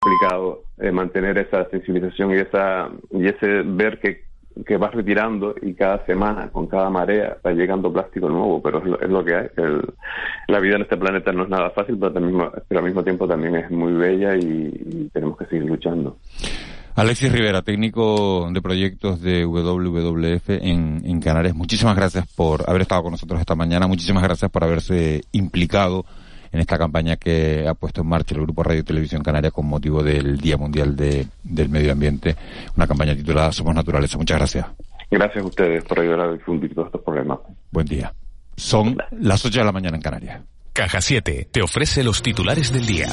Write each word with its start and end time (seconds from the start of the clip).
complicado 0.00 0.64
eh, 0.78 0.92
mantener 0.92 1.38
esa 1.38 1.68
sensibilización 1.70 2.32
y 2.32 2.34
esa 2.34 2.88
y 3.10 3.26
ese 3.26 3.62
ver 3.64 3.98
que, 4.00 4.24
que 4.64 4.76
vas 4.76 4.94
retirando 4.94 5.54
y 5.60 5.74
cada 5.74 6.04
semana 6.06 6.48
con 6.50 6.66
cada 6.66 6.88
marea 6.88 7.36
va 7.44 7.52
llegando 7.52 7.92
plástico 7.92 8.28
nuevo 8.28 8.62
pero 8.62 8.78
es 8.78 9.10
lo, 9.10 9.24
que 9.24 9.34
hay. 9.34 9.48
La 10.48 10.60
vida 10.60 10.76
en 10.76 10.82
este 10.82 10.96
planeta 10.96 11.32
no 11.32 11.44
es 11.44 11.48
nada 11.48 11.70
fácil 11.70 11.98
pero, 11.98 12.16
al 12.16 12.84
mismo 12.84 13.02
tiempo 13.02 13.26
también 13.26 13.56
es 13.56 13.70
muy 13.70 13.92
bella 13.92 14.36
y, 14.36 15.10
tenemos 15.12 15.36
que 15.38 15.46
seguir 15.46 15.64
luchando. 15.64 16.18
Alexis 16.94 17.32
Rivera, 17.32 17.62
técnico 17.62 18.48
de 18.52 18.60
proyectos 18.60 19.20
de 19.20 19.44
WWF 19.44 20.50
en, 20.50 21.02
en 21.04 21.20
Canarias, 21.20 21.54
muchísimas 21.54 21.94
gracias 21.96 22.26
por 22.34 22.68
haber 22.68 22.82
estado 22.82 23.04
con 23.04 23.12
nosotros 23.12 23.38
esta 23.38 23.54
mañana, 23.54 23.86
muchísimas 23.86 24.22
gracias 24.22 24.50
por 24.50 24.64
haberse 24.64 25.22
implicado 25.30 26.04
en 26.52 26.60
esta 26.60 26.78
campaña 26.78 27.16
que 27.16 27.66
ha 27.68 27.74
puesto 27.74 28.00
en 28.00 28.08
marcha 28.08 28.34
el 28.34 28.42
Grupo 28.42 28.62
Radio 28.62 28.80
y 28.80 28.84
Televisión 28.84 29.22
Canaria 29.22 29.50
con 29.50 29.66
motivo 29.66 30.02
del 30.02 30.38
Día 30.38 30.56
Mundial 30.56 30.96
del 30.96 31.68
Medio 31.68 31.92
Ambiente, 31.92 32.36
una 32.76 32.86
campaña 32.86 33.14
titulada 33.14 33.52
Somos 33.52 33.74
Naturaleza. 33.74 34.18
Muchas 34.18 34.38
gracias. 34.38 34.66
Gracias 35.10 35.42
a 35.42 35.46
ustedes 35.46 35.84
por 35.84 36.00
ayudar 36.00 36.20
a 36.20 36.32
difundir 36.32 36.74
todos 36.74 36.86
estos 36.86 37.02
problemas. 37.02 37.38
Buen 37.70 37.86
día. 37.86 38.12
Son 38.56 38.98
las 39.12 39.44
8 39.44 39.60
de 39.60 39.64
la 39.64 39.72
mañana 39.72 39.96
en 39.96 40.02
Canarias. 40.02 40.40
Caja 40.72 41.00
7 41.00 41.48
te 41.50 41.62
ofrece 41.62 42.04
los 42.04 42.22
titulares 42.22 42.72
del 42.72 42.86
día. 42.86 43.08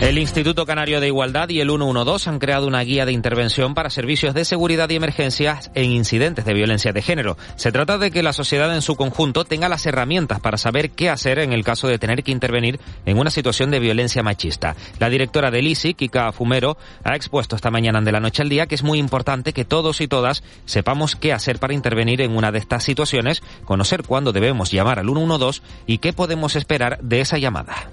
El 0.00 0.18
Instituto 0.18 0.66
Canario 0.66 1.00
de 1.00 1.06
Igualdad 1.06 1.48
y 1.48 1.60
el 1.60 1.68
112 1.68 2.28
han 2.28 2.38
creado 2.38 2.66
una 2.66 2.82
guía 2.82 3.06
de 3.06 3.12
intervención 3.12 3.74
para 3.74 3.88
servicios 3.88 4.34
de 4.34 4.44
seguridad 4.44 4.90
y 4.90 4.94
emergencias 4.94 5.70
en 5.74 5.90
incidentes 5.90 6.44
de 6.44 6.52
violencia 6.52 6.92
de 6.92 7.00
género. 7.00 7.38
Se 7.56 7.72
trata 7.72 7.96
de 7.96 8.10
que 8.10 8.22
la 8.22 8.34
sociedad 8.34 8.72
en 8.74 8.82
su 8.82 8.94
conjunto 8.94 9.46
tenga 9.46 9.70
las 9.70 9.86
herramientas 9.86 10.38
para 10.40 10.58
saber 10.58 10.90
qué 10.90 11.08
hacer 11.08 11.38
en 11.38 11.54
el 11.54 11.64
caso 11.64 11.88
de 11.88 11.98
tener 11.98 12.22
que 12.22 12.30
intervenir 12.30 12.78
en 13.06 13.18
una 13.18 13.30
situación 13.30 13.70
de 13.70 13.80
violencia 13.80 14.22
machista. 14.22 14.76
La 14.98 15.08
directora 15.08 15.50
del 15.50 15.66
ISI, 15.66 15.94
Kika 15.94 16.30
Fumero, 16.30 16.76
ha 17.02 17.16
expuesto 17.16 17.56
esta 17.56 17.70
mañana 17.70 18.02
de 18.02 18.12
la 18.12 18.20
noche 18.20 18.42
al 18.42 18.50
día 18.50 18.66
que 18.66 18.74
es 18.74 18.82
muy 18.82 18.98
importante 18.98 19.54
que 19.54 19.64
todos 19.64 20.02
y 20.02 20.08
todas 20.08 20.42
sepamos 20.66 21.16
qué 21.16 21.32
hacer 21.32 21.58
para 21.58 21.74
intervenir 21.74 22.20
en 22.20 22.36
una 22.36 22.52
de 22.52 22.58
estas 22.58 22.84
situaciones, 22.84 23.42
conocer 23.64 24.02
cuándo 24.02 24.32
debemos 24.32 24.70
llamar 24.70 24.98
al 24.98 25.06
112 25.06 25.62
y 25.86 25.98
qué 25.98 26.12
podemos 26.12 26.54
esperar 26.54 26.98
de 27.00 27.22
esa 27.22 27.38
llamada. 27.38 27.90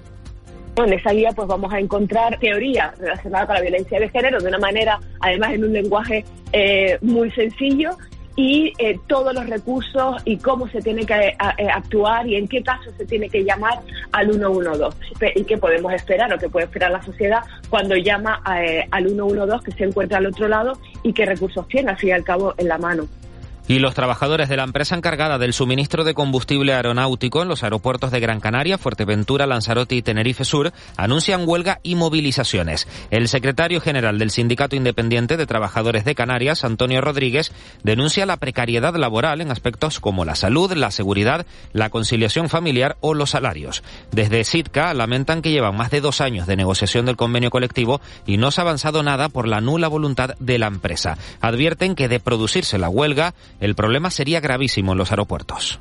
En 0.76 0.92
esa 0.92 1.12
guía 1.12 1.30
pues 1.34 1.46
vamos 1.46 1.72
a 1.72 1.78
encontrar 1.78 2.38
teoría 2.40 2.92
relacionada 2.98 3.46
con 3.46 3.54
la 3.54 3.60
violencia 3.60 4.00
de 4.00 4.08
género 4.08 4.40
de 4.40 4.48
una 4.48 4.58
manera, 4.58 4.98
además 5.20 5.52
en 5.52 5.64
un 5.64 5.72
lenguaje 5.72 6.24
eh, 6.52 6.98
muy 7.00 7.30
sencillo 7.30 7.90
y 8.36 8.72
eh, 8.78 8.98
todos 9.06 9.32
los 9.32 9.48
recursos 9.48 10.20
y 10.24 10.36
cómo 10.38 10.68
se 10.68 10.80
tiene 10.80 11.06
que 11.06 11.14
eh, 11.14 11.36
actuar 11.72 12.26
y 12.26 12.34
en 12.34 12.48
qué 12.48 12.60
caso 12.60 12.90
se 12.98 13.06
tiene 13.06 13.28
que 13.28 13.44
llamar 13.44 13.80
al 14.10 14.32
112 14.32 14.96
y 15.36 15.44
qué 15.44 15.56
podemos 15.58 15.92
esperar 15.92 16.32
o 16.32 16.38
qué 16.38 16.48
puede 16.48 16.66
esperar 16.66 16.90
la 16.90 17.02
sociedad 17.04 17.42
cuando 17.70 17.94
llama 17.94 18.42
al 18.44 19.06
112 19.06 19.64
que 19.64 19.72
se 19.76 19.84
encuentra 19.84 20.18
al 20.18 20.26
otro 20.26 20.48
lado 20.48 20.72
y 21.04 21.12
qué 21.12 21.24
recursos 21.24 21.68
tiene 21.68 21.90
al 21.90 21.98
fin 21.98 22.08
y 22.08 22.12
al 22.12 22.24
cabo 22.24 22.52
en 22.58 22.66
la 22.66 22.78
mano. 22.78 23.06
Y 23.66 23.78
los 23.78 23.94
trabajadores 23.94 24.50
de 24.50 24.58
la 24.58 24.62
empresa 24.62 24.94
encargada 24.94 25.38
del 25.38 25.54
suministro 25.54 26.04
de 26.04 26.12
combustible 26.12 26.74
aeronáutico 26.74 27.40
en 27.40 27.48
los 27.48 27.62
aeropuertos 27.62 28.10
de 28.10 28.20
Gran 28.20 28.38
Canaria, 28.38 28.76
Fuerteventura, 28.76 29.46
Lanzarote 29.46 29.94
y 29.94 30.02
Tenerife 30.02 30.44
Sur 30.44 30.74
anuncian 30.98 31.48
huelga 31.48 31.80
y 31.82 31.94
movilizaciones. 31.94 32.86
El 33.10 33.26
secretario 33.26 33.80
general 33.80 34.18
del 34.18 34.30
Sindicato 34.30 34.76
Independiente 34.76 35.38
de 35.38 35.46
Trabajadores 35.46 36.04
de 36.04 36.14
Canarias, 36.14 36.62
Antonio 36.62 37.00
Rodríguez, 37.00 37.52
denuncia 37.82 38.26
la 38.26 38.36
precariedad 38.36 38.94
laboral 38.96 39.40
en 39.40 39.50
aspectos 39.50 39.98
como 39.98 40.26
la 40.26 40.34
salud, 40.34 40.70
la 40.72 40.90
seguridad, 40.90 41.46
la 41.72 41.88
conciliación 41.88 42.50
familiar 42.50 42.98
o 43.00 43.14
los 43.14 43.30
salarios. 43.30 43.82
Desde 44.12 44.44
SITCA 44.44 44.92
lamentan 44.92 45.40
que 45.40 45.52
llevan 45.52 45.74
más 45.74 45.90
de 45.90 46.02
dos 46.02 46.20
años 46.20 46.46
de 46.46 46.56
negociación 46.56 47.06
del 47.06 47.16
convenio 47.16 47.48
colectivo 47.48 48.02
y 48.26 48.36
no 48.36 48.50
se 48.50 48.60
ha 48.60 48.64
avanzado 48.64 49.02
nada 49.02 49.30
por 49.30 49.48
la 49.48 49.62
nula 49.62 49.88
voluntad 49.88 50.34
de 50.38 50.58
la 50.58 50.66
empresa. 50.66 51.16
Advierten 51.40 51.94
que 51.94 52.08
de 52.08 52.20
producirse 52.20 52.76
la 52.76 52.90
huelga, 52.90 53.32
el 53.60 53.74
problema 53.74 54.10
sería 54.10 54.40
gravísimo 54.40 54.92
en 54.92 54.98
los 54.98 55.10
aeropuertos. 55.10 55.80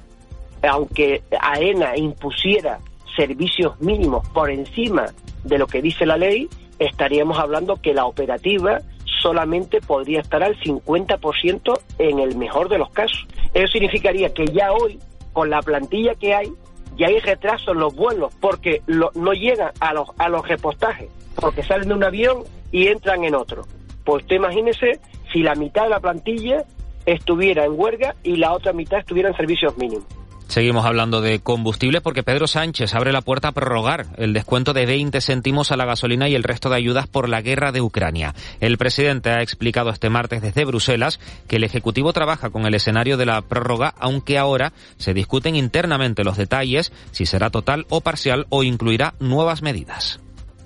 Aunque 0.62 1.24
AENA 1.40 1.98
impusiera 1.98 2.80
servicios 3.16 3.80
mínimos 3.80 4.28
por 4.30 4.50
encima 4.50 5.06
de 5.44 5.58
lo 5.58 5.68
que 5.68 5.82
dice 5.82 6.06
la 6.06 6.18
ley, 6.18 6.50
estaríamos 6.80 7.38
hablando 7.38 7.76
que 7.78 7.94
la 7.94 8.06
operativa 8.06 8.80
solamente 9.22 9.82
podría 9.82 10.22
estar 10.22 10.44
al 10.44 10.58
50% 10.60 11.80
en 12.00 12.20
el 12.20 12.36
mejor 12.36 12.70
de 12.70 12.78
los 12.78 12.90
casos. 12.92 13.26
Eso 13.54 13.74
significaría 13.74 14.34
que 14.34 14.46
ya 14.48 14.72
hoy, 14.72 15.00
con 15.32 15.50
la 15.50 15.62
plantilla 15.62 16.16
que 16.16 16.34
hay, 16.34 16.52
ya 16.98 17.08
hay 17.08 17.20
retraso 17.20 17.72
en 17.72 17.80
los 17.80 17.96
vuelos 17.96 18.34
porque 18.40 18.82
no 18.88 19.34
llegan 19.34 19.72
a 19.80 19.94
los, 19.94 20.10
a 20.18 20.30
los 20.30 20.48
repostajes, 20.48 21.10
porque 21.36 21.64
salen 21.64 21.88
de 21.88 21.96
un 21.96 22.04
avión 22.04 22.44
y 22.72 22.88
entran 22.88 23.24
en 23.24 23.36
otro. 23.36 23.66
Pues 24.04 24.24
usted 24.24 24.36
imagínese 24.36 25.00
si 25.32 25.42
la 25.42 25.56
mitad 25.56 25.84
de 25.84 25.90
la 25.90 26.00
plantilla 26.00 26.64
estuviera 27.06 27.66
en 27.66 27.74
huelga 27.76 28.16
y 28.24 28.38
la 28.38 28.54
otra 28.54 28.74
mitad 28.74 29.00
estuviera 29.00 29.30
en 29.30 29.36
servicios 29.36 29.78
mínimos. 29.78 30.06
Seguimos 30.54 30.86
hablando 30.86 31.22
de 31.22 31.40
combustible 31.40 32.00
porque 32.00 32.22
Pedro 32.22 32.46
Sánchez 32.46 32.94
abre 32.94 33.12
la 33.12 33.22
puerta 33.22 33.48
a 33.48 33.52
prorrogar 33.54 34.08
el 34.18 34.34
descuento 34.34 34.74
de 34.74 34.86
20 34.86 35.20
céntimos 35.20 35.72
a 35.72 35.78
la 35.78 35.86
gasolina 35.86 36.30
y 36.30 36.36
el 36.36 36.44
resto 36.44 36.70
de 36.70 36.76
ayudas 36.76 37.08
por 37.08 37.28
la 37.28 37.42
guerra 37.42 37.72
de 37.72 37.82
Ucrania. 37.82 38.36
El 38.60 38.78
presidente 38.78 39.32
ha 39.32 39.42
explicado 39.42 39.90
este 39.90 40.12
martes 40.12 40.44
desde 40.44 40.66
Bruselas 40.66 41.20
que 41.48 41.56
el 41.56 41.64
Ejecutivo 41.64 42.14
trabaja 42.14 42.52
con 42.52 42.68
el 42.68 42.76
escenario 42.76 43.18
de 43.18 43.26
la 43.26 43.42
prórroga, 43.42 43.96
aunque 43.98 44.38
ahora 44.38 44.74
se 44.98 45.16
discuten 45.16 45.56
internamente 45.56 46.24
los 46.24 46.38
detalles, 46.38 46.92
si 47.12 47.26
será 47.26 47.50
total 47.50 47.88
o 47.90 48.02
parcial 48.02 48.46
o 48.50 48.64
incluirá 48.64 49.16
nuevas 49.20 49.64
medidas. 49.64 50.20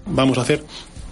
Vamos 0.05 0.37
a 0.37 0.41
hacer 0.41 0.63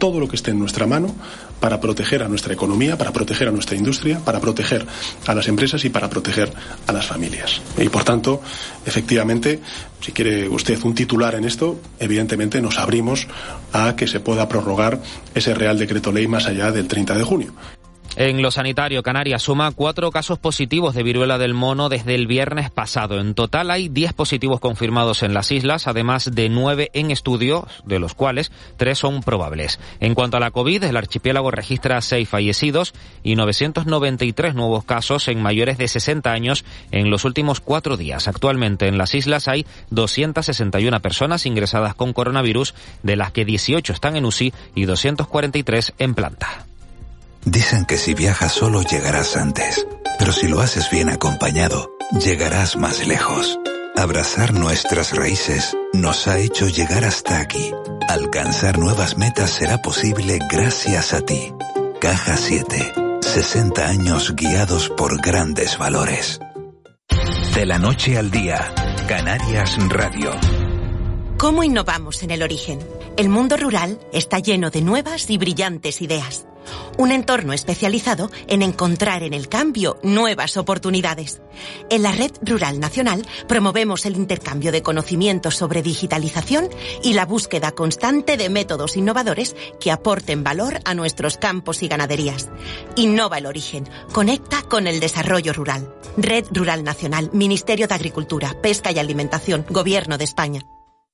todo 0.06 0.20
lo 0.20 0.28
que 0.28 0.36
esté 0.36 0.52
en 0.52 0.60
nuestra 0.60 0.86
mano 0.86 1.16
para 1.60 1.80
proteger 1.82 2.22
a 2.22 2.28
nuestra 2.28 2.54
economía, 2.54 2.96
para 2.96 3.12
proteger 3.12 3.48
a 3.48 3.52
nuestra 3.52 3.76
industria, 3.76 4.20
para 4.20 4.40
proteger 4.40 4.86
a 5.26 5.34
las 5.34 5.48
empresas 5.48 5.84
y 5.84 5.90
para 5.90 6.12
proteger 6.12 6.54
a 6.86 6.94
las 6.94 7.08
familias. 7.08 7.60
Y 7.76 7.90
por 7.90 8.04
tanto, 8.04 8.40
efectivamente, 8.86 9.62
si 10.00 10.12
quiere 10.12 10.48
usted 10.48 10.78
un 10.84 10.94
titular 10.94 11.34
en 11.34 11.46
esto, 11.46 11.80
evidentemente 11.98 12.62
nos 12.62 12.78
abrimos 12.78 13.26
a 13.74 13.96
que 13.96 14.06
se 14.06 14.20
pueda 14.20 14.48
prorrogar 14.48 15.02
ese 15.34 15.56
Real 15.56 15.80
Decreto 15.80 16.12
Ley 16.12 16.28
más 16.28 16.46
allá 16.46 16.72
del 16.72 16.88
30 16.88 17.18
de 17.18 17.24
junio. 17.24 17.54
En 18.18 18.42
lo 18.42 18.50
sanitario, 18.50 19.04
Canarias 19.04 19.42
suma 19.42 19.72
cuatro 19.72 20.10
casos 20.10 20.40
positivos 20.40 20.96
de 20.96 21.04
viruela 21.04 21.38
del 21.38 21.54
mono 21.54 21.90
desde 21.90 22.16
el 22.16 22.28
viernes 22.28 22.70
pasado. 22.70 23.20
En 23.20 23.34
total 23.34 23.70
hay 23.70 23.90
diez 23.90 24.14
positivos 24.14 24.62
confirmados 24.62 25.22
en 25.22 25.34
las 25.34 25.52
islas, 25.52 25.86
además 25.86 26.34
de 26.34 26.48
nueve 26.48 26.92
en 26.94 27.12
estudio, 27.12 27.68
de 27.84 28.00
los 28.00 28.14
cuales 28.14 28.54
tres 28.78 29.00
son 29.00 29.22
probables. 29.22 29.82
En 30.00 30.16
cuanto 30.16 30.38
a 30.38 30.40
la 30.40 30.52
COVID, 30.52 30.86
el 30.86 30.96
archipiélago 30.96 31.52
registra 31.52 32.02
seis 32.02 32.30
fallecidos 32.30 32.94
y 33.22 33.36
993 33.36 34.56
nuevos 34.56 34.86
casos 34.86 35.28
en 35.28 35.42
mayores 35.42 35.78
de 35.78 35.90
60 35.90 36.32
años 36.32 36.64
en 36.92 37.10
los 37.10 37.26
últimos 37.26 37.60
cuatro 37.60 37.98
días. 37.98 38.30
Actualmente 38.30 38.88
en 38.88 38.98
las 38.98 39.14
islas 39.14 39.50
hay 39.50 39.66
261 39.90 41.02
personas 41.02 41.46
ingresadas 41.46 41.96
con 41.96 42.14
coronavirus, 42.14 42.76
de 43.04 43.18
las 43.18 43.34
que 43.34 43.44
18 43.44 43.92
están 43.92 44.16
en 44.16 44.24
UCI 44.24 44.54
y 44.74 44.86
243 44.86 45.96
en 46.00 46.16
planta. 46.16 46.66
Dicen 47.46 47.86
que 47.86 48.00
si 48.00 48.16
viajas 48.16 48.52
solo 48.52 48.82
llegarás 48.82 49.38
antes, 49.38 49.86
pero 50.18 50.32
si 50.32 50.48
lo 50.48 50.62
haces 50.62 50.90
bien 50.90 51.10
acompañado, 51.10 51.96
llegarás 52.12 52.76
más 52.76 53.06
lejos. 53.06 53.60
Abrazar 53.96 54.54
nuestras 54.54 55.16
raíces 55.16 55.78
nos 55.94 56.28
ha 56.28 56.40
hecho 56.40 56.68
llegar 56.68 57.06
hasta 57.06 57.40
aquí. 57.40 57.72
Alcanzar 58.10 58.80
nuevas 58.80 59.18
metas 59.18 59.52
será 59.52 59.80
posible 59.84 60.40
gracias 60.50 61.14
a 61.14 61.22
ti. 61.22 61.54
Caja 62.02 62.36
7. 62.36 62.94
60 63.22 63.88
años 63.88 64.36
guiados 64.36 64.90
por 64.90 65.22
grandes 65.22 65.78
valores. 65.78 66.40
De 67.54 67.66
la 67.68 67.78
noche 67.78 68.18
al 68.18 68.32
día, 68.32 68.74
Canarias 69.08 69.78
Radio. 69.90 70.32
¿Cómo 71.38 71.64
innovamos 71.64 72.24
en 72.24 72.32
el 72.32 72.42
origen? 72.42 72.80
El 73.18 73.30
mundo 73.30 73.56
rural 73.56 74.00
está 74.12 74.40
lleno 74.40 74.72
de 74.72 74.82
nuevas 74.82 75.30
y 75.30 75.38
brillantes 75.38 76.02
ideas 76.02 76.48
un 76.98 77.12
entorno 77.12 77.54
especializado 77.54 78.32
en 78.48 78.62
encontrar 78.62 79.24
en 79.24 79.34
el 79.34 79.48
cambio 79.50 79.98
nuevas 80.04 80.58
oportunidades. 80.58 81.42
En 81.90 82.04
la 82.04 82.12
Red 82.12 82.32
Rural 82.42 82.80
Nacional 82.80 83.26
promovemos 83.48 84.06
el 84.06 84.16
intercambio 84.16 84.72
de 84.72 84.82
conocimientos 84.82 85.56
sobre 85.56 85.82
digitalización 85.82 86.70
y 87.04 87.14
la 87.14 87.26
búsqueda 87.26 87.72
constante 87.72 88.38
de 88.38 88.50
métodos 88.50 88.98
innovadores 88.98 89.56
que 89.80 89.92
aporten 89.92 90.44
valor 90.44 90.80
a 90.86 90.94
nuestros 90.94 91.38
campos 91.38 91.84
y 91.84 91.88
ganaderías. 91.88 92.50
Innova 92.96 93.38
el 93.38 93.46
origen, 93.46 93.88
conecta 94.12 94.62
con 94.64 94.88
el 94.88 95.00
desarrollo 95.00 95.54
rural. 95.54 95.94
Red 96.18 96.46
Rural 96.52 96.84
Nacional, 96.84 97.30
Ministerio 97.34 97.88
de 97.88 97.96
Agricultura, 97.96 98.56
Pesca 98.62 98.92
y 98.92 99.00
Alimentación, 99.00 99.66
Gobierno 99.70 100.18
de 100.18 100.24
España. 100.24 100.62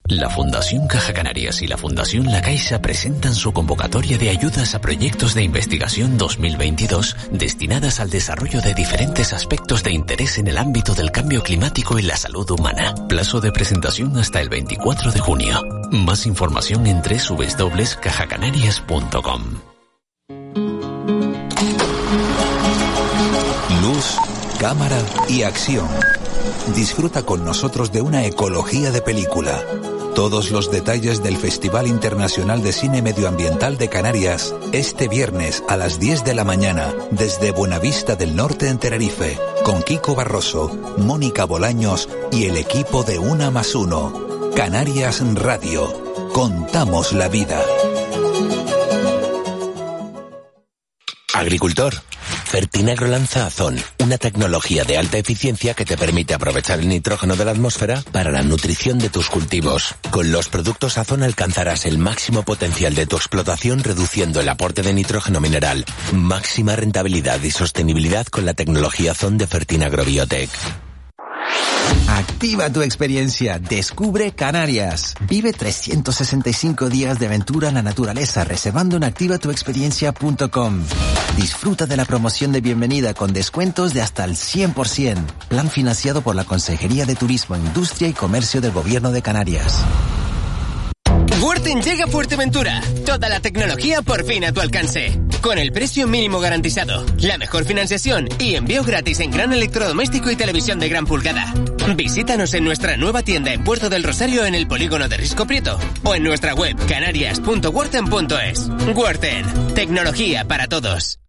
La 0.06 0.30
Fundación 0.30 0.88
Caja 0.88 1.14
Canarias 1.14 1.62
y 1.62 1.68
la 1.68 1.78
Fundación 1.78 2.26
La 2.26 2.42
Caixa 2.42 2.82
presentan 2.82 3.34
su 3.34 3.54
convocatoria 3.54 4.18
de 4.18 4.30
ayudas 4.30 4.76
a 4.76 4.82
proyectos 4.82 5.34
de 5.34 5.44
investigación 5.44 6.18
2022 6.18 7.16
destinadas 7.32 8.02
al 8.02 8.10
desarrollo 8.10 8.60
de 8.62 8.74
diferentes 8.74 9.32
aspectos 9.32 9.84
de 9.84 9.94
interés 9.94 10.38
en 10.38 10.48
el 10.48 10.58
ámbito 10.58 10.96
del 10.96 11.12
cambio 11.12 11.44
climático 11.44 11.98
y 11.98 12.02
la 12.02 12.18
salud 12.18 12.52
humana. 12.52 12.94
Plazo 13.08 13.40
de 13.40 13.54
presentación 13.54 14.18
hasta 14.18 14.42
el 14.42 14.50
24 14.50 15.14
de 15.14 15.20
junio. 15.20 15.62
Más 15.92 16.26
información 16.26 16.88
en 16.88 17.02
www.cajacanarias.com. 17.02 19.44
Luz, 23.82 24.18
cámara 24.60 24.98
y 25.30 25.44
acción. 25.44 25.88
Disfruta 26.76 27.24
con 27.24 27.44
nosotros 27.44 27.92
de 27.92 28.02
una 28.02 28.26
ecología 28.26 28.92
de 28.92 29.02
película 29.02 29.64
todos 30.16 30.52
los 30.52 30.70
detalles 30.70 31.24
del 31.24 31.38
Festival 31.38 31.88
Internacional 31.88 32.62
de 32.62 32.74
Cine 32.74 33.02
Medioambiental 33.02 33.78
de 33.78 33.90
Canarias 33.90 34.54
este 34.74 35.08
viernes 35.08 35.64
a 35.70 35.78
las 35.78 36.00
10 36.00 36.26
de 36.26 36.36
la 36.36 36.44
mañana 36.44 36.94
desde 37.12 37.52
Buenavista 37.52 38.16
del 38.16 38.36
Norte 38.36 38.68
en 38.68 38.78
Tenerife 38.78 39.40
con 39.64 39.82
Kiko 39.82 40.14
Barroso, 40.14 40.70
Mónica 40.98 41.46
Bolaños 41.46 42.10
y 42.32 42.46
el 42.46 42.58
equipo 42.58 43.04
de 43.04 43.20
Una 43.20 43.52
más 43.52 43.74
Uno. 43.74 44.52
Canarias 44.56 45.24
Radio. 45.36 45.92
Contamos 46.34 47.14
la 47.14 47.30
vida. 47.30 47.62
Agricultor. 51.34 51.94
Fertinagro 52.52 53.08
lanza 53.08 53.46
Azón, 53.46 53.78
una 54.00 54.18
tecnología 54.18 54.84
de 54.84 54.98
alta 54.98 55.18
eficiencia 55.18 55.74
que 55.74 55.86
te 55.86 55.96
permite 55.96 56.34
aprovechar 56.34 56.82
el 56.82 56.90
nitrógeno 56.90 57.38
de 57.38 57.46
la 57.46 57.52
atmósfera 57.52 58.04
para 58.12 58.30
la 58.30 58.44
nutrición 58.44 59.00
de 59.00 59.10
tus 59.10 59.30
cultivos. 59.30 59.96
Con 60.10 60.34
los 60.34 60.50
productos 60.50 60.98
Azón 60.98 61.24
alcanzarás 61.24 61.86
el 61.86 61.98
máximo 61.98 62.44
potencial 62.44 62.94
de 62.94 63.08
tu 63.08 63.16
explotación 63.16 63.82
reduciendo 63.82 64.42
el 64.42 64.50
aporte 64.50 64.82
de 64.82 64.92
nitrógeno 64.92 65.40
mineral. 65.40 65.86
Máxima 66.12 66.76
rentabilidad 66.76 67.42
y 67.42 67.52
sostenibilidad 67.52 68.26
con 68.26 68.46
la 68.46 68.54
tecnología 68.54 69.14
Azón 69.14 69.38
de 69.38 69.48
Fertinagro 69.48 70.04
Biotech. 70.04 70.50
Activa 72.08 72.70
tu 72.70 72.82
experiencia. 72.82 73.60
Descubre 73.60 74.32
Canarias. 74.32 75.16
Vive 75.28 75.54
365 75.54 76.90
días 76.90 77.20
de 77.20 77.28
aventura 77.28 77.70
en 77.70 77.76
la 77.76 77.82
naturaleza 77.82 78.44
reservando 78.44 78.98
en 78.98 79.04
activatuexperiencia.com. 79.04 80.84
Disfruta 81.38 81.86
de 81.86 81.98
la 81.98 82.06
promoción 82.06 82.52
de 82.52 82.62
bienvenida 82.62 83.14
con 83.14 83.32
descuentos 83.32 83.94
de 83.94 84.02
hasta 84.02 84.26
el 84.26 84.32
100%. 84.32 85.18
Plan 85.48 85.70
financiado 85.70 86.22
por 86.22 86.36
la 86.36 86.44
Consejería 86.44 87.06
de 87.06 87.16
Turismo, 87.16 87.56
Industria 87.56 88.10
y 88.10 88.14
Comercio 88.14 88.62
del 88.62 88.72
Gobierno 88.72 89.12
de 89.12 89.22
Canarias. 89.22 89.80
Worten 91.42 91.82
llega 91.82 92.06
a 92.06 92.08
Fuerteventura. 92.08 92.82
Toda 93.06 93.28
la 93.30 93.40
tecnología 93.40 94.02
por 94.02 94.26
fin 94.26 94.44
a 94.46 94.52
tu 94.52 94.62
alcance. 94.62 95.20
Con 95.42 95.58
el 95.58 95.72
precio 95.72 96.08
mínimo 96.08 96.40
garantizado, 96.40 97.04
la 97.18 97.38
mejor 97.40 97.66
financiación 97.66 98.30
y 98.38 98.54
envío 98.56 98.84
gratis 98.84 99.20
en 99.22 99.32
gran 99.32 99.52
electrodoméstico 99.52 100.30
y 100.30 100.36
televisión 100.36 100.80
de 100.80 100.88
gran 100.88 101.08
pulgada. 101.08 101.52
Visítanos 101.96 102.54
en 102.54 102.64
nuestra 102.64 102.96
nueva 102.96 103.24
tienda 103.24 103.52
en 103.52 103.64
Puerto 103.64 103.90
del 103.90 104.04
Rosario 104.04 104.46
en 104.46 104.54
el 104.54 104.68
polígono 104.68 105.10
de 105.10 105.18
Risco 105.18 105.48
Prieto 105.48 105.80
o 106.04 106.14
en 106.14 106.24
nuestra 106.24 106.54
web 106.54 106.78
canarias.worten.es. 106.88 108.70
Worten, 108.96 109.74
tecnología 109.74 110.48
para 110.48 110.68
todos. 110.68 111.20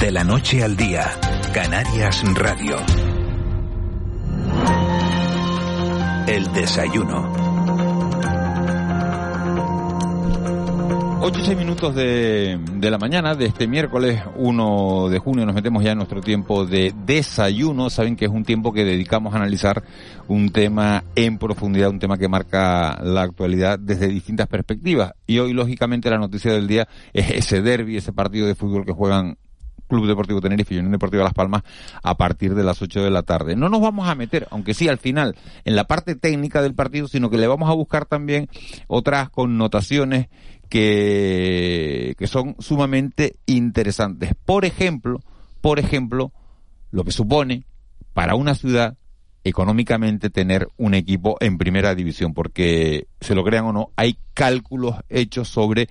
De 0.00 0.10
la 0.10 0.24
noche 0.24 0.62
al 0.64 0.76
día, 0.76 1.12
Canarias 1.52 2.22
Radio. 2.34 2.78
El 6.26 6.50
desayuno. 6.54 7.41
8 11.24 11.38
y 11.38 11.44
6 11.44 11.56
minutos 11.56 11.94
de, 11.94 12.58
de, 12.72 12.90
la 12.90 12.98
mañana 12.98 13.36
de 13.36 13.44
este 13.44 13.68
miércoles 13.68 14.20
1 14.34 15.08
de 15.08 15.20
junio 15.20 15.46
nos 15.46 15.54
metemos 15.54 15.84
ya 15.84 15.92
en 15.92 15.98
nuestro 15.98 16.20
tiempo 16.20 16.66
de 16.66 16.92
desayuno. 17.06 17.90
Saben 17.90 18.16
que 18.16 18.24
es 18.24 18.30
un 18.32 18.44
tiempo 18.44 18.72
que 18.72 18.84
dedicamos 18.84 19.32
a 19.32 19.36
analizar 19.36 19.84
un 20.26 20.50
tema 20.50 21.04
en 21.14 21.38
profundidad, 21.38 21.90
un 21.90 22.00
tema 22.00 22.18
que 22.18 22.26
marca 22.26 22.98
la 23.00 23.22
actualidad 23.22 23.78
desde 23.78 24.08
distintas 24.08 24.48
perspectivas. 24.48 25.12
Y 25.24 25.38
hoy, 25.38 25.52
lógicamente, 25.52 26.10
la 26.10 26.18
noticia 26.18 26.52
del 26.52 26.66
día 26.66 26.88
es 27.12 27.30
ese 27.30 27.62
derby, 27.62 27.98
ese 27.98 28.12
partido 28.12 28.48
de 28.48 28.56
fútbol 28.56 28.84
que 28.84 28.92
juegan 28.92 29.38
Club 29.92 30.06
Deportivo 30.06 30.40
Tenerife 30.40 30.74
y 30.74 30.78
Unión 30.78 30.92
Deportiva 30.92 31.22
Las 31.22 31.34
Palmas 31.34 31.64
a 32.02 32.16
partir 32.16 32.54
de 32.54 32.64
las 32.64 32.80
8 32.80 33.02
de 33.02 33.10
la 33.10 33.22
tarde. 33.24 33.56
No 33.56 33.68
nos 33.68 33.82
vamos 33.82 34.08
a 34.08 34.14
meter, 34.14 34.48
aunque 34.50 34.72
sí 34.72 34.88
al 34.88 34.96
final, 34.96 35.36
en 35.66 35.76
la 35.76 35.84
parte 35.84 36.14
técnica 36.14 36.62
del 36.62 36.74
partido, 36.74 37.08
sino 37.08 37.28
que 37.28 37.36
le 37.36 37.46
vamos 37.46 37.68
a 37.68 37.74
buscar 37.74 38.06
también 38.06 38.48
otras 38.86 39.28
connotaciones 39.28 40.28
que, 40.70 42.14
que 42.16 42.26
son 42.26 42.56
sumamente 42.58 43.36
interesantes. 43.44 44.32
Por 44.46 44.64
ejemplo, 44.64 45.20
por 45.60 45.78
ejemplo, 45.78 46.32
lo 46.90 47.04
que 47.04 47.12
supone 47.12 47.66
para 48.14 48.34
una 48.34 48.54
ciudad 48.54 48.96
económicamente 49.44 50.30
tener 50.30 50.68
un 50.78 50.94
equipo 50.94 51.36
en 51.40 51.58
primera 51.58 51.94
división, 51.94 52.32
porque 52.32 53.08
se 53.20 53.34
lo 53.34 53.44
crean 53.44 53.66
o 53.66 53.72
no, 53.74 53.90
hay 53.96 54.16
cálculos 54.32 54.96
hechos 55.10 55.48
sobre 55.48 55.90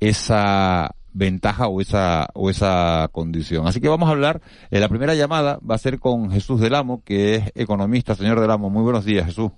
esa 0.00 0.95
ventaja 1.16 1.66
o 1.68 1.80
esa 1.80 2.28
o 2.34 2.50
esa 2.50 3.08
condición. 3.10 3.66
Así 3.66 3.80
que 3.80 3.88
vamos 3.88 4.08
a 4.08 4.12
hablar, 4.12 4.42
eh, 4.70 4.80
la 4.80 4.88
primera 4.88 5.14
llamada 5.14 5.58
va 5.68 5.74
a 5.74 5.78
ser 5.78 5.98
con 5.98 6.30
Jesús 6.30 6.60
del 6.60 6.74
Amo, 6.74 7.02
que 7.04 7.36
es 7.36 7.52
economista, 7.54 8.14
señor 8.14 8.38
del 8.38 8.50
Amo. 8.50 8.68
Muy 8.68 8.82
buenos 8.82 9.04
días, 9.04 9.26
Jesús. 9.26 9.50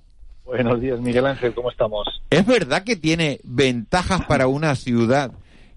Buenos 0.44 0.81
días, 0.81 1.00
Miguel 1.00 1.26
Ángel, 1.26 1.52
¿cómo 1.55 1.70
estamos? 1.70 2.22
¿Es 2.31 2.46
verdad 2.46 2.84
que 2.84 2.96
tiene 2.96 3.40
ventajas 3.43 4.25
para 4.26 4.46
una 4.46 4.76
ciudad 4.76 5.32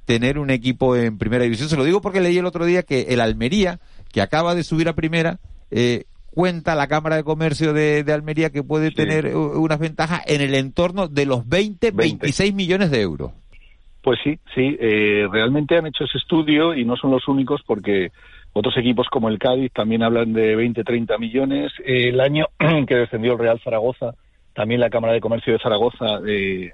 tener 0.06 0.38
un 0.38 0.52
equipo 0.52 0.96
en 0.96 1.18
primera 1.18 1.44
división? 1.44 1.68
Se 1.68 1.76
lo 1.76 1.84
digo 1.84 2.00
porque 2.00 2.22
leí 2.22 2.38
el 2.38 2.46
otro 2.46 2.64
día 2.66 2.84
que 2.84 3.08
el 3.10 3.20
Almería, 3.20 3.80
que 4.14 4.22
acaba 4.22 4.54
de 4.56 4.64
subir 4.64 4.88
a 4.88 4.94
primera, 4.94 5.40
eh, 5.72 6.06
cuenta 6.30 6.76
la 6.76 6.88
Cámara 6.88 7.18
de 7.18 7.24
Comercio 7.24 7.74
de, 7.74 8.06
Almería 8.14 8.52
que 8.52 8.64
puede 8.64 8.92
tener 8.92 9.36
unas 9.36 9.80
ventajas 9.80 10.22
en 10.28 10.42
el 10.42 10.54
entorno 10.54 11.08
de 11.08 11.26
los 11.26 11.48
20, 11.50 11.92
26 11.92 12.54
millones 12.54 12.92
de 12.92 13.02
euros. 13.02 13.32
Pues 14.02 14.20
sí, 14.24 14.40
sí, 14.56 14.78
eh, 14.80 15.28
realmente 15.32 15.78
han 15.78 15.86
hecho 15.86 16.06
ese 16.06 16.18
estudio 16.18 16.74
y 16.74 16.86
no 16.86 16.96
son 16.96 17.12
los 17.12 17.28
únicos 17.28 17.62
porque 17.66 18.12
otros 18.54 18.76
equipos 18.78 19.08
como 19.10 19.30
el 19.30 19.40
Cádiz 19.40 19.72
también 19.72 20.04
hablan 20.04 20.34
de 20.34 20.56
20, 20.56 20.84
30 20.84 21.18
millones. 21.18 21.72
el 21.86 22.20
año 22.20 22.48
que 22.88 22.96
descendió 22.96 23.34
el 23.34 23.40
Real 23.40 23.62
Zaragoza 23.64 24.16
también 24.54 24.82
la 24.82 24.90
Cámara 24.90 25.14
de 25.14 25.22
Comercio 25.22 25.54
de 25.54 25.60
Zaragoza 25.60 26.20
eh, 26.28 26.72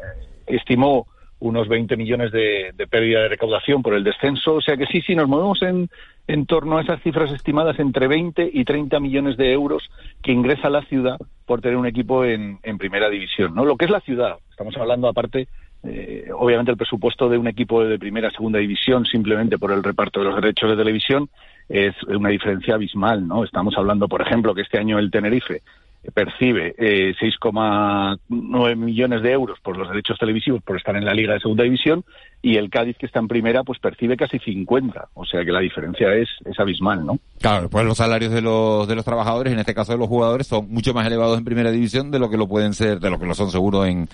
estimó 0.47 1.07
unos 1.39 1.67
20 1.67 1.95
millones 1.97 2.31
de, 2.31 2.73
pérdida 2.89 3.21
de 3.21 3.29
recaudación 3.29 3.83
por 3.83 3.93
el 3.93 4.03
descenso. 4.03 4.55
O 4.55 4.61
sea 4.61 4.75
que 4.75 4.87
sí, 4.87 5.01
sí, 5.01 5.15
nos 5.15 5.27
movemos 5.27 5.61
en, 5.61 5.87
en 6.27 6.47
torno 6.47 6.77
a 6.77 6.81
esas 6.81 7.01
cifras 7.03 7.31
estimadas 7.31 7.77
entre 7.77 8.07
20 8.07 8.49
y 8.51 8.65
30 8.65 8.99
millones 8.99 9.37
de 9.37 9.51
euros 9.51 9.87
que 10.23 10.31
ingresa 10.31 10.71
la 10.71 10.81
ciudad 10.83 11.17
por 11.45 11.61
tener 11.61 11.77
un 11.77 11.85
equipo 11.85 12.25
en, 12.25 12.57
en 12.63 12.79
primera 12.79 13.09
división. 13.09 13.53
¿no? 13.53 13.65
Lo 13.65 13.77
que 13.77 13.85
es 13.85 13.91
la 13.91 14.01
ciudad, 14.01 14.37
estamos 14.49 14.75
hablando 14.77 15.07
aparte, 15.07 15.47
eh, 15.83 16.29
obviamente 16.33 16.71
el 16.71 16.77
presupuesto 16.77 17.29
de 17.29 17.37
un 17.37 17.47
equipo 17.47 17.83
de 17.83 17.99
primera 17.99 18.31
segunda 18.31 18.59
división 18.59 19.05
simplemente 19.05 19.57
por 19.57 19.71
el 19.71 19.83
reparto 19.83 20.19
de 20.19 20.25
los 20.25 20.35
derechos 20.35 20.69
de 20.69 20.75
televisión 20.75 21.29
es 21.69 21.95
una 22.03 22.29
diferencia 22.29 22.75
abismal. 22.75 23.27
¿no? 23.27 23.43
Estamos 23.43 23.75
hablando, 23.77 24.07
por 24.07 24.21
ejemplo, 24.21 24.53
que 24.53 24.61
este 24.61 24.79
año 24.79 24.99
el 24.99 25.11
Tenerife 25.11 25.61
percibe 26.13 26.75
eh, 26.77 27.13
6,9 27.19 28.75
millones 28.75 29.21
de 29.21 29.31
euros 29.31 29.59
por 29.61 29.77
los 29.77 29.89
derechos 29.89 30.17
televisivos 30.17 30.61
por 30.63 30.77
estar 30.77 30.95
en 30.95 31.05
la 31.05 31.13
Liga 31.13 31.33
de 31.33 31.39
Segunda 31.39 31.63
División 31.63 32.03
y 32.41 32.55
el 32.55 32.69
Cádiz, 32.69 32.95
que 32.97 33.07
está 33.07 33.19
en 33.19 33.27
primera, 33.27 33.63
pues 33.63 33.79
percibe 33.79 34.15
casi 34.15 34.39
50. 34.39 35.09
O 35.15 35.25
sea 35.25 35.43
que 35.43 35.51
la 35.51 35.59
diferencia 35.59 36.13
es, 36.13 36.29
es 36.45 36.59
abismal, 36.59 37.05
¿no? 37.05 37.19
Claro, 37.41 37.69
pues 37.69 37.83
los 37.85 37.97
salarios 37.97 38.31
de 38.31 38.41
los, 38.41 38.87
de 38.87 38.95
los 38.95 39.03
trabajadores, 39.03 39.51
en 39.53 39.59
este 39.59 39.73
caso 39.73 39.91
de 39.91 39.97
los 39.97 40.07
jugadores, 40.07 40.47
son 40.47 40.69
mucho 40.69 40.93
más 40.93 41.05
elevados 41.07 41.37
en 41.37 41.45
primera 41.45 41.71
división 41.71 42.11
de 42.11 42.19
lo 42.19 42.29
que 42.29 42.37
lo 42.37 42.47
pueden 42.47 42.73
ser, 42.73 42.99
de 42.99 43.09
lo 43.09 43.19
que 43.19 43.25
lo 43.25 43.33
son 43.33 43.51
seguro 43.51 43.85
en, 43.85 44.07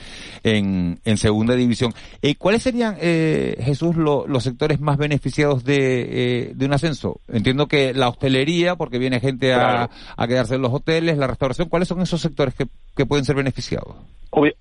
en, 0.43 0.99
en 1.03 1.17
segunda 1.17 1.53
división. 1.55 1.93
Eh, 2.21 2.35
¿Cuáles 2.35 2.63
serían, 2.63 2.95
eh, 3.01 3.57
Jesús, 3.61 3.95
los 3.95 4.43
sectores 4.43 4.79
más 4.79 4.97
beneficiados 4.97 5.63
de, 5.63 6.45
eh, 6.45 6.51
de 6.55 6.65
un 6.65 6.73
ascenso? 6.73 7.19
Entiendo 7.27 7.67
que 7.67 7.93
la 7.93 8.09
hostelería, 8.09 8.75
porque 8.77 8.99
viene 8.99 9.19
gente 9.19 9.53
a, 9.53 9.89
a 10.15 10.27
quedarse 10.27 10.55
en 10.55 10.61
los 10.61 10.73
hoteles, 10.73 11.17
la 11.17 11.27
restauración, 11.27 11.69
¿cuáles 11.83 11.87
son 11.89 12.01
esos 12.01 12.21
sectores 12.21 12.53
que 12.53 12.67
que 12.95 13.05
pueden 13.05 13.25
ser 13.25 13.35
beneficiados? 13.35 13.95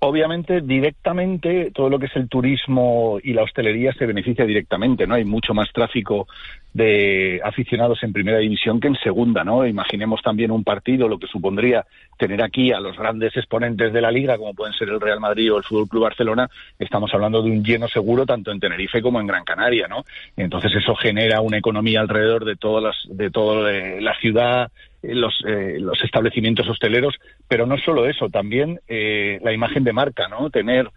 obviamente, 0.01 0.61
directamente, 0.61 1.71
todo 1.75 1.89
lo 1.89 1.99
que 1.99 2.07
es 2.07 2.17
el 2.17 2.29
turismo 2.29 3.19
y 3.23 3.33
la 3.33 3.43
hostelería 3.43 3.93
se 3.95 4.07
beneficia 4.07 4.45
directamente, 4.45 5.07
¿no? 5.07 5.15
Hay 5.15 5.25
mucho 5.25 5.55
más 5.55 5.73
tráfico 5.73 6.29
de 6.75 7.41
aficionados 7.43 8.03
en 8.03 8.13
primera 8.13 8.39
división 8.39 8.81
que 8.81 8.89
en 8.89 8.97
segunda, 8.97 9.45
¿no? 9.45 9.67
Imaginemos 9.67 10.21
también 10.23 10.51
un 10.51 10.65
partido, 10.65 11.09
lo 11.09 11.19
que 11.19 11.27
supondría 11.27 11.87
tener 12.19 12.43
aquí 12.43 12.73
a 12.73 12.81
los 12.81 12.97
grandes 12.97 13.37
exponentes 13.37 13.93
de 13.93 14.01
la 14.01 14.11
liga, 14.11 14.37
como 14.37 14.55
pueden 14.55 14.75
ser 14.75 14.89
el 14.89 15.01
Real 15.01 15.21
Madrid 15.21 15.53
o 15.53 15.59
el 15.59 15.65
Fútbol 15.65 15.89
Club 15.89 16.03
Barcelona, 16.05 16.49
estamos 16.79 17.13
hablando 17.15 17.43
de 17.43 17.51
un 17.51 17.65
lleno 17.65 17.89
seguro 17.89 18.27
tanto 18.27 18.53
en 18.53 18.61
Tenerife 18.61 19.01
como 19.01 19.21
en 19.21 19.27
Gran 19.27 19.45
Canaria, 19.45 19.89
¿no? 19.89 20.05
Entonces 20.37 20.73
eso 20.77 20.95
genera 20.95 21.41
una 21.41 21.59
economía 21.59 22.01
alrededor 22.01 22.45
de 22.45 22.57
todas 22.57 22.83
las, 22.83 23.17
de 23.17 23.31
toda 23.31 23.71
la 23.73 24.15
ciudad, 24.21 24.71
los, 25.03 25.35
eh, 25.47 25.79
los 25.81 26.03
establecimientos 26.03 26.69
hosteleros, 26.69 27.15
pero 27.53 27.67
no 27.67 27.77
solo 27.77 28.09
eso, 28.09 28.31
también 28.31 28.81
eh, 28.89 29.39
la 29.43 29.53
imagen 29.53 29.85
de 29.85 29.93
marca, 29.93 30.27
¿no? 30.27 30.49
Tener 30.49 30.89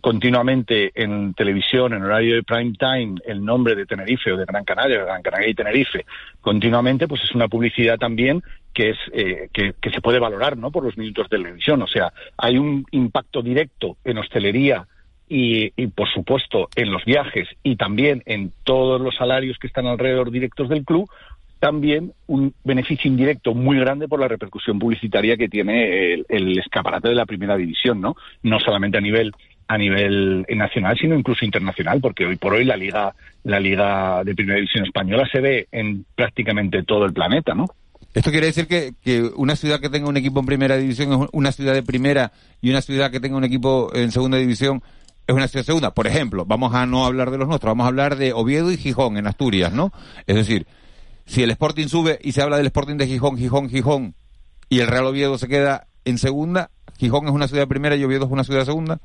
continuamente 0.00 0.90
en 0.94 1.34
televisión, 1.34 1.92
en 1.92 2.02
horario 2.02 2.34
de 2.34 2.42
prime 2.42 2.72
time, 2.78 3.20
el 3.26 3.44
nombre 3.44 3.74
de 3.74 3.84
Tenerife 3.84 4.32
o 4.32 4.38
de 4.38 4.46
Gran 4.46 4.64
Canaria, 4.64 5.04
Gran 5.04 5.22
Canaria 5.22 5.48
y 5.48 5.54
Tenerife, 5.54 6.06
continuamente, 6.40 7.06
pues 7.06 7.22
es 7.24 7.34
una 7.34 7.46
publicidad 7.46 7.98
también 7.98 8.42
que 8.72 8.90
es 8.90 8.98
que, 9.52 9.90
se 9.90 10.00
puede 10.00 10.18
valorar, 10.18 10.56
¿no? 10.56 10.70
Por 10.70 10.82
los 10.82 10.96
minutos 10.96 11.28
de 11.28 11.36
televisión, 11.36 11.82
o 11.82 11.86
sea, 11.86 12.10
hay 12.38 12.56
un 12.56 12.86
impacto 12.90 13.42
directo 13.42 13.98
en 14.02 14.16
hostelería 14.16 14.86
y, 15.28 15.70
por 15.88 16.08
supuesto 16.08 16.68
en 16.74 16.90
los 16.90 17.04
viajes 17.04 17.48
y 17.62 17.76
también 17.76 18.22
en 18.26 18.52
todos 18.64 19.00
los 19.00 19.14
salarios 19.16 19.58
que 19.58 19.66
están 19.66 19.86
alrededor 19.86 20.30
directos 20.30 20.68
del 20.70 20.84
club 20.84 21.10
también 21.58 22.12
un 22.26 22.54
beneficio 22.64 23.10
indirecto 23.10 23.54
muy 23.54 23.78
grande 23.78 24.08
por 24.08 24.20
la 24.20 24.28
repercusión 24.28 24.78
publicitaria 24.78 25.36
que 25.36 25.48
tiene 25.48 26.14
el, 26.28 26.58
escaparate 26.58 27.08
de 27.08 27.14
la 27.14 27.26
primera 27.26 27.56
división, 27.56 28.00
¿no? 28.00 28.14
No 28.42 28.60
solamente 28.60 28.98
a 28.98 29.00
nivel 29.00 29.32
a 29.68 29.76
nivel 29.76 30.46
nacional, 30.48 30.96
sino 30.96 31.16
incluso 31.16 31.44
internacional, 31.44 32.00
porque 32.00 32.24
hoy 32.24 32.36
por 32.36 32.52
hoy 32.52 32.64
la 32.64 32.76
liga 32.76 33.14
la 33.42 33.58
liga 33.58 34.22
de 34.22 34.34
primera 34.34 34.56
división 34.56 34.84
española 34.84 35.28
se 35.30 35.40
ve 35.40 35.66
en 35.72 36.04
prácticamente 36.14 36.84
todo 36.84 37.04
el 37.04 37.12
planeta, 37.12 37.54
¿no? 37.54 37.66
Esto 38.14 38.30
quiere 38.30 38.46
decir 38.46 38.66
que, 38.66 38.92
que 39.02 39.22
una 39.36 39.56
ciudad 39.56 39.80
que 39.80 39.90
tenga 39.90 40.08
un 40.08 40.16
equipo 40.16 40.40
en 40.40 40.46
primera 40.46 40.76
división 40.76 41.12
es 41.12 41.28
una 41.32 41.52
ciudad 41.52 41.74
de 41.74 41.82
primera 41.82 42.32
y 42.62 42.70
una 42.70 42.80
ciudad 42.80 43.10
que 43.10 43.20
tenga 43.20 43.36
un 43.36 43.44
equipo 43.44 43.90
en 43.94 44.10
segunda 44.10 44.38
división 44.38 44.82
es 45.26 45.34
una 45.34 45.48
ciudad 45.48 45.64
segunda. 45.64 45.90
Por 45.92 46.06
ejemplo, 46.06 46.44
vamos 46.46 46.74
a 46.74 46.86
no 46.86 47.04
hablar 47.04 47.30
de 47.30 47.38
los 47.38 47.48
nuestros, 47.48 47.70
vamos 47.70 47.84
a 47.84 47.88
hablar 47.88 48.16
de 48.16 48.32
Oviedo 48.32 48.70
y 48.70 48.76
Gijón 48.76 49.16
en 49.16 49.26
Asturias, 49.26 49.72
¿no? 49.72 49.92
Es 50.26 50.36
decir, 50.36 50.66
si 51.26 51.42
el 51.42 51.50
Sporting 51.50 51.88
sube 51.88 52.18
y 52.22 52.32
se 52.32 52.42
habla 52.42 52.56
del 52.56 52.66
Sporting 52.66 52.96
de 52.96 53.06
Gijón, 53.06 53.36
Gijón, 53.36 53.68
Gijón, 53.68 54.14
y 54.68 54.80
el 54.80 54.86
Real 54.86 55.06
Oviedo 55.06 55.38
se 55.38 55.48
queda 55.48 55.86
en 56.04 56.18
segunda, 56.18 56.70
Gijón 56.98 57.26
es 57.26 57.32
una 57.32 57.48
ciudad 57.48 57.68
primera 57.68 57.96
y 57.96 58.04
Oviedo 58.04 58.24
es 58.24 58.30
una 58.30 58.44
ciudad 58.44 58.64
segunda. 58.64 58.98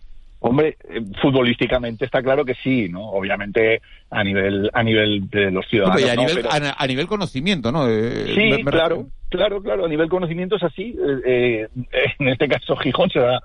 Hombre, 0.43 0.77
eh, 0.89 1.01
futbolísticamente 1.21 2.05
está 2.05 2.23
claro 2.23 2.43
que 2.43 2.55
sí, 2.63 2.89
¿no? 2.89 3.09
Obviamente 3.11 3.79
a 4.09 4.23
nivel 4.23 4.71
a 4.73 4.81
nivel 4.81 5.29
de 5.29 5.51
los 5.51 5.67
ciudadanos. 5.67 6.03
a, 6.03 6.15
nivel, 6.15 6.45
a, 6.77 6.87
nivel 6.87 7.07
conocimiento, 7.07 7.71
¿no? 7.71 7.87
Eh, 7.87 8.33
sí, 8.33 8.63
claro, 8.63 9.05
claro, 9.29 9.61
claro. 9.61 9.85
A 9.85 9.87
nivel 9.87 10.09
conocimiento 10.09 10.55
es 10.55 10.63
así. 10.63 10.95
Eh, 11.27 11.67
en 12.17 12.27
este 12.27 12.47
caso 12.47 12.75
Gijón 12.77 13.11
se 13.11 13.19
da 13.19 13.39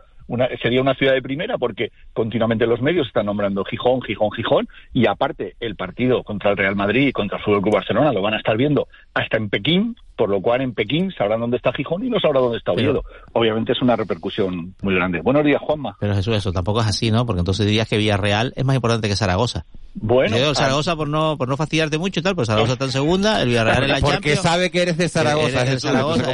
sería 0.63 0.81
una 0.81 0.95
ciudad 0.95 1.15
de 1.15 1.23
primera 1.23 1.59
porque 1.59 1.93
continuamente 2.13 2.67
los 2.67 2.81
medios 2.81 3.07
están 3.07 3.27
nombrando 3.27 3.65
Gijón, 3.65 4.03
Gijón, 4.03 4.31
Gijón 4.33 4.69
y 4.93 5.07
aparte 5.07 5.57
el 5.61 5.77
partido 5.77 6.23
contra 6.23 6.51
el 6.51 6.57
Real 6.57 6.77
Madrid 6.77 7.09
y 7.09 7.13
contra 7.13 7.39
el 7.39 7.45
Fútbol 7.45 7.63
Club 7.63 7.75
Barcelona 7.75 8.13
lo 8.13 8.23
van 8.23 8.35
a 8.35 8.39
estar 8.39 8.57
viendo 8.57 8.89
hasta 9.15 9.37
en 9.37 9.49
Pekín, 9.49 9.97
por 10.17 10.29
lo 10.29 10.41
cual 10.41 10.63
en 10.63 10.75
Pekín 10.75 11.13
sabrán 11.17 11.41
dónde 11.41 11.57
está 11.57 11.73
Gijón 11.73 12.05
y 12.05 12.11
no 12.11 12.19
sabrá 12.21 12.41
dónde 12.41 12.59
está 12.59 12.73
Oviedo. 12.73 13.05
Obviamente 13.33 13.73
es 13.73 13.83
una 13.83 13.97
repercusión 13.97 14.75
muy 14.83 14.95
grande. 14.95 15.21
Buenos 15.21 15.45
días, 15.45 15.61
Juanma. 15.61 15.97
Pero 16.01 16.15
Jesús, 16.15 16.37
eso 16.37 16.53
tampoco 16.53 16.81
es 16.81 16.87
así, 16.87 17.11
¿no? 17.11 17.27
Porque 17.27 17.41
entonces 17.41 17.67
dirías 17.67 17.89
que 17.89 17.97
Villarreal 17.97 18.53
es 18.57 18.65
más 18.65 18.77
importante 18.77 19.09
que 19.09 19.17
Zaragoza. 19.17 19.65
Bueno, 19.95 20.37
el 20.37 20.55
Zaragoza 20.55 20.95
por 20.95 21.09
no 21.09 21.39
por 21.39 21.49
no 21.49 21.57
fastidiarte 21.57 21.97
mucho 21.97 22.21
y 22.21 22.23
tal, 22.23 22.35
pues 22.35 22.49
Zaragoza 22.49 22.75
está 22.75 22.85
en 22.85 22.93
segunda, 22.93 23.41
el 23.41 23.49
Villarreal 23.49 23.85
en 23.85 23.91
la 23.91 24.01
Porque 24.01 24.37
sabe 24.37 24.71
que 24.71 24.83
eres 24.83 24.99
de 24.99 25.09
Zaragoza, 25.09 25.63
eres 25.63 25.75
de 25.75 25.81
Zaragoza, 25.81 26.33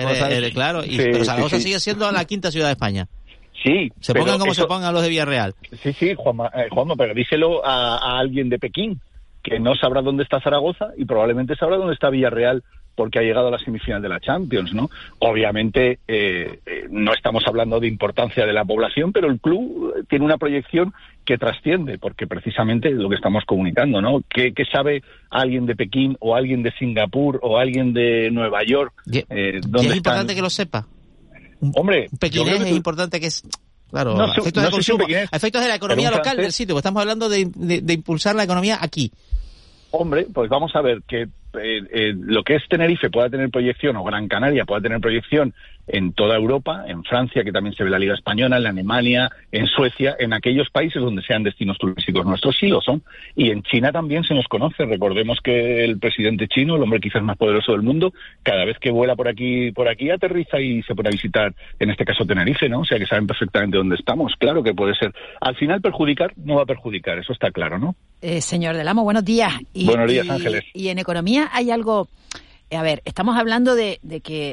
claro, 0.53 0.85
y, 0.85 0.97
pero 0.97 1.25
Zaragoza 1.25 1.61
sigue 1.61 1.79
siendo 1.79 2.11
la 2.11 2.25
quinta 2.25 2.51
ciudad 2.51 2.67
de 2.67 2.73
España. 2.73 3.07
Sí. 3.63 3.93
Se 4.01 4.15
pongan 4.15 4.39
como 4.39 4.55
se 4.55 4.65
pongan 4.65 4.93
los 4.93 5.03
de 5.03 5.09
Villarreal. 5.09 5.55
Sí, 5.83 5.93
sí, 5.93 6.15
Juanma, 6.17 6.51
eh, 6.55 6.69
Juanma 6.71 6.97
pero 6.97 7.15
díselo 7.15 7.65
a, 7.65 8.19
alguien 8.19 8.49
de 8.49 8.59
Pekín, 8.59 9.01
que 9.43 9.61
no 9.61 9.75
sabrá 9.75 10.03
dónde 10.03 10.25
está 10.25 10.41
Zaragoza 10.41 10.89
y 10.97 11.05
probablemente 11.05 11.57
sabrá 11.57 11.77
dónde 11.77 11.95
está 11.95 12.11
Villarreal 12.11 12.63
porque 12.95 13.19
ha 13.19 13.23
llegado 13.23 13.49
a 13.49 13.51
la 13.51 13.59
semifinal 13.59 14.03
de 14.03 14.09
la 14.09 14.21
Champions, 14.21 14.75
¿no? 14.75 14.91
Obviamente 15.19 15.99
eh, 16.07 16.61
eh, 16.67 16.87
no 16.91 17.15
estamos 17.15 17.43
hablando 17.47 17.81
de 17.81 17.89
importancia 17.89 18.45
de 18.45 18.53
la 18.53 18.65
población, 18.65 19.13
pero 19.13 19.29
el 19.29 19.41
club 19.41 20.07
tiene 20.09 20.25
una 20.27 20.37
proyección 20.37 20.93
que 21.25 21.39
trasciende, 21.39 21.99
porque 21.99 22.27
precisamente 22.27 22.89
es 22.89 22.97
lo 22.97 23.09
que 23.09 23.15
estamos 23.15 23.45
comunicando, 23.47 24.03
¿no? 24.03 24.23
¿Qué, 24.29 24.53
sabe 24.71 25.03
alguien 25.31 25.67
de 25.67 25.77
Pekín 25.77 26.17
o 26.21 26.35
alguien 26.35 26.63
de 26.63 26.73
Singapur 26.73 27.39
o 27.43 27.59
alguien 27.59 27.95
de 27.95 28.31
Nueva 28.31 28.63
York? 28.65 28.93
Eh, 29.07 29.61
¿dónde 29.67 29.89
es 29.89 29.97
importante 29.97 30.35
que 30.35 30.43
lo 30.43 30.51
sepa. 30.51 30.87
Hombre, 31.75 32.09
un 32.11 32.19
pequinés 32.19 32.61
es 32.61 32.73
importante 32.73 33.21
que 33.21 33.27
es 33.27 33.43
Claro, 33.93 34.17
efectos 34.25 34.63
de 34.63 34.71
consumo, 34.71 35.05
efectos 35.07 35.61
de 35.61 35.69
la 35.69 35.75
economía 35.75 36.11
local 36.11 36.39
del 36.39 36.51
sitio. 36.51 36.79
Estamos 36.79 37.03
hablando 37.03 37.29
de, 37.29 37.41
impulsar 37.41 38.35
la 38.35 38.45
economía 38.45 38.79
aquí. 38.81 39.13
Hombre, 39.91 40.27
pues 40.33 40.49
vamos 40.49 40.75
a 40.75 40.81
ver 40.81 41.03
que 41.07 41.29
eh, 41.55 41.83
eh, 41.91 42.15
lo 42.17 42.43
que 42.43 42.57
es 42.57 42.63
Tenerife 42.69 43.11
pueda 43.11 43.29
tener 43.29 43.51
proyección 43.51 43.97
o 43.97 44.05
Gran 44.05 44.29
Canaria 44.29 44.65
pueda 44.65 44.81
tener 44.81 45.01
proyección 45.01 45.55
en 45.87 46.13
toda 46.13 46.37
Europa, 46.37 46.85
en 46.87 47.03
Francia, 47.05 47.43
que 47.43 47.53
también 47.53 47.75
se 47.75 47.85
ve 47.85 47.91
la 47.91 47.99
Liga 47.99 48.15
Española, 48.15 48.59
en 48.59 48.67
Alemania, 48.67 49.31
en 49.51 49.67
Suecia, 49.67 50.17
en 50.19 50.33
aquellos 50.33 50.71
países 50.71 51.03
donde 51.03 51.23
sean 51.23 51.43
destinos 51.43 51.77
turísticos 51.79 52.25
nuestros, 52.25 52.57
sí 52.59 52.69
lo 52.69 52.81
son. 52.81 53.03
Y 53.35 53.51
en 53.51 53.63
China 53.63 53.91
también 53.91 54.25
se 54.25 54.35
nos 54.35 54.47
conoce. 54.47 54.85
Recordemos 54.85 55.39
que 55.43 55.85
el 55.85 55.99
presidente 55.99 56.47
chino, 56.49 56.77
el 56.77 56.83
hombre 56.83 57.01
quizás 57.01 57.23
más 57.23 57.37
poderoso 57.37 57.73
del 57.73 57.83
mundo, 57.83 58.13
cada 58.43 58.65
vez 58.65 58.79
que 58.79 58.91
vuela 58.91 59.17
por 59.17 59.29
aquí, 59.29 59.73
por 59.73 59.89
aquí 59.89 60.11
aterriza 60.11 60.61
y 60.61 60.83
se 60.83 60.95
pone 60.95 61.09
a 61.09 61.13
visitar, 61.13 61.53
en 61.79 61.91
este 61.91 62.05
caso 62.05 62.25
Tenerife, 62.25 62.69
¿no? 62.69 62.81
O 62.81 62.85
sea 62.85 62.99
que 62.99 63.07
saben 63.07 63.27
perfectamente 63.27 63.77
dónde 63.77 63.97
estamos. 63.97 64.35
Claro 64.39 64.63
que 64.63 64.75
puede 64.75 64.95
ser. 64.95 65.13
Al 65.41 65.57
final 65.57 65.81
perjudicar 65.81 66.33
no 66.37 66.57
va 66.57 66.63
a 66.63 66.67
perjudicar, 66.67 67.19
eso 67.19 67.33
está 67.33 67.51
claro, 67.51 67.79
¿no? 67.79 67.97
Eh, 68.21 68.41
señor 68.41 68.77
Del 68.77 68.87
Amo, 68.87 69.03
buenos 69.03 69.25
días. 69.25 69.53
buenos 69.75 70.09
días, 70.09 70.29
Ángeles. 70.31 70.63
Y 70.75 70.89
en 70.89 71.01
economía 71.01 71.42
hay 71.53 71.71
algo 71.71 72.09
a 72.77 72.83
ver, 72.83 73.03
estamos 73.05 73.37
hablando 73.37 73.75
de, 73.75 73.99
que 74.23 74.53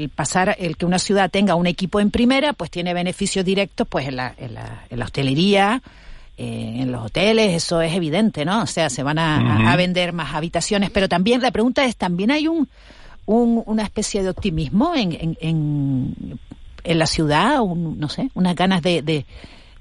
el 0.00 0.08
pasar, 0.08 0.56
el 0.58 0.76
que 0.76 0.86
una 0.86 0.98
ciudad 0.98 1.30
tenga 1.30 1.54
un 1.54 1.66
equipo 1.66 2.00
en 2.00 2.10
primera, 2.10 2.52
pues 2.52 2.70
tiene 2.70 2.94
beneficios 2.94 3.44
directos, 3.44 3.86
pues 3.88 4.08
en 4.08 4.16
la, 4.16 4.34
en 4.38 4.54
la, 4.54 5.04
hostelería, 5.04 5.82
eh, 6.38 6.76
en 6.78 6.92
los 6.92 7.06
hoteles, 7.06 7.54
eso 7.54 7.80
es 7.82 7.92
evidente, 7.92 8.44
¿no? 8.44 8.62
O 8.62 8.66
sea, 8.66 8.88
se 8.88 9.02
van 9.02 9.18
a, 9.18 9.76
vender 9.76 10.12
más 10.12 10.34
habitaciones, 10.34 10.90
pero 10.90 11.08
también 11.08 11.42
la 11.42 11.50
pregunta 11.50 11.84
es, 11.84 11.96
¿también 11.96 12.30
hay 12.30 12.48
un, 12.48 12.68
una 13.26 13.82
especie 13.82 14.22
de 14.22 14.30
optimismo 14.30 14.94
en, 14.94 15.12
en, 15.12 15.38
en, 15.40 16.38
en 16.84 16.98
la 16.98 17.06
ciudad, 17.06 17.60
un, 17.60 17.98
no 17.98 18.08
sé, 18.08 18.30
unas 18.34 18.54
ganas 18.54 18.82
de 18.82 19.02
de 19.02 19.26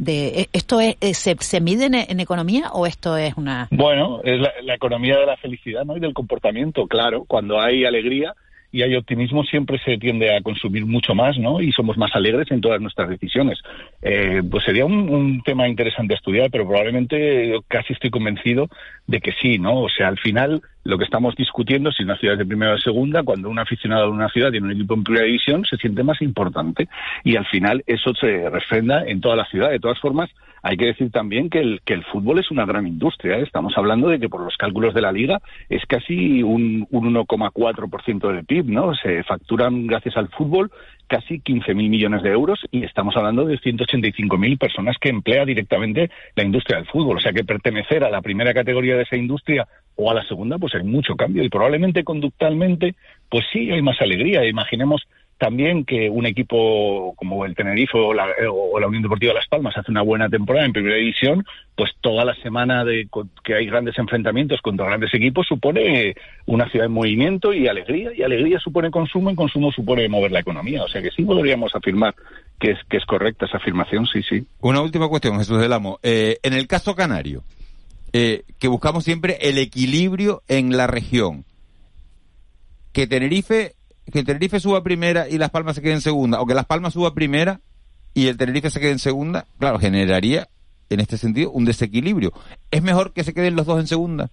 ¿e-, 0.06 0.48
esto 0.54 0.80
es, 0.80 0.98
eh, 1.02 1.14
se, 1.14 1.36
se 1.40 1.62
mide 1.62 1.86
en, 1.86 2.20
economía 2.20 2.72
o 2.72 2.86
esto 2.86 3.18
es 3.18 3.36
una 3.38 3.68
bueno 3.72 4.22
es 4.24 4.40
la, 4.40 4.74
economía 4.74 5.18
de 5.18 5.26
la 5.26 5.38
felicidad 5.38 5.86
no 5.86 5.98
y 5.98 6.00
del 6.00 6.14
comportamiento 6.14 6.88
claro 6.88 7.26
cuando 7.28 7.60
hay 7.60 7.86
alegría 7.86 8.34
y 8.72 8.84
hay 8.84 8.96
optimismo 8.96 9.44
siempre 9.44 9.80
se 9.84 9.98
tiende 9.98 10.36
a 10.36 10.42
consumir 10.42 10.86
mucho 10.86 11.16
más, 11.16 11.40
¿no? 11.40 11.60
Y 11.60 11.72
somos 11.72 11.98
más 11.98 12.12
alegres 12.14 12.52
en 12.52 12.62
todas 12.62 12.80
nuestras 12.80 13.10
decisiones. 13.10 13.58
Eh, 14.02 14.44
pues 14.50 14.64
sería 14.64 14.86
un, 14.86 15.10
un, 15.10 15.42
tema 15.42 15.68
interesante 15.68 16.14
estudiar, 16.14 16.52
pero 16.52 16.68
probablemente 16.68 17.60
casi 17.68 17.94
estoy 17.94 18.12
convencido 18.12 18.68
de 19.08 19.22
que 19.22 19.32
sí, 19.42 19.58
¿no? 19.58 19.82
O 19.82 19.90
sea, 19.90 20.08
al 20.08 20.20
final 20.20 20.62
lo 20.90 20.98
que 20.98 21.06
estamos 21.06 21.36
discutiendo, 21.36 21.92
si 21.92 22.04
una 22.04 22.18
ciudad 22.18 22.34
es 22.34 22.40
de 22.40 22.46
primera 22.46 22.74
o 22.74 22.78
segunda, 22.78 23.24
cuando 23.24 23.50
un 23.50 23.60
aficionado 23.60 24.06
de 24.06 24.12
una 24.12 24.30
ciudad 24.30 24.52
tiene 24.52 24.68
un 24.68 24.74
equipo 24.74 24.96
en 24.96 25.04
primera 25.04 25.26
división, 25.26 25.64
se 25.66 25.78
siente 25.78 26.04
más 26.04 26.22
importante. 26.22 26.90
Y 27.24 27.36
al 27.36 27.46
final 27.46 27.84
eso 27.88 28.14
se 28.16 28.50
refrenda 28.50 29.06
en 29.06 29.22
toda 29.22 29.36
la 29.36 29.46
ciudad. 29.46 29.70
De 29.70 29.80
todas 29.80 30.00
formas, 30.00 30.30
hay 30.62 30.78
que 30.78 30.88
decir 30.88 31.12
también 31.12 31.50
que 31.50 31.60
el, 31.60 31.82
que 31.86 31.94
el 31.94 32.04
fútbol 32.06 32.40
es 32.40 32.52
una 32.52 32.66
gran 32.66 32.88
industria. 32.88 33.38
¿eh? 33.38 33.44
Estamos 33.44 33.74
hablando 33.78 34.10
de 34.10 34.20
que 34.20 34.30
por 34.30 34.42
los 34.42 34.58
cálculos 34.58 34.94
de 34.94 35.02
la 35.02 35.12
liga 35.12 35.40
es 35.70 35.86
casi 35.86 36.44
un, 36.44 36.88
un 36.90 37.14
1,4% 37.14 38.34
del 38.34 38.46
PIB, 38.46 38.66
¿no? 38.66 38.94
Se 38.96 39.24
facturan 39.24 39.88
gracias 39.88 40.18
al 40.18 40.30
fútbol 40.30 40.72
casi 41.08 41.40
15.000 41.40 41.74
millones 41.90 42.22
de 42.22 42.30
euros 42.30 42.60
y 42.72 42.84
estamos 42.84 43.18
hablando 43.18 43.44
de 43.46 43.60
185.000 43.60 44.60
personas 44.60 44.96
que 45.02 45.10
emplea 45.10 45.44
directamente 45.44 46.12
la 46.36 46.44
industria 46.44 46.78
del 46.78 46.88
fútbol. 46.88 47.18
O 47.18 47.20
sea 47.20 47.34
que 47.34 47.44
pertenecer 47.44 48.04
a 48.04 48.12
la 48.12 48.22
primera 48.22 48.54
categoría 48.54 48.96
de 48.96 49.04
esa 49.04 49.16
industria 49.16 49.68
o 50.02 50.10
a 50.10 50.14
la 50.14 50.24
segunda, 50.24 50.58
pues 50.58 50.74
hay 50.76 50.84
mucho 50.84 51.16
cambio 51.16 51.44
y 51.44 51.50
probablemente 51.50 52.06
conductalmente, 52.06 52.96
pues 53.30 53.44
sí 53.52 53.70
hay 53.70 53.82
más 53.82 54.00
alegría. 54.00 54.46
Imaginemos 54.46 55.06
también 55.38 55.84
que 55.84 56.10
un 56.10 56.26
equipo 56.26 57.14
como 57.18 57.46
el 57.46 57.54
Tenerife 57.54 57.98
o 57.98 58.14
la, 58.14 58.28
o 58.50 58.80
la, 58.80 58.88
Unión 58.88 59.04
Deportiva 59.04 59.34
Las 59.34 59.48
Palmas 59.48 59.78
hace 59.78 59.92
una 59.92 60.02
buena 60.02 60.30
temporada 60.30 60.66
en 60.66 60.72
primera 60.72 60.96
división, 60.96 61.46
pues 61.76 61.92
toda 62.00 62.24
la 62.24 62.34
semana 62.36 62.86
de 62.86 63.10
que 63.44 63.56
hay 63.56 63.66
grandes 63.66 63.98
enfrentamientos 63.98 64.62
contra 64.62 64.86
grandes 64.86 65.14
equipos 65.14 65.48
supone 65.48 66.16
una 66.46 66.70
ciudad 66.70 66.88
en 66.88 66.94
movimiento 66.94 67.54
y 67.54 67.68
alegría, 67.68 68.12
y 68.16 68.24
alegría 68.24 68.60
supone 68.60 68.92
consumo 68.92 69.32
y 69.32 69.36
consumo 69.36 69.72
supone 69.72 70.08
mover 70.08 70.32
la 70.32 70.40
economía. 70.40 70.84
O 70.84 70.88
sea 70.88 71.02
que 71.02 71.12
sí 71.12 71.24
podríamos 71.24 71.76
afirmar 71.76 72.16
que 72.58 72.72
es, 72.72 72.80
que 72.90 72.98
es 72.98 73.06
correcta 73.06 73.48
esa 73.48 73.58
afirmación, 73.58 74.06
sí, 74.08 74.24
sí. 74.24 74.46
Una 74.62 74.82
última 74.82 75.10
cuestión, 75.10 75.38
Jesús 75.38 75.60
del 75.60 75.74
Amo. 75.74 76.00
Eh, 76.04 76.38
en 76.44 76.54
el 76.54 76.68
caso 76.68 76.96
canario, 76.96 77.44
eh, 78.14 78.44
que 78.58 78.68
buscamos 78.68 79.04
siempre 79.04 79.38
el 79.42 79.58
equilibrio 79.58 80.44
en 80.48 80.76
la 80.76 80.88
región, 80.88 81.46
que 82.92 83.08
Tenerife 83.08 83.76
que 84.12 84.20
el 84.20 84.26
Tenerife 84.26 84.60
suba 84.60 84.84
primera 84.84 85.30
y 85.30 85.38
Las 85.38 85.52
Palmas 85.52 85.76
se 85.76 85.82
queden 85.82 85.96
en 85.96 86.02
segunda, 86.02 86.42
o 86.42 86.46
que 86.46 86.54
Las 86.54 86.66
Palmas 86.66 86.94
suba 86.94 87.14
primera 87.14 87.62
y 88.14 88.28
el 88.28 88.38
Tenerife 88.38 88.70
se 88.70 88.80
quede 88.80 88.92
en 88.92 89.00
segunda, 89.00 89.46
claro, 89.60 89.80
generaría 89.80 90.50
en 90.90 91.00
este 91.00 91.18
sentido 91.18 91.52
un 91.52 91.66
desequilibrio. 91.66 92.34
¿Es 92.72 92.82
mejor 92.82 93.14
que 93.14 93.24
se 93.24 93.34
queden 93.34 93.56
los 93.56 93.66
dos 93.66 93.80
en 93.80 93.88
segunda? 93.88 94.32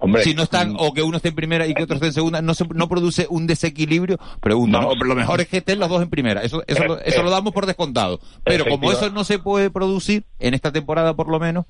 Hombre, 0.00 0.22
si 0.22 0.32
no 0.32 0.44
están, 0.44 0.72
mm. 0.72 0.76
o 0.78 0.94
que 0.94 1.02
uno 1.02 1.16
esté 1.16 1.28
en 1.28 1.34
primera 1.34 1.66
y 1.66 1.74
que 1.74 1.82
otro 1.82 1.96
esté 1.96 2.06
en 2.06 2.12
segunda, 2.12 2.40
¿no, 2.40 2.54
se, 2.54 2.64
no 2.72 2.88
produce 2.88 3.26
un 3.28 3.46
desequilibrio? 3.46 4.18
Pregunta, 4.40 4.80
no, 4.80 4.94
lo 4.94 5.14
mejor 5.16 5.40
es 5.40 5.48
que 5.48 5.58
estén 5.58 5.80
los 5.80 5.88
dos 5.88 6.02
en 6.02 6.08
primera, 6.08 6.42
eso, 6.42 6.62
eso, 6.68 6.84
lo, 6.84 7.00
eso 7.00 7.22
lo 7.22 7.30
damos 7.30 7.52
por 7.52 7.66
descontado. 7.66 8.20
Pero 8.44 8.64
como 8.64 8.92
eso 8.92 9.10
no 9.10 9.24
se 9.24 9.38
puede 9.38 9.70
producir, 9.70 10.24
en 10.38 10.54
esta 10.54 10.70
temporada 10.70 11.14
por 11.14 11.28
lo 11.28 11.40
menos, 11.40 11.66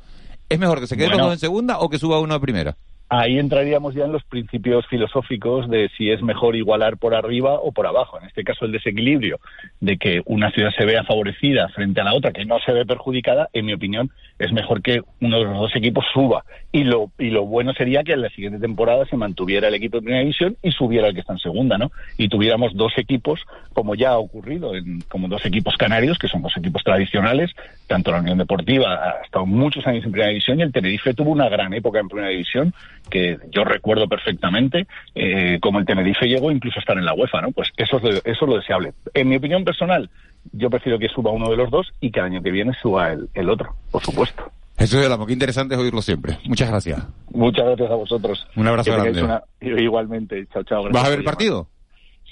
¿es 0.49 0.59
mejor 0.59 0.81
que 0.81 0.87
se 0.87 0.97
queden 0.97 1.11
los 1.13 1.21
dos 1.21 1.33
en 1.33 1.39
segunda 1.39 1.79
o 1.79 1.89
que 1.89 1.99
suba 1.99 2.21
uno 2.21 2.35
a 2.35 2.41
primera? 2.41 2.77
ahí 3.09 3.39
entraríamos 3.39 3.95
ya 3.95 4.05
en 4.05 4.13
los 4.13 4.23
principios 4.25 4.87
filosóficos 4.87 5.69
de 5.69 5.91
si 5.97 6.11
es 6.11 6.23
mejor 6.23 6.57
igualar 6.57 6.99
por 6.99 7.15
arriba 7.15 7.55
o 7.55 7.73
por 7.73 7.87
abajo. 7.87 8.19
En 8.21 8.27
este 8.27 8.45
caso, 8.45 8.65
el 8.65 8.73
desequilibrio 8.73 9.41
de 9.81 9.97
que 9.97 10.21
una 10.27 10.51
ciudad 10.51 10.71
se 10.77 10.85
vea 10.85 11.05
favorecida 11.05 11.69
frente 11.69 12.01
a 12.01 12.05
la 12.05 12.15
otra, 12.15 12.33
que 12.33 12.45
no 12.45 12.59
se 12.61 12.73
ve 12.73 12.85
perjudicada, 12.85 13.49
en 13.53 13.67
mi 13.67 13.73
opinión, 13.73 14.11
es 14.39 14.53
mejor 14.53 14.83
que 14.83 15.03
uno 15.21 15.39
de 15.39 15.45
los 15.45 15.55
dos 15.55 15.77
equipos 15.77 16.05
suba. 16.13 16.45
Y 16.71 16.85
lo, 16.85 17.11
y 17.19 17.31
lo 17.31 17.47
bueno 17.47 17.73
sería 17.75 18.05
que 18.05 18.13
en 18.13 18.23
la 18.23 18.29
siguiente 18.31 18.59
temporada 18.59 19.05
se 19.07 19.17
mantuviera 19.17 19.69
el 19.69 19.75
equipo 19.75 19.97
de 19.97 20.03
primera 20.03 20.21
división 20.21 20.57
y 20.63 20.71
subiera 20.71 21.09
el 21.09 21.15
que 21.15 21.21
está 21.21 21.33
en 21.33 21.39
segunda, 21.39 21.79
¿no? 21.79 21.91
Y 22.17 22.29
tuviéramos 22.29 22.75
dos 22.75 22.93
equipos, 22.97 23.41
como 23.73 23.95
ya 23.95 24.11
ha 24.11 24.19
ocurrido, 24.19 24.75
en, 24.75 25.01
como 25.09 25.29
dos 25.29 25.45
equipos 25.47 25.77
canarios, 25.77 26.19
que 26.19 26.29
son 26.29 26.43
dos 26.43 26.57
equipos 26.57 26.85
tradicionales, 26.85 27.51
tanto 27.87 28.13
la 28.13 28.21
Unión 28.21 28.39
Deportiva 28.39 28.95
ha 28.95 29.25
estado 29.25 29.47
muchos 29.47 29.87
años 29.87 30.05
en 30.05 30.13
primera 30.13 30.29
división 30.29 30.61
y 30.61 30.63
el 30.63 30.73
Tenerife 30.73 31.15
tuvo 31.15 31.31
una 31.31 31.49
gran 31.49 31.73
época 31.73 31.99
en 31.99 32.09
primera 32.09 32.29
división 32.29 32.75
que 33.11 33.39
yo 33.51 33.65
recuerdo 33.65 34.07
perfectamente 34.09 34.87
eh, 35.15 35.59
como 35.61 35.79
el 35.79 35.87
Tenerife 35.87 36.27
llegó 36.27 36.51
incluso 36.51 36.79
a 36.79 36.81
estar 36.81 36.99
en 36.99 37.05
la 37.05 37.15
UEFA, 37.15 37.41
¿no? 37.41 37.53
Pues 37.53 37.73
eso 37.77 37.97
es, 37.97 38.03
lo, 38.03 38.11
eso 38.11 38.23
es 38.25 38.43
lo 38.43 38.57
deseable. 38.57 38.93
En 39.15 39.29
mi 39.29 39.37
opinión 39.37 39.65
personal, 39.65 40.11
yo 40.53 40.71
prefiero 40.71 40.99
que 40.99 41.09
suba 41.09 41.31
uno 41.31 41.51
de 41.51 41.57
los 41.57 41.71
dos 41.71 41.89
y 42.01 42.11
que 42.11 42.21
el 42.21 42.27
año 42.27 42.43
que 42.43 42.51
viene 42.51 42.73
suba 42.81 43.13
el, 43.13 43.51
otro, 43.51 43.75
por 43.91 44.03
supuesto. 44.03 44.51
Eso 44.77 45.01
es 45.01 45.09
lo 45.09 45.27
que 45.27 45.33
interesante 45.33 45.75
es 45.75 45.81
oírlo 45.81 46.01
siempre. 46.03 46.39
Muchas 46.45 46.69
gracias. 46.69 47.05
Muchas 47.31 47.65
gracias 47.65 47.91
a 47.91 47.95
vosotros. 47.95 48.47
Un 48.55 48.69
abrazo 48.69 48.93
grande. 48.93 49.41
Igualmente. 49.61 50.47
Chao, 50.53 50.63
chao. 50.63 50.85
¿Vas 50.91 51.05
a 51.05 51.09
ver 51.09 51.19
el 51.19 51.25
partido? 51.25 51.69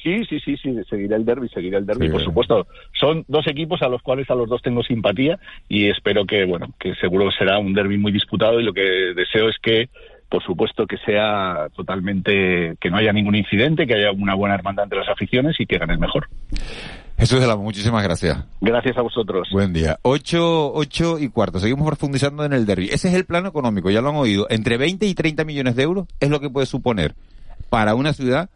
Sí, 0.03 0.25
sí, 0.27 0.39
sí, 0.39 0.57
sí, 0.57 0.73
seguirá 0.89 1.17
el 1.17 1.25
derby, 1.25 1.49
seguirá 1.49 1.79
el 1.79 1.87
derby, 1.87 2.09
por 2.09 2.23
supuesto. 2.23 2.69
Son 2.93 3.25
dos 3.27 3.45
equipos 3.49 3.83
a 3.83 3.89
los 3.89 4.03
cuales 4.03 4.31
a 4.31 4.37
los 4.37 4.49
dos 4.49 4.63
tengo 4.63 4.85
simpatía 4.85 5.41
y 5.69 5.89
espero 5.89 6.25
que, 6.25 6.45
bueno, 6.45 6.69
que 6.79 6.95
seguro 6.97 7.33
será 7.33 7.59
un 7.59 7.75
derby 7.75 7.99
muy 7.99 8.13
disputado 8.13 8.61
y 8.61 8.65
lo 8.65 8.73
que 8.73 9.15
deseo 9.17 9.49
es 9.49 9.57
que 9.61 9.89
por 10.29 10.43
supuesto 10.43 10.87
que 10.87 10.97
sea 10.99 11.69
totalmente, 11.75 12.77
que 12.81 12.91
no 12.91 12.97
haya 12.97 13.13
ningún 13.13 13.37
incidente, 13.37 13.87
que 13.87 13.95
haya 13.95 14.11
una 14.13 14.35
buena 14.35 14.55
hermandad 14.55 14.85
entre 14.85 14.99
las 15.01 15.09
aficiones 15.09 15.57
y 15.59 15.67
que 15.67 15.79
gane 15.79 15.95
el 15.95 15.99
mejor. 15.99 16.29
Jesús 17.19 17.41
de 17.41 17.47
la 17.47 17.57
muchísimas 17.57 18.03
gracias. 18.03 18.45
Gracias 18.61 18.97
a 18.99 19.03
vosotros. 19.03 19.49
Buen 19.51 19.73
día. 19.73 19.99
Ocho, 20.03 20.73
ocho 20.73 21.19
y 21.19 21.29
cuarto. 21.29 21.59
Seguimos 21.59 21.87
profundizando 21.87 22.45
en 22.45 22.53
el 22.53 22.67
derby. 22.67 22.91
Ese 22.91 23.09
es 23.09 23.15
el 23.15 23.25
plano 23.25 23.49
económico, 23.49 23.91
ya 23.91 24.03
lo 24.03 24.11
han 24.11 24.17
oído. 24.17 24.47
Entre 24.51 24.77
20 24.77 25.07
y 25.07 25.15
30 25.15 25.45
millones 25.45 25.77
de 25.77 25.83
euros 25.83 26.07
es 26.21 26.29
lo 26.29 26.41
que 26.41 26.51
puede 26.51 26.67
suponer 26.67 27.15
para 27.71 27.95
una 27.95 28.13
ciudad 28.13 28.51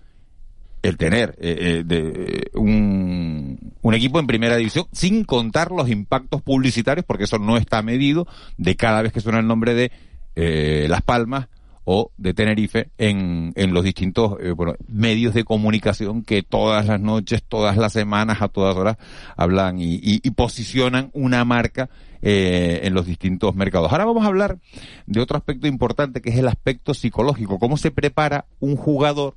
el 0.83 0.97
tener 0.97 1.37
eh, 1.41 1.57
eh, 1.61 1.83
de, 1.85 2.51
un, 2.55 3.73
un, 3.83 3.95
equipo 3.95 4.19
en 4.19 4.27
primera 4.27 4.57
división, 4.57 4.87
sin 4.93 5.25
contar 5.25 5.71
los 5.73 5.89
impactos 5.91 6.41
publicitarios, 6.43 7.05
porque 7.05 7.25
eso 7.25 7.39
no 7.39 7.57
está 7.57 7.83
medido, 7.83 8.27
de 8.57 8.77
cada 8.77 9.03
vez 9.03 9.13
que 9.13 9.21
suena 9.21 9.41
el 9.41 9.47
nombre 9.47 9.75
de 9.75 9.93
eh, 10.37 10.87
Las 10.89 11.03
Palmas 11.03 11.49
o 11.85 12.11
de 12.17 12.35
Tenerife 12.35 12.91
en, 12.99 13.53
en 13.57 13.73
los 13.73 13.85
distintos 13.85 14.37
eh, 14.41 14.51
bueno, 14.53 14.75
medios 14.87 15.35
de 15.35 15.45
comunicación 15.45 16.23
que 16.23 16.43
todas 16.43 16.87
las 16.87 17.01
noches, 17.01 17.43
todas 17.43 17.77
las 17.77 17.93
semanas, 17.93 18.43
a 18.43 18.49
todas 18.49 18.77
horas 18.77 18.97
hablan 19.37 19.77
y, 19.81 20.19
posicionan 20.31 21.11
una 21.13 21.45
marca 21.45 21.91
eh, 22.23 22.81
en 22.85 22.95
los 22.95 23.07
distintos 23.07 23.55
mercados. 23.55 23.91
Ahora 23.93 24.05
vamos 24.05 24.25
a 24.25 24.29
hablar 24.29 24.59
de 25.07 25.21
otro 25.21 25.37
aspecto 25.37 25.67
importante 25.67 26.21
que 26.21 26.31
es 26.31 26.37
el 26.37 26.49
aspecto 26.49 26.95
psicológico. 26.95 27.59
¿Cómo 27.59 27.77
se 27.77 27.91
prepara 27.91 28.47
un 28.61 28.77
jugador 28.77 29.35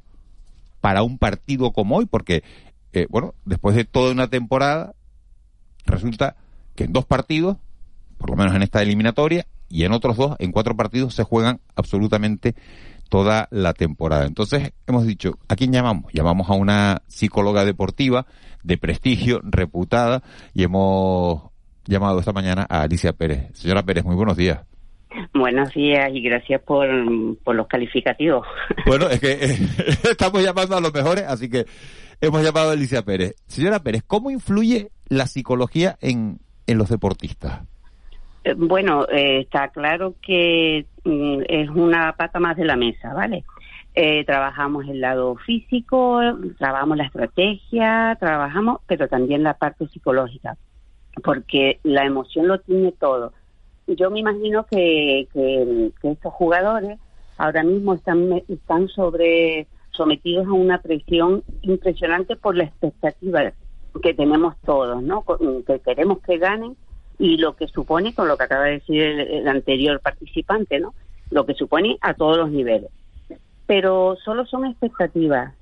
para 0.81 1.03
un 1.03 1.17
partido 1.17 1.71
como 1.71 1.97
hoy? 1.97 2.05
Porque, 2.05 2.43
eh, 2.93 3.07
bueno, 3.09 3.33
después 3.45 3.75
de 3.75 3.85
toda 3.85 4.11
una 4.11 4.27
temporada, 4.27 4.93
resulta 5.85 6.35
que 6.75 6.85
en 6.85 6.93
dos 6.93 7.05
partidos, 7.05 7.57
por 8.17 8.29
lo 8.29 8.35
menos 8.35 8.55
en 8.55 8.63
esta 8.63 8.81
eliminatoria, 8.81 9.45
y 9.73 9.85
en 9.85 9.91
otros 9.91 10.17
dos, 10.17 10.35
en 10.37 10.51
cuatro 10.51 10.77
partidos, 10.77 11.15
se 11.15 11.23
juegan 11.23 11.59
absolutamente 11.75 12.53
toda 13.09 13.47
la 13.49 13.73
temporada. 13.73 14.27
Entonces, 14.27 14.71
hemos 14.85 15.07
dicho, 15.07 15.39
¿a 15.49 15.55
quién 15.55 15.73
llamamos? 15.73 16.13
Llamamos 16.13 16.47
a 16.51 16.53
una 16.53 17.01
psicóloga 17.07 17.65
deportiva 17.65 18.27
de 18.61 18.77
prestigio, 18.77 19.41
reputada, 19.43 20.21
y 20.53 20.61
hemos 20.61 21.49
llamado 21.85 22.19
esta 22.19 22.31
mañana 22.31 22.67
a 22.69 22.83
Alicia 22.83 23.13
Pérez. 23.13 23.49
Señora 23.53 23.81
Pérez, 23.81 24.05
muy 24.05 24.15
buenos 24.15 24.37
días. 24.37 24.59
Buenos 25.33 25.73
días 25.73 26.07
y 26.13 26.21
gracias 26.21 26.61
por, 26.61 26.87
por 27.43 27.55
los 27.55 27.67
calificativos. 27.67 28.45
Bueno, 28.85 29.09
es 29.09 29.19
que 29.19 29.31
eh, 29.31 29.57
estamos 30.11 30.43
llamando 30.43 30.77
a 30.77 30.81
los 30.81 30.93
mejores, 30.93 31.23
así 31.23 31.49
que 31.49 31.65
hemos 32.21 32.43
llamado 32.43 32.69
a 32.69 32.73
Alicia 32.73 33.01
Pérez. 33.01 33.33
Señora 33.47 33.79
Pérez, 33.79 34.03
¿cómo 34.05 34.29
influye 34.29 34.91
la 35.07 35.25
psicología 35.25 35.97
en, 35.99 36.41
en 36.67 36.77
los 36.77 36.89
deportistas? 36.89 37.61
Eh, 38.43 38.53
bueno, 38.55 39.07
eh, 39.09 39.39
está 39.41 39.69
claro 39.69 40.15
que 40.21 40.85
mm, 41.03 41.43
es 41.47 41.69
una 41.69 42.13
pata 42.17 42.39
más 42.39 42.57
de 42.57 42.65
la 42.65 42.75
mesa, 42.75 43.13
¿vale? 43.13 43.43
Eh, 43.95 44.25
trabajamos 44.25 44.85
el 44.87 45.01
lado 45.01 45.35
físico, 45.35 46.19
trabajamos 46.57 46.97
la 46.97 47.05
estrategia, 47.05 48.17
trabajamos, 48.19 48.81
pero 48.87 49.07
también 49.07 49.43
la 49.43 49.53
parte 49.53 49.87
psicológica, 49.87 50.57
porque 51.23 51.79
la 51.83 52.05
emoción 52.05 52.47
lo 52.47 52.59
tiene 52.59 52.91
todo. 52.91 53.33
Yo 53.87 54.09
me 54.09 54.19
imagino 54.19 54.65
que, 54.65 55.27
que, 55.31 55.91
estos 56.03 56.33
jugadores 56.33 56.99
ahora 57.37 57.63
mismo 57.63 57.93
están, 57.93 58.41
están 58.47 58.87
sobre 58.89 59.67
sometidos 59.91 60.47
a 60.47 60.53
una 60.53 60.81
presión 60.81 61.43
impresionante 61.61 62.35
por 62.35 62.55
la 62.55 62.63
expectativa 62.63 63.53
que 64.01 64.13
tenemos 64.15 64.55
todos, 64.65 65.03
¿no? 65.03 65.23
Que 65.67 65.79
queremos 65.81 66.19
que 66.21 66.39
ganen 66.39 66.75
y 67.19 67.37
lo 67.37 67.55
que 67.55 67.67
supone, 67.67 68.13
con 68.13 68.27
lo 68.27 68.37
que 68.37 68.43
acaba 68.43 68.65
de 68.65 68.73
decir 68.73 69.01
el, 69.01 69.47
anterior 69.47 69.99
participante, 69.99 70.79
¿no? 70.79 70.93
Lo 71.29 71.45
que 71.45 71.53
supone 71.53 71.97
a 72.01 72.13
todos 72.13 72.37
los 72.37 72.51
niveles. 72.51 72.89
Pero 73.65 74.17
solo 74.23 74.45
son 74.45 74.65
expectativas. 74.65 75.53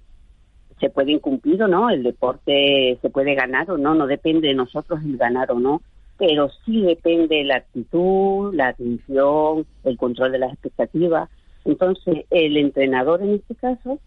Se 0.79 0.89
puede 0.89 1.11
incumplir 1.11 1.61
o 1.63 1.67
no, 1.67 1.89
el 1.89 2.03
deporte 2.03 2.97
se 3.01 3.09
puede 3.09 3.35
ganar 3.35 3.69
o 3.69 3.77
no, 3.77 3.93
no 3.93 4.07
depende 4.07 4.47
de 4.47 4.55
nosotros 4.55 4.99
el 5.05 5.17
ganar 5.17 5.51
o 5.51 5.59
no, 5.59 5.81
pero 6.17 6.49
sí 6.65 6.81
depende 6.81 7.43
la 7.43 7.57
actitud, 7.57 8.53
la 8.53 8.69
atención, 8.69 9.65
el 9.83 9.97
control 9.97 10.31
de 10.31 10.39
las 10.39 10.53
expectativas. 10.53 11.29
Entonces, 11.65 12.25
el 12.31 12.57
entrenador 12.57 13.21
en 13.21 13.35
este 13.35 13.53
caso 13.55 13.99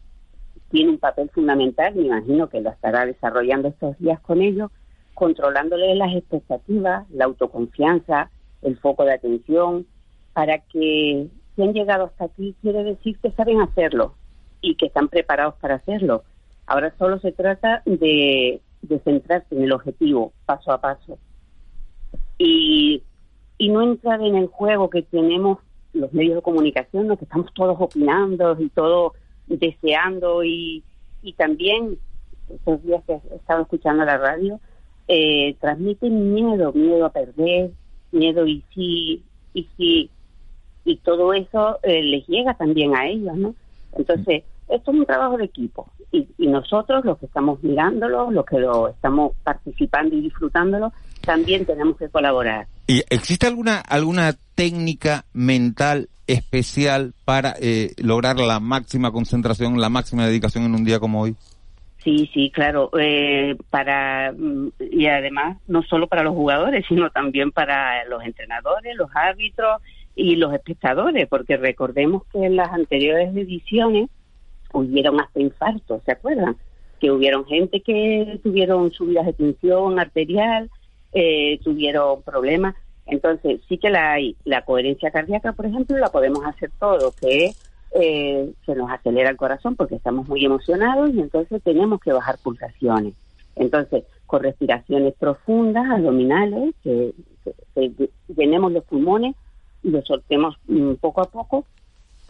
tiene 0.70 0.90
un 0.90 0.98
papel 0.98 1.30
fundamental, 1.30 1.94
me 1.94 2.02
imagino 2.02 2.48
que 2.48 2.60
lo 2.60 2.70
estará 2.70 3.06
desarrollando 3.06 3.68
estos 3.68 3.96
días 3.98 4.18
con 4.20 4.42
ellos, 4.42 4.72
controlándole 5.14 5.94
las 5.94 6.14
expectativas, 6.14 7.08
la 7.10 7.24
autoconfianza, 7.26 8.30
el 8.62 8.78
foco 8.78 9.04
de 9.04 9.14
atención, 9.14 9.86
para 10.32 10.58
que 10.58 11.28
si 11.54 11.62
han 11.62 11.72
llegado 11.72 12.04
hasta 12.04 12.26
aquí 12.26 12.54
quiere 12.60 12.84
decir 12.84 13.18
que 13.18 13.30
saben 13.32 13.60
hacerlo 13.60 14.14
y 14.60 14.76
que 14.76 14.86
están 14.86 15.08
preparados 15.08 15.54
para 15.60 15.76
hacerlo. 15.76 16.24
Ahora 16.66 16.94
solo 16.98 17.18
se 17.20 17.32
trata 17.32 17.82
de, 17.84 18.60
centrarse 19.04 19.54
en 19.54 19.64
el 19.64 19.72
objetivo, 19.72 20.32
paso 20.46 20.72
a 20.72 20.80
paso. 20.80 21.18
Y, 22.38 23.02
y 23.58 23.68
no 23.68 23.82
entrar 23.82 24.20
en 24.22 24.34
el 24.34 24.46
juego 24.46 24.90
que 24.90 25.02
tenemos 25.02 25.58
los 25.92 26.12
medios 26.12 26.36
de 26.36 26.42
comunicación, 26.42 27.06
¿no? 27.06 27.16
que 27.16 27.24
estamos 27.24 27.52
todos 27.54 27.76
opinando 27.78 28.56
y 28.58 28.68
todos 28.70 29.12
deseando 29.46 30.42
y, 30.42 30.82
y 31.22 31.32
también 31.34 31.98
estos 32.48 32.82
días 32.82 33.02
que 33.06 33.12
he 33.12 33.36
estado 33.36 33.62
escuchando 33.62 34.04
la 34.04 34.18
radio, 34.18 34.60
eh, 35.08 35.56
transmiten 35.60 36.34
miedo, 36.34 36.72
miedo 36.72 37.06
a 37.06 37.10
perder, 37.12 37.70
miedo 38.12 38.46
y 38.46 38.62
si, 38.74 39.22
y 39.52 39.68
si, 39.76 40.10
y 40.84 40.96
todo 40.98 41.32
eso 41.32 41.78
eh, 41.82 42.02
les 42.02 42.26
llega 42.26 42.54
también 42.54 42.96
a 42.96 43.06
ellos, 43.06 43.36
¿no? 43.36 43.54
Entonces, 43.96 44.44
esto 44.68 44.90
es 44.90 44.96
un 44.98 45.06
trabajo 45.06 45.36
de 45.36 45.44
equipo 45.44 45.88
y, 46.10 46.26
y 46.38 46.46
nosotros, 46.46 47.04
los 47.04 47.18
que 47.18 47.26
estamos 47.26 47.62
mirándolo, 47.62 48.30
los 48.30 48.46
que 48.46 48.58
lo 48.58 48.88
estamos 48.88 49.32
participando 49.42 50.16
y 50.16 50.22
disfrutándolo, 50.22 50.92
también 51.22 51.66
tenemos 51.66 51.96
que 51.96 52.08
colaborar. 52.08 52.66
¿Y 52.86 53.02
existe 53.10 53.46
alguna 53.46 53.78
alguna 53.80 54.34
técnica 54.54 55.24
mental 55.32 56.08
especial 56.26 57.14
para 57.24 57.54
eh, 57.60 57.92
lograr 57.98 58.38
la 58.38 58.60
máxima 58.60 59.10
concentración, 59.10 59.80
la 59.80 59.88
máxima 59.88 60.26
dedicación 60.26 60.64
en 60.64 60.74
un 60.74 60.84
día 60.84 61.00
como 61.00 61.22
hoy? 61.22 61.36
Sí, 62.04 62.30
sí, 62.34 62.50
claro. 62.50 62.90
Eh, 62.98 63.56
para 63.70 64.32
mm, 64.36 64.72
y 64.90 65.06
además 65.06 65.56
no 65.66 65.82
solo 65.82 66.06
para 66.06 66.22
los 66.22 66.34
jugadores, 66.34 66.84
sino 66.88 67.10
también 67.10 67.50
para 67.50 68.04
los 68.04 68.22
entrenadores, 68.22 68.94
los 68.96 69.10
árbitros 69.14 69.80
y 70.14 70.36
los 70.36 70.52
espectadores, 70.52 71.26
porque 71.28 71.56
recordemos 71.56 72.24
que 72.26 72.44
en 72.44 72.56
las 72.56 72.68
anteriores 72.72 73.34
ediciones 73.34 74.10
hubieron 74.72 75.20
hasta 75.20 75.40
infartos, 75.40 76.02
¿se 76.04 76.12
acuerdan? 76.12 76.56
Que 77.00 77.10
hubieron 77.10 77.46
gente 77.46 77.80
que 77.80 78.38
tuvieron 78.42 78.92
subidas 78.92 79.26
de 79.26 79.32
tensión 79.32 79.98
arterial, 79.98 80.70
eh, 81.12 81.58
tuvieron 81.64 82.22
problemas. 82.22 82.74
Entonces, 83.06 83.60
sí 83.68 83.78
que 83.78 83.90
la 83.90 84.12
hay. 84.12 84.36
La 84.44 84.64
coherencia 84.64 85.10
cardíaca, 85.10 85.52
por 85.52 85.66
ejemplo, 85.66 85.96
la 85.98 86.10
podemos 86.10 86.44
hacer 86.44 86.70
todo, 86.78 87.12
que 87.20 87.52
eh, 87.94 88.52
se 88.66 88.74
nos 88.74 88.90
acelera 88.90 89.30
el 89.30 89.36
corazón 89.36 89.76
porque 89.76 89.94
estamos 89.94 90.28
muy 90.28 90.44
emocionados 90.44 91.14
y 91.14 91.20
entonces 91.20 91.62
tenemos 91.62 92.00
que 92.00 92.12
bajar 92.12 92.38
pulsaciones. 92.42 93.14
Entonces, 93.56 94.04
con 94.26 94.42
respiraciones 94.42 95.14
profundas, 95.14 95.88
abdominales, 95.88 96.74
que, 96.82 97.12
llenemos 98.36 98.72
los 98.72 98.84
pulmones 98.84 99.36
y 99.82 99.90
los 99.90 100.04
soltemos 100.06 100.56
mm, 100.66 100.94
poco 100.94 101.20
a 101.20 101.26
poco 101.26 101.64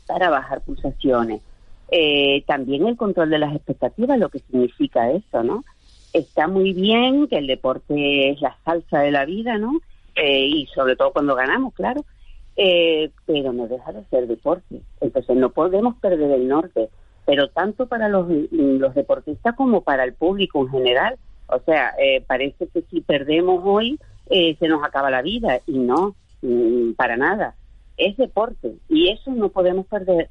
para 0.06 0.28
bajar 0.28 0.60
pulsaciones. 0.62 1.40
Eh, 1.90 2.42
también 2.46 2.86
el 2.86 2.96
control 2.96 3.30
de 3.30 3.38
las 3.38 3.54
expectativas, 3.54 4.18
lo 4.18 4.28
que 4.28 4.40
significa 4.40 5.10
eso, 5.10 5.42
¿no? 5.42 5.64
Está 6.12 6.46
muy 6.46 6.72
bien 6.72 7.26
que 7.28 7.38
el 7.38 7.46
deporte 7.46 8.30
es 8.30 8.40
la 8.40 8.56
salsa 8.64 9.00
de 9.00 9.12
la 9.12 9.24
vida, 9.24 9.56
¿no? 9.58 9.80
Eh, 10.14 10.46
y 10.46 10.66
sobre 10.74 10.96
todo 10.96 11.12
cuando 11.12 11.34
ganamos, 11.34 11.72
claro, 11.74 12.04
eh, 12.56 13.10
pero 13.26 13.52
no 13.52 13.66
deja 13.66 13.92
de 13.92 14.04
ser 14.04 14.26
deporte. 14.26 14.80
Entonces 15.00 15.36
no 15.36 15.50
podemos 15.50 15.96
perder 15.96 16.30
el 16.30 16.48
norte, 16.48 16.88
pero 17.26 17.48
tanto 17.48 17.86
para 17.86 18.08
los, 18.08 18.28
los 18.50 18.94
deportistas 18.94 19.54
como 19.56 19.82
para 19.82 20.04
el 20.04 20.14
público 20.14 20.60
en 20.60 20.70
general. 20.70 21.16
O 21.46 21.58
sea, 21.60 21.94
eh, 21.98 22.22
parece 22.26 22.68
que 22.68 22.82
si 22.90 23.00
perdemos 23.00 23.60
hoy 23.64 23.98
se 24.28 24.68
nos 24.68 24.82
acaba 24.82 25.10
la 25.10 25.20
vida 25.20 25.60
y 25.66 25.78
no, 25.78 26.16
mm, 26.42 26.92
para 26.92 27.16
nada. 27.16 27.54
Es 27.96 28.16
deporte 28.16 28.74
y 28.88 29.10
eso 29.10 29.32
no 29.32 29.50
podemos 29.50 29.86
perder 29.86 30.30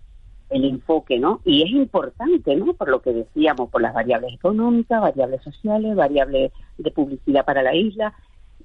el 0.54 0.66
enfoque, 0.66 1.20
¿no? 1.20 1.42
Y 1.46 1.64
es 1.64 1.72
importante, 1.72 2.56
¿no? 2.56 2.74
Por 2.74 2.90
lo 2.90 3.02
que 3.02 3.12
decíamos, 3.12 3.70
por 3.70 3.82
las 3.82 3.94
variables 3.94 4.34
económicas, 4.34 5.02
variables 5.02 5.42
sociales, 5.42 5.96
variables 5.96 6.52
de 6.78 6.92
publicidad 6.92 7.46
para 7.46 7.64
la 7.64 7.76
isla, 7.76 8.14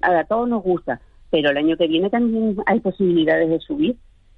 a 0.01 0.23
todos 0.25 0.47
nos 0.47 0.63
gusta, 0.63 1.01
pero 1.29 1.51
el 1.51 1.57
año 1.57 1.77
que 1.77 1.87
viene 1.87 2.09
también 2.09 2.57
hay 2.65 2.79
posibilidades 2.79 3.49
de 3.49 3.59
subir 3.59 3.95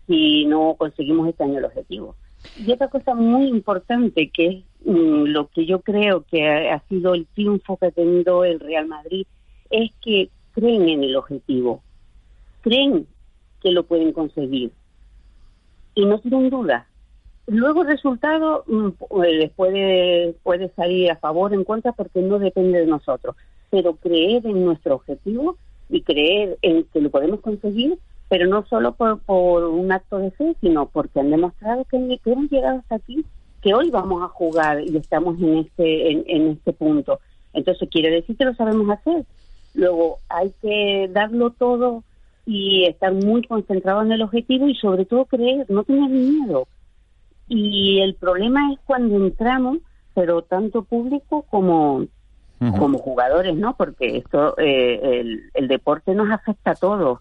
si 0.07 0.45
no 0.45 0.75
conseguimos 0.77 1.27
este 1.27 1.43
año 1.43 1.59
el 1.59 1.65
objetivo. 1.65 2.15
Y 2.57 2.71
otra 2.71 2.87
cosa 2.89 3.15
muy 3.15 3.47
importante 3.47 4.29
que 4.29 4.47
es 4.47 4.63
mm, 4.85 5.25
lo 5.25 5.47
que 5.47 5.65
yo 5.65 5.81
creo 5.81 6.23
que 6.23 6.69
ha, 6.69 6.79
sido 6.89 7.13
el 7.13 7.27
triunfo 7.27 7.77
que 7.77 7.87
ha 7.87 7.91
tenido 7.91 8.43
el 8.43 8.59
Real 8.59 8.87
Madrid 8.87 9.25
es 9.69 9.91
que 10.01 10.29
creen 10.53 10.89
en 10.89 11.03
el 11.03 11.15
objetivo, 11.15 11.81
creen 12.61 13.07
que 13.61 13.71
lo 13.71 13.83
pueden 13.83 14.11
conseguir 14.11 14.71
y 15.95 16.05
no 16.05 16.19
tienen 16.19 16.49
duda. 16.49 16.87
Luego 17.47 17.83
el 17.83 17.89
resultado 17.89 18.63
mm, 18.67 18.89
les 19.21 19.51
puede, 19.51 20.33
puede 20.43 20.69
salir 20.69 21.11
a 21.11 21.17
favor 21.17 21.51
o 21.51 21.55
en 21.55 21.63
contra 21.63 21.91
porque 21.91 22.21
no 22.21 22.39
depende 22.39 22.79
de 22.79 22.87
nosotros, 22.87 23.35
pero 23.69 23.95
creer 23.95 24.45
en 24.45 24.65
nuestro 24.65 24.95
objetivo 24.95 25.57
y 25.91 26.01
creer 26.01 26.57
en 26.61 26.85
que 26.85 27.01
lo 27.01 27.11
podemos 27.11 27.41
conseguir, 27.41 27.99
pero 28.29 28.47
no 28.47 28.65
solo 28.67 28.93
por, 28.93 29.19
por 29.19 29.65
un 29.65 29.91
acto 29.91 30.17
de 30.17 30.31
fe, 30.31 30.55
sino 30.61 30.87
porque 30.87 31.19
han 31.19 31.31
demostrado 31.31 31.83
que, 31.85 31.97
hemos 31.97 32.49
llegado 32.49 32.79
hasta 32.79 32.95
aquí, 32.95 33.25
que 33.61 33.73
hoy 33.73 33.91
vamos 33.91 34.23
a 34.23 34.29
jugar 34.29 34.81
y 34.81 34.95
estamos 34.95 35.37
en 35.39 35.57
este, 35.57 36.11
en, 36.11 36.51
este 36.51 36.73
punto. 36.73 37.19
Entonces 37.53 37.89
quiere 37.91 38.09
decir 38.09 38.37
que 38.37 38.45
lo 38.45 38.55
sabemos 38.55 38.89
hacer. 38.89 39.25
Luego 39.73 40.17
hay 40.29 40.53
que 40.61 41.09
darlo 41.11 41.51
todo 41.51 42.03
y 42.45 42.85
estar 42.85 43.13
muy 43.13 43.43
concentrado 43.43 44.01
en 44.01 44.13
el 44.13 44.21
objetivo 44.21 44.67
y 44.67 44.75
sobre 44.75 45.05
todo 45.05 45.25
creer, 45.25 45.65
no 45.69 45.83
tener 45.83 46.09
miedo. 46.09 46.67
Y 47.49 47.99
el 47.99 48.15
problema 48.15 48.71
es 48.71 48.79
cuando 48.85 49.17
entramos, 49.17 49.79
pero 50.15 50.41
tanto 50.41 50.83
público 50.83 51.45
como 51.49 52.05
como 52.69 52.99
jugadores, 52.99 53.55
¿no? 53.55 53.75
Porque 53.75 54.17
esto, 54.17 54.55
eh, 54.59 55.23
el, 55.53 55.67
deporte 55.67 56.13
nos 56.13 56.29
afecta 56.29 56.71
a 56.71 56.75
todos. 56.75 57.19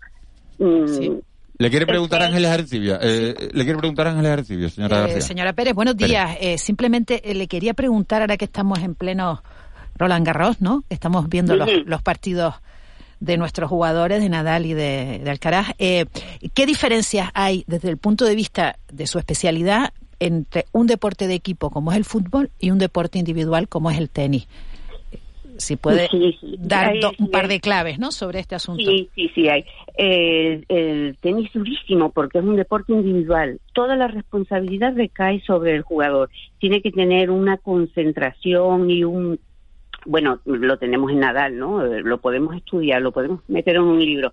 Mm, 0.59 1.19
le 1.57 1.71
quiere 1.71 1.87
preguntar 1.87 2.23
a 2.23 2.27
Ángeles 2.27 2.51
Arcibia. 2.51 2.99
Eh, 3.03 3.49
le 3.53 3.65
quiere 3.65 3.79
preguntar 3.79 4.07
a 4.07 4.11
Ángeles 4.11 4.33
Arcibia, 4.33 4.69
señora 4.69 4.99
eh, 4.99 5.01
García. 5.01 5.21
Señora 5.23 5.53
Pérez, 5.55 5.75
buenos 5.75 5.97
días. 5.97 6.37
simplemente 6.59 7.23
le 7.35 7.47
quería 7.49 7.73
preguntar, 7.73 8.21
ahora 8.21 8.37
que 8.37 8.45
estamos 8.45 8.81
en 8.81 8.95
pleno 8.95 9.43
Roland 9.97 10.27
Garros, 10.27 10.61
¿no? 10.61 10.85
Estamos 10.91 11.29
viendo 11.29 11.57
los, 11.57 11.71
los 11.87 12.03
partidos 12.03 12.57
de 13.21 13.37
nuestros 13.39 13.71
jugadores, 13.71 14.21
de 14.21 14.29
Nadal 14.29 14.67
y 14.67 14.75
de, 14.75 15.21
de 15.25 15.31
Alcaraz. 15.31 15.69
¿Qué 15.79 16.67
diferencias 16.67 17.31
hay 17.33 17.65
desde 17.67 17.89
el 17.89 17.97
punto 17.97 18.27
de 18.27 18.35
vista 18.35 18.77
de 18.93 19.07
su 19.07 19.19
especialidad 19.19 19.95
entre 20.19 20.67
un 20.73 20.87
deporte 20.87 21.27
de 21.27 21.35
equipo 21.35 21.71
como 21.71 21.93
es 21.93 21.97
el 21.97 22.05
fútbol 22.05 22.51
y 22.59 22.71
un 22.71 22.79
deporte 22.79 23.19
individual 23.19 23.69
como 23.69 23.91
es 23.91 23.97
el 23.97 24.11
tenis? 24.11 24.47
Si 25.61 25.77
puede 25.77 26.09
dar 26.59 26.95
un 27.19 27.31
par 27.31 27.49
de 27.49 27.61
claves 27.61 27.99
¿no? 27.99 28.11
sobre 28.13 28.41
este 28.41 28.55
asunto. 28.55 28.83
Sí, 28.83 29.09
sí, 29.15 29.31
sí, 29.35 29.49
hay. 29.49 29.65
El, 29.95 30.65
el 30.69 31.17
tenis 31.21 31.53
durísimo 31.53 32.11
porque 32.11 32.39
es 32.39 32.45
un 32.45 32.57
deporte 32.57 32.93
individual. 32.93 33.61
Toda 33.73 33.97
la 33.97 34.09
responsabilidad 34.09 34.95
recae 34.97 35.41
sobre 35.43 35.77
el 35.77 35.83
jugador. 35.83 36.31
Tiene 36.59 36.83
que 36.83 36.91
tener 36.91 37.31
una 37.31 37.57
concentración 37.59 38.91
y 38.91 39.05
un... 39.05 39.39
Bueno, 40.07 40.41
lo 40.45 40.79
tenemos 40.79 41.11
en 41.11 41.21
Nadal, 41.21 41.59
¿no? 41.59 41.85
Lo 41.85 42.21
podemos 42.21 42.57
estudiar, 42.57 43.03
lo 43.03 43.13
podemos 43.13 43.41
meter 43.49 43.77
en 43.77 43.83
un 43.83 44.01
libro. 44.01 44.33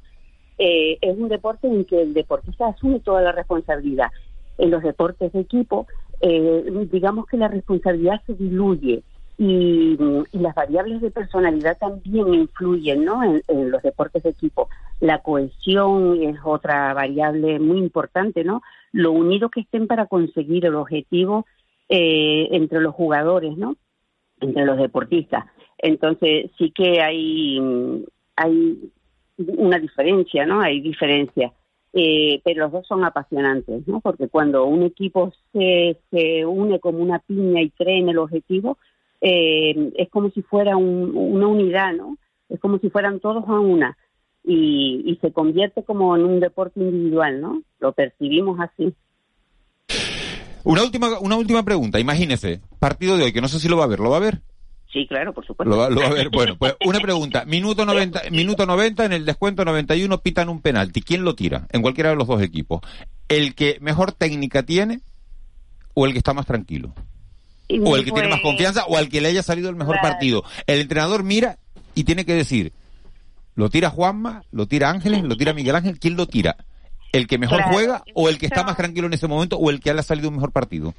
Eh, 0.57 0.97
es 1.01 1.17
un 1.17 1.27
deporte 1.27 1.67
en 1.67 1.85
que 1.85 2.01
el 2.01 2.13
deportista 2.13 2.67
asume 2.67 2.99
toda 3.01 3.21
la 3.21 3.31
responsabilidad. 3.33 4.07
En 4.57 4.71
los 4.71 4.81
deportes 4.81 5.31
de 5.33 5.41
equipo, 5.41 5.85
eh, 6.21 6.63
digamos 6.91 7.27
que 7.27 7.37
la 7.37 7.47
responsabilidad 7.47 8.21
se 8.25 8.33
diluye 8.33 9.03
y, 9.37 9.97
las 10.31 10.55
variables 10.55 11.01
de 11.01 11.11
personalidad 11.11 11.77
también 11.77 12.33
influyen 12.33 13.05
¿no? 13.05 13.23
en, 13.23 13.71
los 13.71 13.81
deportes 13.83 14.23
de 14.23 14.31
equipo. 14.31 14.69
La 14.99 15.19
cohesión 15.19 16.23
es 16.23 16.37
otra 16.43 16.93
variable 16.93 17.59
muy 17.59 17.77
importante, 17.77 18.43
¿no? 18.43 18.63
Lo 18.91 19.11
unido 19.11 19.49
que 19.49 19.61
estén 19.61 19.85
para 19.85 20.07
conseguir 20.07 20.65
el 20.65 20.75
objetivo 20.75 21.45
eh, 21.87 22.47
entre 22.51 22.81
los 22.81 22.95
jugadores, 22.95 23.55
¿no? 23.57 23.75
Entre 24.41 24.65
los 24.65 24.77
deportistas. 24.77 25.45
Entonces 25.77 26.49
sí 26.57 26.71
que 26.71 27.01
hay, 27.01 27.59
hay 28.35 28.91
una 29.37 29.77
diferencia, 29.77 30.47
¿no? 30.47 30.61
Hay 30.61 30.81
diferencia. 30.81 31.53
Eh, 31.93 32.41
pero 32.43 32.63
los 32.63 32.71
dos 32.71 32.87
son 32.87 33.03
apasionantes, 33.03 33.87
¿no? 33.87 34.01
Porque 34.01 34.27
cuando 34.27 34.65
un 34.65 34.83
equipo 34.83 35.31
se, 35.53 35.97
se 36.11 36.45
une 36.45 36.79
como 36.79 36.99
una 36.99 37.19
piña 37.19 37.61
y 37.61 37.69
cree 37.69 37.99
en 37.99 38.09
el 38.09 38.17
objetivo, 38.17 38.77
eh, 39.21 39.91
es 39.95 40.09
como 40.09 40.29
si 40.31 40.41
fuera 40.41 40.77
una 40.77 41.47
unidad, 41.47 41.93
¿no? 41.93 42.17
Es 42.49 42.59
como 42.59 42.79
si 42.79 42.89
fueran 42.89 43.19
todos 43.19 43.43
a 43.47 43.59
una 43.59 43.97
y, 44.47 45.17
se 45.21 45.31
convierte 45.31 45.83
como 45.83 46.15
en 46.15 46.23
un 46.23 46.39
deporte 46.39 46.79
individual, 46.79 47.41
¿no? 47.41 47.61
Lo 47.79 47.91
percibimos 47.91 48.59
así. 48.59 48.93
Una 50.63 50.83
última, 50.83 51.19
una 51.19 51.35
última 51.35 51.63
pregunta. 51.63 51.99
Imagínese, 51.99 52.61
partido 52.79 53.17
de 53.17 53.25
hoy, 53.25 53.33
que 53.33 53.41
no 53.41 53.47
sé 53.47 53.59
si 53.59 53.67
lo 53.67 53.77
va 53.77 53.85
a 53.85 53.87
ver, 53.87 53.99
¿lo 53.99 54.09
va 54.09 54.17
a 54.17 54.21
ver? 54.21 54.41
Sí, 54.91 55.05
claro, 55.05 55.33
por 55.33 55.45
supuesto. 55.45 55.69
Lo 55.69 55.77
va, 55.77 55.87
a 55.87 56.13
ver. 56.13 56.29
Bueno, 56.29 56.55
pues 56.57 56.75
una 56.85 56.99
pregunta. 56.99 57.43
Minuto 57.45 57.85
90, 57.85 58.29
minuto 58.31 58.65
90, 58.65 59.05
en 59.05 59.13
el 59.13 59.25
descuento 59.25 59.65
91 59.65 60.17
pitan 60.19 60.49
un 60.49 60.61
penalti. 60.61 61.01
¿Quién 61.01 61.25
lo 61.25 61.35
tira? 61.35 61.67
En 61.71 61.81
cualquiera 61.81 62.11
de 62.11 62.15
los 62.15 62.27
dos 62.27 62.41
equipos. 62.41 62.81
¿El 63.27 63.53
que 63.53 63.77
mejor 63.81 64.13
técnica 64.13 64.63
tiene 64.63 65.01
o 65.93 66.05
el 66.05 66.13
que 66.13 66.19
está 66.19 66.33
más 66.33 66.45
tranquilo? 66.45 66.93
O 67.83 67.95
el 67.95 68.05
que 68.05 68.11
tiene 68.11 68.29
más 68.29 68.41
confianza 68.41 68.85
o 68.85 68.97
al 68.97 69.09
que 69.09 69.21
le 69.21 69.29
haya 69.29 69.43
salido 69.43 69.69
el 69.69 69.75
mejor 69.75 69.97
partido. 70.01 70.43
El 70.65 70.79
entrenador 70.79 71.23
mira 71.23 71.57
y 71.95 72.03
tiene 72.03 72.25
que 72.25 72.33
decir, 72.33 72.73
¿lo 73.55 73.69
tira 73.69 73.89
Juanma? 73.89 74.43
¿Lo 74.51 74.67
tira 74.67 74.89
Ángeles? 74.89 75.23
¿Lo 75.23 75.35
tira 75.35 75.53
Miguel 75.53 75.75
Ángel? 75.75 75.99
¿Quién 75.99 76.15
lo 76.15 76.27
tira? 76.27 76.55
¿El 77.11 77.27
que 77.27 77.37
mejor 77.37 77.61
juega 77.63 78.03
o 78.13 78.29
el 78.29 78.37
que 78.37 78.45
está 78.45 78.63
más 78.63 78.77
tranquilo 78.77 79.07
en 79.07 79.13
ese 79.13 79.27
momento 79.27 79.57
o 79.57 79.69
el 79.69 79.79
que 79.79 79.93
le 79.93 79.99
ha 79.99 80.03
salido 80.03 80.29
un 80.29 80.35
mejor 80.35 80.51
partido? 80.51 80.93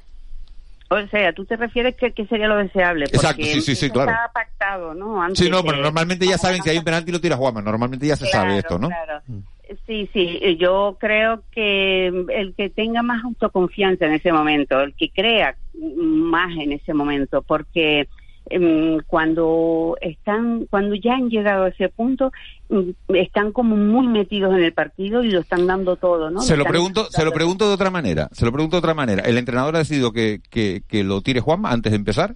O 0.91 1.07
sea, 1.07 1.31
tú 1.33 1.45
te 1.45 1.55
refieres 1.55 1.95
que, 1.95 2.11
que 2.11 2.25
sería 2.25 2.47
lo 2.47 2.57
deseable. 2.57 3.05
Exacto, 3.05 3.43
sí, 3.43 3.61
sí, 3.61 3.75
sí, 3.75 3.91
claro. 3.91 4.09
Está 4.09 4.31
pactado, 4.33 4.95
¿no? 4.95 5.23
sí, 5.35 5.47
no, 5.47 5.63
pero 5.63 5.77
normalmente 5.77 6.25
ya 6.25 6.39
saben 6.39 6.63
que 6.63 6.71
hay 6.71 6.79
un 6.79 6.83
penalti 6.83 7.11
y 7.11 7.13
lo 7.13 7.21
tira 7.21 7.37
Juanma. 7.37 7.61
Normalmente 7.61 8.07
ya 8.07 8.15
se 8.15 8.25
sabe 8.25 8.57
esto, 8.57 8.79
¿no? 8.79 8.87
Claro. 8.87 9.21
Mm. 9.69 9.75
Sí, 9.85 10.09
sí, 10.13 10.57
yo 10.59 10.97
creo 10.99 11.43
que 11.51 12.07
el 12.07 12.53
que 12.55 12.69
tenga 12.69 13.03
más 13.03 13.23
autoconfianza 13.23 14.05
en 14.05 14.13
ese 14.13 14.31
momento, 14.31 14.79
el 14.81 14.93
que 14.93 15.09
crea 15.09 15.55
más 15.73 16.51
en 16.57 16.71
ese 16.71 16.93
momento, 16.93 17.41
porque 17.41 18.07
em, 18.49 18.99
cuando 19.05 19.95
están, 20.01 20.65
cuando 20.69 20.95
ya 20.95 21.13
han 21.13 21.29
llegado 21.29 21.65
a 21.65 21.69
ese 21.69 21.89
punto, 21.89 22.31
mm, 22.69 23.15
están 23.15 23.51
como 23.51 23.75
muy 23.75 24.07
metidos 24.07 24.53
en 24.53 24.63
el 24.63 24.73
partido 24.73 25.23
y 25.23 25.31
lo 25.31 25.41
están 25.41 25.67
dando 25.67 25.95
todo, 25.95 26.31
¿no? 26.31 26.41
Se 26.41 26.57
lo 26.57 26.65
pregunto, 26.65 27.07
se 27.11 27.23
lo 27.23 27.31
pregunto 27.31 27.67
de 27.67 27.73
otra 27.73 27.91
manera, 27.91 28.29
se 28.31 28.45
lo 28.45 28.51
pregunto 28.51 28.77
de 28.77 28.79
otra 28.79 28.95
manera. 28.95 29.23
El 29.23 29.37
entrenador 29.37 29.75
ha 29.75 29.79
decidido 29.79 30.11
que, 30.11 30.41
que, 30.49 30.81
que 30.87 31.03
lo 31.03 31.21
tire 31.21 31.41
Juanma 31.41 31.71
antes 31.71 31.91
de 31.91 31.97
empezar, 31.97 32.35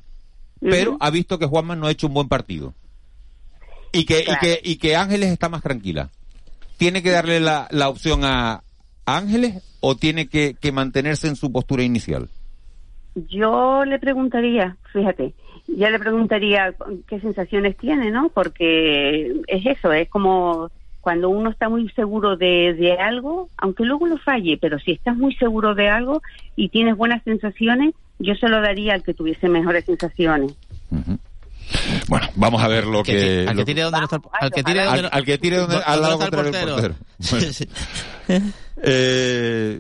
pero 0.62 0.98
ha 1.00 1.10
visto 1.10 1.40
que 1.40 1.46
Juanma 1.46 1.76
no 1.76 1.88
ha 1.88 1.92
hecho 1.92 2.08
un 2.08 2.14
buen 2.14 2.28
partido. 2.28 2.74
Y 3.92 4.06
que, 4.06 4.22
y 4.22 4.38
que, 4.40 4.60
y 4.64 4.76
que 4.78 4.96
Ángeles 4.96 5.30
está 5.30 5.50
más 5.50 5.62
tranquila. 5.62 6.10
¿Tiene 6.78 7.02
que 7.04 7.12
darle 7.12 7.40
la, 7.40 7.68
la 7.72 7.90
opción 7.90 8.22
a 8.24 8.64
Ángeles 9.06 9.62
o 9.80 9.96
tiene 9.96 10.28
que, 10.28 10.56
que 10.60 10.72
mantenerse 10.72 11.28
en 11.28 11.36
su 11.36 11.52
postura 11.52 11.84
inicial? 11.84 12.30
Yo 13.30 13.86
le 13.86 14.00
preguntaría, 14.00 14.76
fíjate, 14.92 15.34
ya 15.68 15.90
le 15.90 16.00
preguntaría 16.00 16.74
qué 17.08 17.20
sensaciones 17.20 17.78
tiene, 17.78 18.12
¿no? 18.12 18.30
Porque 18.30 19.42
es 19.48 19.66
eso, 19.66 19.92
es 19.94 20.10
como 20.10 20.70
cuando 21.02 21.30
uno 21.30 21.50
está 21.50 21.68
muy 21.68 21.90
seguro 21.90 22.38
de, 22.38 22.74
de 22.74 22.94
algo, 22.94 23.50
aunque 23.58 23.84
luego 23.84 24.08
lo 24.08 24.18
falle, 24.18 24.58
pero 24.58 24.80
si 24.80 24.94
estás 24.94 25.18
muy 25.18 25.36
seguro 25.36 25.76
de 25.76 25.90
algo 25.90 26.22
y 26.56 26.70
tienes 26.70 26.96
buenas 26.96 27.22
sensaciones, 27.24 27.94
yo 28.20 28.36
se 28.36 28.48
lo 28.48 28.62
daría 28.62 28.94
al 28.94 29.04
que 29.04 29.14
tuviese 29.14 29.50
mejores 29.50 29.84
sensaciones. 29.84 30.56
Bueno, 32.08 32.28
vamos 32.36 32.62
a 32.64 32.68
ver 32.68 32.86
lo 32.86 33.04
que... 33.04 33.46
Al 33.48 33.56
lo- 33.56 33.62
que 33.62 33.66
tire 33.66 33.82
donde 33.84 34.00
no 34.00 34.04
está 34.06 34.16
el- 34.18 34.22
al 34.42 34.52
que 34.52 34.64
tire 34.64 34.84
donde 34.86 35.08
al 35.12 35.26
que 35.26 35.38
tire 35.38 35.58
donde- 35.58 35.78
al 35.78 36.02
lado 36.02 36.20
contrario 36.20 36.52
del 36.52 36.66
portero. 36.70 36.96
Bueno. 38.28 38.48
Eh, 38.84 39.80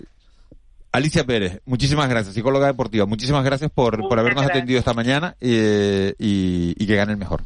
Alicia 0.92 1.24
Pérez, 1.26 1.60
muchísimas 1.66 2.08
gracias, 2.08 2.36
psicóloga 2.36 2.68
deportiva, 2.68 3.06
muchísimas 3.06 3.44
gracias 3.44 3.72
por, 3.72 3.98
por 4.08 4.20
habernos 4.20 4.44
gracias. 4.44 4.58
atendido 4.58 4.80
esta 4.80 4.94
mañana 4.94 5.36
eh, 5.42 6.14
y, 6.20 6.76
y 6.78 6.86
que 6.88 6.96
gane 6.96 7.14
el 7.14 7.18
mejor. 7.18 7.42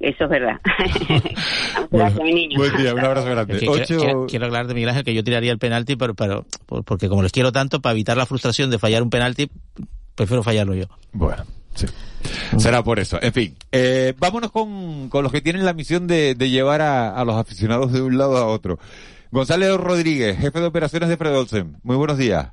Eso 0.00 0.24
es 0.24 0.30
verdad. 0.30 0.56
Gracias, 1.90 2.22
mi 2.24 2.32
niño. 2.32 2.56
Buen 2.56 2.74
día, 2.78 2.94
un 2.94 3.00
abrazo 3.00 3.28
grande. 3.28 3.58
Que 3.58 3.68
Ocho- 3.68 3.84
quiero, 3.86 4.00
quiero- 4.02 4.26
quiero 4.26 4.46
hablar 4.46 4.66
de 4.66 4.72
Miguel 4.72 4.88
Ángel 4.88 5.04
que 5.04 5.12
yo 5.12 5.22
tiraría 5.22 5.52
el 5.52 5.58
penalti, 5.58 5.94
pero, 5.96 6.14
pero 6.14 6.46
por- 6.64 6.84
porque 6.84 7.10
como 7.10 7.22
les 7.22 7.32
quiero 7.32 7.52
tanto, 7.52 7.80
para 7.82 7.92
evitar 7.92 8.16
la 8.16 8.24
frustración 8.24 8.70
de 8.70 8.78
fallar 8.78 9.02
un 9.02 9.10
penalti, 9.10 9.50
prefiero 10.14 10.42
fallarlo 10.42 10.74
yo. 10.74 10.86
Bueno, 11.12 11.44
sí. 11.74 11.86
Será 12.58 12.82
por 12.82 12.98
eso. 12.98 13.18
En 13.22 13.32
fin, 13.32 13.56
eh, 13.72 14.12
vámonos 14.18 14.50
con, 14.52 15.08
con 15.08 15.22
los 15.22 15.32
que 15.32 15.40
tienen 15.40 15.64
la 15.64 15.72
misión 15.72 16.06
de, 16.06 16.34
de 16.34 16.50
llevar 16.50 16.80
a, 16.82 17.14
a 17.14 17.24
los 17.24 17.36
aficionados 17.36 17.92
de 17.92 18.02
un 18.02 18.18
lado 18.18 18.36
a 18.36 18.46
otro. 18.46 18.78
Gonzalo 19.30 19.78
Rodríguez, 19.78 20.36
jefe 20.38 20.60
de 20.60 20.66
operaciones 20.66 21.08
de 21.08 21.16
Fred 21.16 21.36
Olsen. 21.36 21.76
Muy 21.82 21.96
buenos 21.96 22.18
días. 22.18 22.48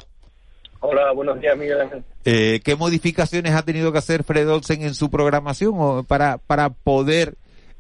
Hola, 0.80 1.12
buenos 1.12 1.41
días, 1.41 1.58
Miguel. 1.58 1.77
Eh, 2.23 2.62
¿Qué 2.63 2.75
modificaciones 2.75 3.53
ha 3.53 3.63
tenido 3.65 3.91
que 3.91 3.97
hacer 3.97 4.23
Fred 4.23 4.47
Olsen 4.49 4.84
en 4.84 4.93
su 4.93 5.10
programación 5.10 5.73
o 5.75 6.03
para, 6.03 6.38
para 6.38 6.69
poder 6.69 7.34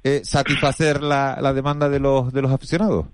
eh, 0.03 0.21
satisfacer 0.23 1.03
la, 1.03 1.37
la 1.39 1.53
demanda 1.53 1.89
de 1.89 1.99
los, 1.99 2.33
de 2.33 2.41
los 2.41 2.51
aficionados? 2.51 3.05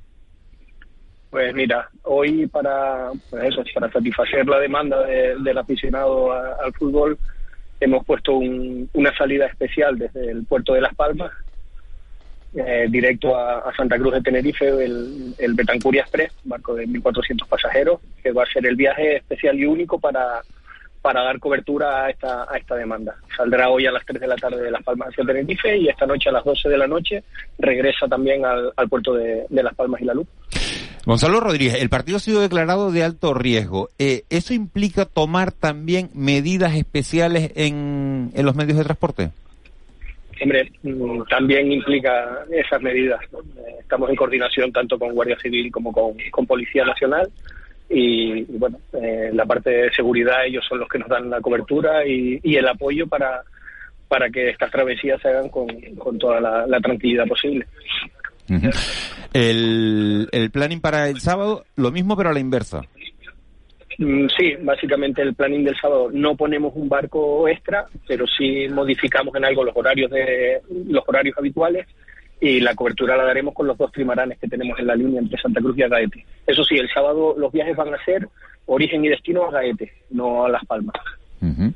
Pues 1.30 1.54
mira, 1.54 1.90
hoy 2.04 2.48
para 2.48 3.12
pues 3.30 3.44
eso, 3.46 3.62
para 3.74 3.92
satisfacer 3.92 4.48
la 4.48 4.60
demanda 4.60 5.02
de- 5.04 5.36
del 5.44 5.58
aficionado 5.58 6.32
a- 6.32 6.58
al 6.64 6.74
fútbol, 6.74 7.18
hemos 7.84 8.06
puesto 8.06 8.34
un- 8.36 8.90
una 8.94 9.16
salida 9.16 9.46
especial 9.48 9.98
desde 9.98 10.32
el 10.32 10.46
puerto 10.46 10.74
de 10.74 10.82
Las 10.82 10.94
Palmas, 10.96 11.32
eh, 12.56 12.86
directo 12.90 13.36
a, 13.36 13.60
a 13.70 13.76
Santa 13.76 13.98
Cruz 13.98 14.14
de 14.14 14.22
Tenerife, 14.22 14.68
el, 14.68 15.34
el 15.40 15.54
Betancuria 15.56 16.02
Express, 16.02 16.32
barco 16.44 16.76
de 16.76 16.86
1.400 16.88 17.48
pasajeros, 17.48 18.00
que 18.22 18.32
va 18.32 18.44
a 18.44 18.48
ser 18.54 18.66
el 18.68 18.76
viaje 18.76 19.18
especial 19.18 19.58
y 19.60 19.66
único 19.66 20.00
para, 20.00 20.42
para 21.04 21.22
dar 21.22 21.38
cobertura 21.38 22.06
a 22.06 22.10
esta, 22.10 22.48
a 22.50 22.58
esta 22.58 22.76
demanda. 22.76 23.14
Saldrá 23.36 23.70
hoy 23.70 23.86
a 23.86 23.92
las 23.92 24.06
3 24.06 24.22
de 24.22 24.28
la 24.28 24.38
tarde 24.38 24.64
de 24.64 24.72
Las 24.72 24.82
Palmas 24.84 25.10
hacia 25.10 25.26
Tenerife 25.26 25.78
y 25.78 25.90
esta 25.90 26.06
noche 26.06 26.30
a 26.30 26.32
las 26.32 26.46
12 26.46 26.70
de 26.70 26.78
la 26.78 26.88
noche 26.88 27.24
regresa 27.60 28.08
también 28.08 28.46
al, 28.46 28.72
al 28.74 28.88
puerto 28.88 29.14
de, 29.14 29.46
de 29.50 29.64
Las 29.64 29.76
Palmas 29.76 30.02
y 30.02 30.06
La 30.06 30.14
Luz. 30.14 30.28
Gonzalo 31.06 31.42
Rodríguez, 31.42 31.82
el 31.82 31.90
partido 31.90 32.16
ha 32.16 32.22
sido 32.22 32.40
declarado 32.40 32.94
de 32.94 33.04
alto 33.04 33.34
riesgo. 33.34 33.90
Eh, 34.00 34.24
¿Eso 34.30 34.54
implica 34.54 35.04
tomar 35.04 35.52
también 35.52 36.10
medidas 36.14 36.74
especiales 36.74 37.52
en, 37.56 38.32
en 38.34 38.46
los 38.46 38.56
medios 38.56 38.78
de 38.78 38.86
transporte? 38.86 39.32
Hombre, 40.42 40.72
mm, 40.84 41.24
también 41.30 41.70
implica 41.70 42.46
esas 42.50 42.82
medidas. 42.82 43.20
Eh, 43.34 43.76
Estamos 43.82 44.10
en 44.10 44.16
coordinación 44.16 44.72
tanto 44.72 44.98
con 44.98 45.14
Guardia 45.14 45.38
Civil 45.38 45.70
como 45.70 45.92
con, 45.92 46.16
con 46.32 46.48
Policía 46.48 46.86
Nacional 46.86 47.30
y, 47.94 48.40
y, 48.40 48.58
bueno, 48.58 48.80
eh, 48.94 49.30
la 49.34 49.46
parte 49.46 49.70
de 49.70 49.92
seguridad 49.92 50.46
ellos 50.46 50.66
son 50.68 50.80
los 50.80 50.90
que 50.90 51.00
nos 51.00 51.08
dan 51.10 51.30
la 51.30 51.42
cobertura 51.42 52.06
y, 52.06 52.40
y 52.44 52.56
el 52.56 52.68
apoyo 52.68 53.08
para, 53.08 53.44
para 54.08 54.30
que 54.30 54.50
estas 54.50 54.72
travesías 54.72 55.22
se 55.22 55.30
hagan 55.30 55.50
con, 55.50 55.68
con 55.98 56.18
toda 56.18 56.42
la, 56.42 56.68
la 56.68 56.80
tranquilidad 56.80 57.26
posible. 57.28 57.66
El, 59.34 60.28
el 60.32 60.52
planning 60.52 60.82
para 60.82 61.10
el 61.10 61.20
sábado, 61.20 61.66
lo 61.76 61.92
mismo 61.92 62.16
pero 62.18 62.30
a 62.30 62.34
la 62.34 62.40
inversa. 62.40 62.82
Mm, 63.98 64.28
Sí, 64.38 64.54
básicamente 64.62 65.22
el 65.22 65.36
planning 65.36 65.64
del 65.64 65.78
sábado 65.80 66.10
no 66.12 66.36
ponemos 66.36 66.74
un 66.76 66.90
barco 66.90 67.48
extra, 67.48 67.86
pero 68.08 68.26
sí 68.28 68.68
modificamos 68.70 69.36
en 69.36 69.46
algo 69.46 69.64
los 69.64 69.76
horarios 69.76 70.10
de 70.12 70.62
los 70.88 71.04
horarios 71.08 71.38
habituales 71.38 71.88
y 72.44 72.60
la 72.60 72.76
cobertura 72.76 73.16
la 73.16 73.24
daremos 73.24 73.54
con 73.54 73.68
los 73.68 73.78
dos 73.78 73.90
trimaranes 73.94 74.38
que 74.38 74.50
tenemos 74.50 74.78
en 74.78 74.88
la 74.88 74.96
línea 74.96 75.22
entre 75.22 75.40
Santa 75.40 75.62
Cruz 75.62 75.78
y 75.78 75.84
Agaete. 75.84 76.26
Eso 76.46 76.62
sí, 76.66 76.76
el 76.76 76.90
sábado 76.90 77.36
los 77.38 77.54
viajes 77.54 77.74
van 77.74 77.94
a 77.94 78.04
ser 78.04 78.28
origen 78.66 79.06
y 79.06 79.08
destino 79.08 79.46
a 79.46 79.58
Agaete, 79.58 79.94
no 80.10 80.44
a 80.44 80.50
Las 80.50 80.66
Palmas. 80.66 80.94
Ujú. 81.44 81.74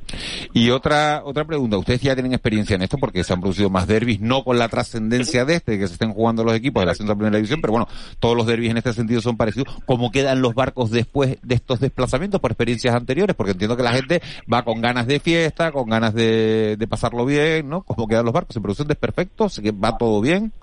Y 0.53 0.69
otra 0.69 1.21
otra 1.25 1.43
pregunta, 1.43 1.77
ustedes 1.77 2.01
ya 2.01 2.13
tienen 2.13 2.31
experiencia 2.31 2.75
en 2.75 2.83
esto 2.83 2.97
porque 2.97 3.23
se 3.25 3.33
han 3.33 3.41
producido 3.41 3.69
más 3.69 3.85
derbis, 3.85 4.21
no 4.21 4.45
con 4.45 4.57
la 4.57 4.69
trascendencia 4.69 5.43
de 5.43 5.55
este, 5.55 5.77
que 5.77 5.87
se 5.87 5.93
estén 5.93 6.13
jugando 6.13 6.45
los 6.45 6.55
equipos 6.55 6.81
de 6.81 6.87
la 6.87 6.95
Central 6.95 7.17
Primera 7.17 7.35
División, 7.35 7.59
pero 7.59 7.73
bueno, 7.73 7.87
todos 8.19 8.37
los 8.37 8.47
derbis 8.47 8.71
en 8.71 8.77
este 8.77 8.93
sentido 8.93 9.19
son 9.19 9.35
parecidos. 9.35 9.75
¿Cómo 9.85 10.09
quedan 10.09 10.41
los 10.41 10.53
barcos 10.53 10.89
después 10.89 11.37
de 11.41 11.55
estos 11.55 11.81
desplazamientos 11.81 12.39
por 12.39 12.51
experiencias 12.51 12.95
anteriores? 12.95 13.35
Porque 13.35 13.51
entiendo 13.51 13.75
que 13.75 13.83
la 13.83 13.91
gente 13.91 14.21
va 14.51 14.63
con 14.63 14.79
ganas 14.79 15.05
de 15.05 15.19
fiesta, 15.19 15.73
con 15.73 15.89
ganas 15.89 16.13
de, 16.13 16.77
de 16.77 16.87
pasarlo 16.87 17.25
bien, 17.25 17.67
¿no? 17.67 17.81
¿Cómo 17.81 18.07
quedan 18.07 18.23
los 18.23 18.33
barcos? 18.33 18.53
¿Se 18.53 18.61
producen 18.61 18.87
desperfectos? 18.87 19.59
¿Que 19.59 19.71
¿Va 19.71 19.97
todo 19.97 20.21
bien? 20.21 20.53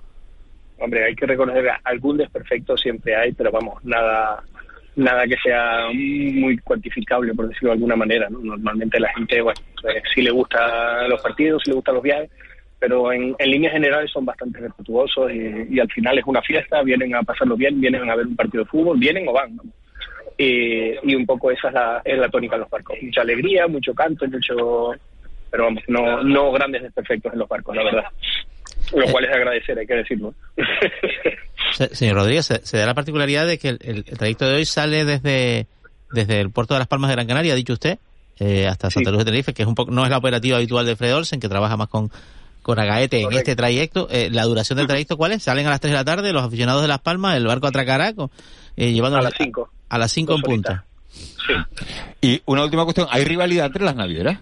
Hombre, 0.79 1.05
hay 1.05 1.15
que 1.15 1.25
reconocer 1.27 1.65
algún 1.83 2.17
desperfecto 2.17 2.75
siempre 2.75 3.15
hay, 3.15 3.31
pero 3.33 3.51
vamos, 3.51 3.83
nada 3.85 4.43
nada 4.95 5.27
que 5.27 5.35
sea 5.43 5.87
muy 5.91 6.57
cuantificable, 6.59 7.33
por 7.33 7.49
decirlo 7.49 7.69
de 7.69 7.73
alguna 7.73 7.95
manera. 7.95 8.29
¿no? 8.29 8.39
Normalmente 8.39 8.99
la 8.99 9.13
gente, 9.13 9.41
bueno, 9.41 9.59
pues, 9.81 10.03
sí 10.13 10.21
le 10.21 10.31
gusta 10.31 11.07
los 11.07 11.21
partidos, 11.21 11.61
sí 11.63 11.71
le 11.71 11.75
gustan 11.75 11.95
los 11.95 12.03
viajes, 12.03 12.29
pero 12.79 13.11
en, 13.11 13.35
en 13.37 13.51
líneas 13.51 13.73
generales 13.73 14.11
son 14.11 14.25
bastante 14.25 14.59
respetuosos 14.59 15.31
y, 15.31 15.79
al 15.79 15.91
final 15.91 16.17
es 16.17 16.25
una 16.25 16.41
fiesta, 16.41 16.81
vienen 16.83 17.15
a 17.15 17.23
pasarlo 17.23 17.55
bien, 17.55 17.79
vienen 17.79 18.09
a 18.09 18.15
ver 18.15 18.27
un 18.27 18.35
partido 18.35 18.63
de 18.63 18.69
fútbol, 18.69 18.97
vienen 18.97 19.27
o 19.27 19.33
van. 19.33 19.59
Y, 20.37 20.91
y 21.09 21.15
un 21.15 21.25
poco 21.25 21.51
esa 21.51 21.69
es 21.69 21.73
la, 21.73 22.01
es 22.03 22.17
la 22.17 22.29
tónica 22.29 22.55
de 22.55 22.61
los 22.61 22.69
barcos. 22.69 22.97
Mucha 23.01 23.21
alegría, 23.21 23.67
mucho 23.67 23.93
canto, 23.93 24.27
mucho... 24.27 24.91
Pero 25.49 25.63
vamos, 25.65 25.83
no, 25.87 26.21
no 26.23 26.51
grandes 26.51 26.83
desperfectos 26.83 27.31
en 27.31 27.39
los 27.39 27.47
barcos, 27.47 27.75
la 27.75 27.83
verdad. 27.83 28.05
Lo 28.93 29.05
cual 29.11 29.23
es 29.25 29.29
de 29.31 29.35
agradecer, 29.35 29.77
hay 29.79 29.87
que 29.87 29.93
decirlo. 29.95 30.33
Se- 31.73 31.95
señor 31.95 32.15
Rodríguez, 32.15 32.45
se, 32.45 32.65
se 32.65 32.77
da 32.77 32.85
la 32.85 32.93
particularidad 32.93 33.45
de 33.47 33.57
que 33.57 33.69
el, 33.69 34.03
trayecto 34.03 34.47
de 34.47 34.55
hoy 34.55 34.65
sale 34.65 35.03
desde, 35.05 35.67
desde 36.11 36.39
el 36.41 36.51
puerto 36.51 36.73
de 36.73 36.79
Las 36.79 36.87
Palmas 36.87 37.09
de 37.09 37.15
Gran 37.15 37.27
Canaria, 37.27 37.53
ha 37.53 37.55
dicho 37.55 37.73
usted, 37.73 37.97
eh, 38.39 38.67
hasta 38.67 38.89
Santa 38.89 39.09
Cruz 39.09 39.19
de 39.19 39.25
Tenerife, 39.25 39.53
que 39.53 39.63
es 39.63 39.67
un 39.67 39.75
poco, 39.75 39.91
no 39.91 40.03
es 40.03 40.09
la 40.09 40.17
operativa 40.17 40.57
habitual 40.57 40.85
de 40.85 40.95
Fred 40.95 41.15
Olsen, 41.15 41.39
que 41.39 41.49
trabaja 41.49 41.75
más 41.77 41.87
con, 41.89 42.11
con 42.61 42.79
Agaete 42.79 43.21
en 43.21 43.31
este 43.33 43.55
trayecto. 43.55 44.07
Eh, 44.11 44.29
¿La 44.31 44.43
duración 44.43 44.77
del 44.77 44.87
trayecto 44.87 45.17
cuál 45.17 45.31
es? 45.33 45.43
Salen 45.43 45.65
a 45.67 45.69
las 45.71 45.79
3 45.81 45.91
de 45.91 45.97
la 45.97 46.05
tarde 46.05 46.31
los 46.33 46.43
aficionados 46.43 46.81
de 46.81 46.87
Las 46.87 46.99
Palmas, 47.01 47.35
el 47.37 47.45
barco 47.47 47.67
atracará 47.67 48.13
con, 48.13 48.29
eh, 48.77 48.91
llevando 48.91 49.17
A 49.17 49.21
las 49.21 49.33
5. 49.37 49.69
A 49.89 49.97
las 49.97 50.11
5 50.11 50.35
en 50.35 50.41
punta. 50.41 50.85
Y 52.21 52.41
una 52.45 52.63
última 52.63 52.83
cuestión, 52.83 53.07
¿hay 53.11 53.23
rivalidad 53.23 53.67
entre 53.67 53.83
las 53.83 53.95
navieras? 53.95 54.39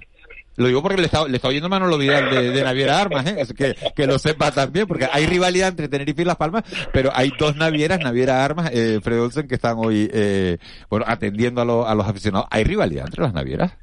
Lo 0.56 0.68
digo 0.68 0.82
porque 0.84 0.98
le 1.02 1.06
está, 1.06 1.28
le 1.28 1.36
está 1.38 1.48
oyendo 1.48 1.68
Manolo 1.70 1.98
Vidal 1.98 2.30
de, 2.30 2.52
de 2.52 2.64
Naviera 2.64 3.00
Armas, 3.02 3.26
¿eh? 3.26 3.38
Que, 3.58 3.76
que 3.96 4.06
lo 4.06 4.20
sepa 4.20 4.52
también, 4.52 4.86
porque 4.88 5.08
hay 5.12 5.26
rivalidad 5.26 5.70
entre 5.70 5.88
Tenerife 5.88 6.22
y 6.22 6.26
Las 6.26 6.36
Palmas, 6.36 6.64
pero 6.94 7.10
hay 7.14 7.32
dos 7.40 7.56
navieras, 7.56 8.00
Naviera 8.00 8.46
Armas, 8.46 8.70
eh, 8.74 9.00
Fred 9.02 9.20
Olsen, 9.22 9.48
que 9.48 9.56
están 9.56 9.78
hoy, 9.80 10.10
eh, 10.14 10.58
bueno, 10.90 11.06
atendiendo 11.08 11.62
a, 11.62 11.66
lo- 11.66 11.88
a 11.88 11.96
los 11.96 12.08
aficionados. 12.08 12.48
¿Hay 12.52 12.64
rivalidad 12.64 13.06
entre 13.06 13.24
las 13.24 13.34
navieras? 13.34 13.74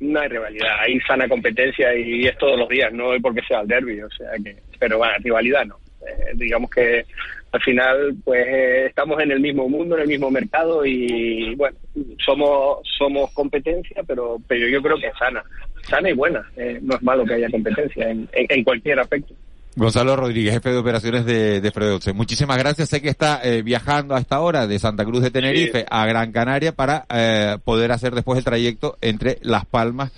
No 0.00 0.18
hay 0.20 0.28
rivalidad, 0.28 0.80
hay 0.80 0.98
sana 1.06 1.28
competencia 1.28 1.94
y 1.96 2.26
es 2.26 2.36
todos 2.38 2.58
los 2.58 2.68
días, 2.68 2.92
no 2.92 3.14
es 3.14 3.22
porque 3.22 3.40
sea 3.46 3.60
el 3.60 3.68
derby, 3.68 4.00
o 4.02 4.10
sea 4.10 4.30
que, 4.42 4.56
pero 4.78 4.98
bueno, 4.98 5.14
rivalidad 5.20 5.64
no. 5.64 5.76
Eh, 6.06 6.32
digamos 6.34 6.68
que 6.70 7.06
al 7.52 7.62
final 7.62 8.14
pues 8.24 8.44
eh, 8.46 8.86
estamos 8.88 9.22
en 9.22 9.30
el 9.30 9.38
mismo 9.40 9.68
mundo, 9.68 9.94
en 9.94 10.02
el 10.02 10.08
mismo 10.08 10.30
mercado 10.30 10.84
y 10.84 11.54
bueno, 11.54 11.78
somos 12.26 12.78
somos 12.98 13.30
competencia, 13.30 14.02
pero 14.06 14.36
pero 14.48 14.66
yo 14.68 14.82
creo 14.82 14.98
que 14.98 15.06
es 15.06 15.16
sana, 15.16 15.42
sana 15.88 16.10
y 16.10 16.12
buena. 16.14 16.42
Eh, 16.56 16.78
no 16.82 16.94
es 16.96 17.02
malo 17.02 17.24
que 17.24 17.34
haya 17.34 17.48
competencia 17.50 18.08
en, 18.10 18.28
en, 18.32 18.46
en 18.48 18.64
cualquier 18.64 18.98
aspecto. 19.00 19.34
Gonzalo 19.76 20.14
Rodríguez, 20.14 20.54
jefe 20.54 20.70
de 20.70 20.76
operaciones 20.78 21.24
de, 21.26 21.60
de 21.60 21.70
Fred 21.72 21.94
Olsen. 21.94 22.16
Muchísimas 22.16 22.56
gracias. 22.58 22.88
Sé 22.88 23.02
que 23.02 23.08
está 23.08 23.40
eh, 23.42 23.62
viajando 23.62 24.14
a 24.14 24.20
esta 24.20 24.38
hora 24.40 24.68
de 24.68 24.78
Santa 24.78 25.04
Cruz 25.04 25.20
de 25.22 25.32
Tenerife 25.32 25.84
a 25.90 26.06
Gran 26.06 26.30
Canaria 26.30 26.70
para 26.72 27.06
eh, 27.12 27.56
poder 27.64 27.90
hacer 27.90 28.14
después 28.14 28.38
el 28.38 28.44
trayecto 28.44 28.96
entre 29.00 29.38
Las 29.42 29.66
Palmas 29.66 30.12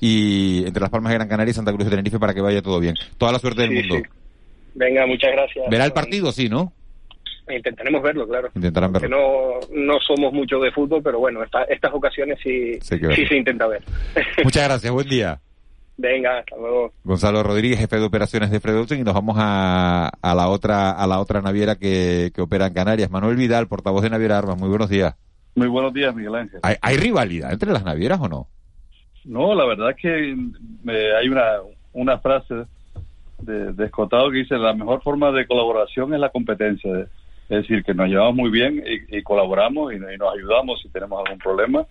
y 0.00 0.64
entre 0.66 0.80
Las 0.80 0.88
Palmas 0.90 1.10
de 1.10 1.16
Gran 1.18 1.28
Canaria 1.28 1.50
y 1.50 1.54
Santa 1.54 1.72
Cruz 1.72 1.84
de 1.84 1.90
Tenerife 1.90 2.18
para 2.18 2.32
que 2.32 2.40
vaya 2.40 2.62
todo 2.62 2.80
bien. 2.80 2.94
Toda 3.18 3.32
la 3.32 3.38
suerte 3.38 3.62
del 3.62 3.70
Sí, 3.70 3.76
mundo. 3.76 3.96
sí. 3.96 4.02
Venga, 4.74 5.06
muchas 5.06 5.30
gracias. 5.32 5.64
¿Verá 5.70 5.84
el 5.84 5.92
partido? 5.92 6.32
Sí, 6.32 6.48
¿no? 6.48 6.72
Intentaremos 7.48 8.02
verlo, 8.02 8.26
claro. 8.28 8.50
Intentarán 8.54 8.92
Que 8.92 9.00
verlo. 9.00 9.16
no, 9.70 9.92
no 9.94 10.00
somos 10.00 10.32
mucho 10.32 10.58
de 10.60 10.70
fútbol, 10.72 11.02
pero 11.02 11.18
bueno, 11.18 11.42
esta- 11.42 11.64
estas 11.64 11.92
ocasiones 11.92 12.38
sí, 12.42 12.78
Sí 12.80 13.26
se 13.26 13.36
intenta 13.36 13.66
ver. 13.66 13.82
Muchas 14.44 14.64
gracias, 14.68 14.92
buen 14.92 15.08
día. 15.08 15.40
Venga, 15.96 16.38
hasta 16.38 16.56
luego. 16.56 16.92
Gonzalo 17.04 17.42
Rodríguez, 17.42 17.78
jefe 17.78 17.96
de 17.98 18.04
operaciones 18.04 18.50
de 18.50 18.60
Fred 18.60 18.78
Olsen, 18.78 19.00
y 19.00 19.02
nos 19.04 19.14
vamos 19.14 19.36
a, 19.38 20.08
a 20.22 20.34
la 20.34 20.48
otra 20.48 20.90
a 20.92 21.06
la 21.06 21.20
otra 21.20 21.42
naviera 21.42 21.76
que, 21.76 22.30
que 22.34 22.40
opera 22.40 22.66
en 22.68 22.72
Canarias. 22.74 23.10
Manuel 23.10 23.36
Vidal, 23.36 23.68
portavoz 23.68 24.02
de 24.02 24.10
Naviera 24.10 24.38
Armas. 24.38 24.58
Muy 24.58 24.68
buenos 24.68 24.88
días. 24.88 25.14
Muy 25.54 25.66
buenos 25.68 25.92
días, 25.92 26.14
Miguel 26.14 26.34
Ángel. 26.34 26.60
¿Hay, 26.62 26.76
hay 26.80 26.96
rivalidad 26.96 27.52
entre 27.52 27.72
las 27.72 27.84
navieras 27.84 28.20
o 28.20 28.28
no? 28.28 28.48
No, 29.24 29.54
la 29.54 29.66
verdad 29.66 29.90
es 29.90 29.96
que 29.96 30.30
eh, 30.32 31.10
hay 31.20 31.28
una, 31.28 31.44
una 31.92 32.18
frase 32.18 32.54
de, 33.40 33.72
de 33.72 33.84
Escotado 33.84 34.30
que 34.30 34.38
dice 34.38 34.56
la 34.56 34.72
mejor 34.72 35.02
forma 35.02 35.30
de 35.30 35.46
colaboración 35.46 36.14
es 36.14 36.20
la 36.20 36.30
competencia. 36.30 36.90
Es 37.52 37.68
decir, 37.68 37.84
que 37.84 37.92
nos 37.92 38.08
llevamos 38.08 38.34
muy 38.34 38.50
bien 38.50 38.82
y, 39.10 39.22
colaboramos 39.22 39.92
y, 39.92 39.98
nos 39.98 40.34
ayudamos 40.34 40.80
si 40.80 40.88
tenemos 40.88 41.22
algún 41.22 41.38
problema. 41.38 41.84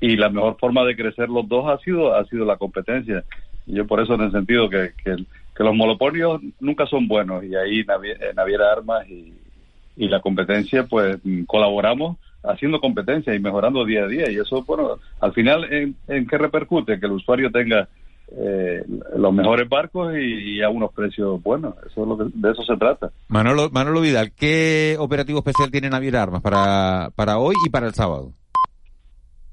Y 0.00 0.16
la 0.16 0.28
mejor 0.28 0.56
forma 0.58 0.84
de 0.84 0.96
crecer 0.96 1.28
los 1.28 1.48
dos 1.48 1.68
ha 1.68 1.78
sido 1.84 2.16
ha 2.16 2.24
sido 2.24 2.44
la 2.44 2.56
competencia. 2.56 3.22
Y 3.64 3.74
yo 3.74 3.86
por 3.86 4.00
eso 4.00 4.14
en 4.14 4.22
el 4.22 4.32
sentido 4.32 4.68
que, 4.68 4.90
que, 5.04 5.62
los 5.62 5.74
monopolios 5.76 6.40
nunca 6.58 6.86
son 6.86 7.06
buenos 7.06 7.44
y 7.44 7.54
ahí 7.54 7.82
eh, 7.82 8.32
Naviera 8.34 8.72
Armas 8.72 9.08
y, 9.08 9.32
y 9.96 10.08
la 10.08 10.20
competencia 10.20 10.84
pues 10.84 11.16
mm, 11.22 11.44
colaboramos 11.44 12.16
haciendo 12.42 12.80
competencia 12.80 13.32
y 13.36 13.38
mejorando 13.38 13.84
día 13.84 14.02
a 14.02 14.08
día 14.08 14.28
y 14.32 14.38
eso 14.38 14.64
bueno 14.64 14.98
al 15.20 15.32
final 15.32 15.72
en, 15.72 15.94
en 16.08 16.26
qué 16.26 16.38
repercute 16.38 16.98
que 16.98 17.06
el 17.06 17.12
usuario 17.12 17.52
tenga 17.52 17.88
eh, 18.36 18.84
los 19.16 19.32
mejores 19.32 19.68
barcos 19.68 20.14
y, 20.16 20.56
y 20.56 20.62
a 20.62 20.68
unos 20.68 20.92
precios 20.92 21.42
buenos 21.42 21.74
eso 21.86 22.02
es 22.02 22.08
lo 22.08 22.18
que, 22.18 22.24
de 22.34 22.50
eso 22.50 22.62
se 22.62 22.76
trata 22.76 23.10
Manolo, 23.28 23.70
Manolo 23.70 24.00
Vidal, 24.00 24.32
¿qué 24.32 24.96
operativo 24.98 25.38
especial 25.38 25.70
tiene 25.70 25.90
Naviera 25.90 26.22
Armas 26.22 26.42
para, 26.42 27.10
para 27.14 27.38
hoy 27.38 27.54
y 27.64 27.70
para 27.70 27.86
el 27.86 27.94
sábado? 27.94 28.32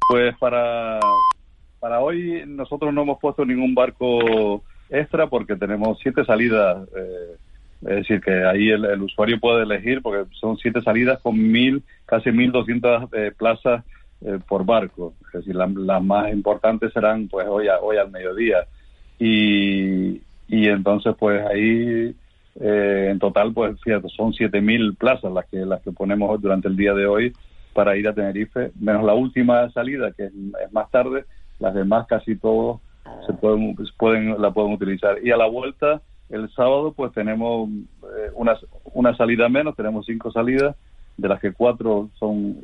Pues 0.09 0.35
para, 0.39 0.99
para 1.79 2.01
hoy 2.01 2.43
nosotros 2.47 2.93
no 2.93 3.03
hemos 3.03 3.19
puesto 3.19 3.45
ningún 3.45 3.73
barco 3.73 4.63
extra 4.89 5.27
porque 5.27 5.55
tenemos 5.55 5.97
siete 6.01 6.25
salidas. 6.25 6.87
eh, 6.95 7.37
es 7.81 7.95
decir, 7.95 8.21
que 8.21 8.31
ahí 8.45 8.69
el, 8.69 8.85
el 8.85 9.01
usuario 9.01 9.39
puede 9.39 9.63
elegir 9.63 10.03
porque 10.03 10.29
son 10.39 10.55
siete 10.57 10.81
salidas 10.81 11.19
con 11.21 11.35
mil, 11.35 11.81
casi 12.05 12.31
mil 12.31 12.51
doscientas 12.51 13.09
eh, 13.13 13.31
plazas 13.35 13.83
eh, 14.25 14.39
por 14.47 14.65
barco. 14.65 15.13
Es 15.27 15.39
decir, 15.39 15.55
la- 15.55 15.67
las 15.67 16.03
más 16.03 16.31
importantes 16.31 16.93
serán 16.93 17.27
pues 17.27 17.47
hoy, 17.47 17.67
a- 17.67 17.79
hoy 17.79 17.97
al 17.97 18.11
mediodía. 18.11 18.65
Y, 19.19 20.21
y 20.47 20.67
entonces 20.67 21.15
pues 21.19 21.45
ahí 21.45 22.15
eh, 22.59 23.07
en 23.11 23.19
total 23.19 23.53
pues 23.53 23.79
fíjate, 23.81 24.09
son 24.09 24.33
siete 24.33 24.61
mil 24.61 24.95
plazas 24.95 25.31
las 25.31 25.45
que, 25.47 25.57
las 25.57 25.81
que 25.81 25.91
ponemos 25.91 26.41
durante 26.41 26.67
el 26.67 26.75
día 26.75 26.93
de 26.93 27.05
hoy 27.07 27.33
para 27.73 27.95
ir 27.95 28.07
a 28.07 28.13
Tenerife, 28.13 28.71
menos 28.79 29.03
la 29.03 29.13
última 29.13 29.69
salida 29.71 30.11
que 30.11 30.25
es, 30.25 30.33
es 30.33 30.73
más 30.73 30.89
tarde, 30.91 31.25
las 31.59 31.73
demás 31.73 32.05
casi 32.07 32.35
todos 32.35 32.81
se 33.25 33.33
pueden, 33.33 33.75
pueden 33.97 34.41
la 34.41 34.51
pueden 34.51 34.73
utilizar. 34.73 35.17
Y 35.23 35.31
a 35.31 35.37
la 35.37 35.47
vuelta 35.47 36.01
el 36.29 36.49
sábado 36.53 36.93
pues 36.93 37.11
tenemos 37.13 37.69
eh, 37.69 38.31
una, 38.35 38.57
una 38.93 39.15
salida 39.15 39.47
menos, 39.49 39.75
tenemos 39.75 40.05
cinco 40.05 40.31
salidas, 40.31 40.75
de 41.17 41.27
las 41.27 41.39
que 41.39 41.53
cuatro 41.53 42.09
son 42.19 42.57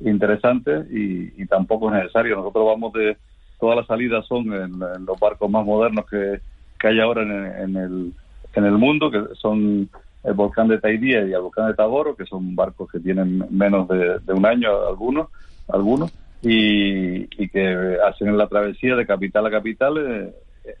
interesantes 0.00 0.86
y, 0.90 1.42
y 1.42 1.46
tampoco 1.46 1.88
es 1.88 2.02
necesario. 2.02 2.36
Nosotros 2.36 2.66
vamos 2.66 2.92
de, 2.92 3.16
todas 3.58 3.76
las 3.76 3.86
salidas 3.86 4.26
son 4.26 4.52
en, 4.52 4.74
en 4.74 5.06
los 5.06 5.18
barcos 5.18 5.50
más 5.50 5.64
modernos 5.64 6.06
que, 6.06 6.40
que 6.78 6.88
hay 6.88 7.00
ahora 7.00 7.22
en, 7.22 7.30
en 7.70 7.76
el, 7.76 8.12
en 8.54 8.64
el 8.64 8.78
mundo, 8.78 9.10
que 9.10 9.22
son 9.40 9.88
el 10.24 10.34
volcán 10.34 10.68
de 10.68 10.78
Taidía 10.78 11.26
y 11.26 11.32
el 11.32 11.40
volcán 11.40 11.68
de 11.68 11.74
Tagoro, 11.74 12.16
que 12.16 12.26
son 12.26 12.54
barcos 12.54 12.90
que 12.90 13.00
tienen 13.00 13.44
menos 13.50 13.88
de, 13.88 14.18
de 14.18 14.32
un 14.32 14.44
año 14.44 14.68
algunos, 14.86 15.28
algunos 15.68 16.12
y, 16.42 17.22
y 17.42 17.48
que 17.48 17.96
hacen 18.06 18.36
la 18.36 18.48
travesía 18.48 18.96
de 18.96 19.06
capital 19.06 19.46
a 19.46 19.50
capital 19.50 19.94
eh, 19.98 20.34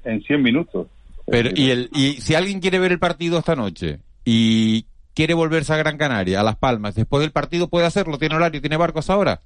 en 0.04 0.22
100 0.22 0.42
minutos. 0.42 0.88
Pero, 1.26 1.50
y, 1.54 1.70
el, 1.70 1.88
y 1.92 2.14
si 2.20 2.34
alguien 2.34 2.60
quiere 2.60 2.78
ver 2.78 2.92
el 2.92 2.98
partido 2.98 3.38
esta 3.38 3.56
noche 3.56 3.98
y 4.24 4.86
quiere 5.16 5.34
volverse 5.34 5.72
a 5.72 5.76
Gran 5.78 5.96
Canaria, 5.98 6.38
a 6.40 6.44
Las 6.44 6.56
Palmas, 6.56 6.94
después 6.94 7.22
del 7.22 7.32
partido 7.32 7.66
puede 7.68 7.86
hacerlo, 7.86 8.18
tiene 8.18 8.36
horario, 8.36 8.60
tiene 8.60 8.76
barcos 8.76 9.10
ahora. 9.10 9.40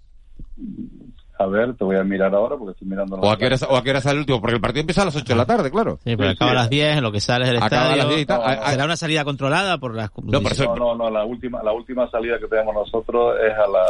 A 1.38 1.46
ver, 1.46 1.74
te 1.74 1.84
voy 1.84 1.96
a 1.96 2.04
mirar 2.04 2.34
ahora 2.34 2.56
porque 2.58 2.72
estoy 2.72 2.86
mirando. 2.88 3.16
¿O 3.16 3.30
a 3.30 3.38
qué 3.38 3.46
hora, 3.46 3.56
o 3.70 3.76
a 3.76 3.82
qué 3.82 3.88
hora 3.90 4.02
sale 4.02 4.16
el 4.16 4.20
último? 4.20 4.42
Porque 4.42 4.56
el 4.56 4.60
partido 4.60 4.80
empieza 4.82 5.00
a 5.00 5.06
las 5.06 5.16
8 5.16 5.24
de 5.24 5.34
la 5.36 5.46
tarde, 5.46 5.70
claro. 5.70 5.98
Sí, 6.04 6.14
pero 6.14 6.28
acaba 6.28 6.50
a 6.50 6.54
las 6.54 6.68
10, 6.68 6.98
en 6.98 7.02
lo 7.02 7.10
que 7.12 7.20
sale 7.20 7.44
es 7.46 7.50
el 7.52 7.56
Acaba 7.56 7.82
a 7.82 7.84
estadio. 7.92 7.96
las 8.02 8.08
10 8.08 8.20
y 8.20 8.26
tal. 8.26 8.70
¿Será 8.70 8.84
una 8.84 8.96
salida 8.98 9.24
controlada 9.24 9.78
por 9.78 9.94
las 9.94 10.10
No, 10.22 10.76
no, 10.76 10.94
no, 10.96 11.08
la 11.10 11.24
última, 11.24 11.62
la 11.62 11.72
última 11.72 12.10
salida 12.10 12.38
que 12.38 12.46
tenemos 12.46 12.74
nosotros 12.74 13.36
es 13.42 13.54
a 13.54 13.66
la 13.70 13.86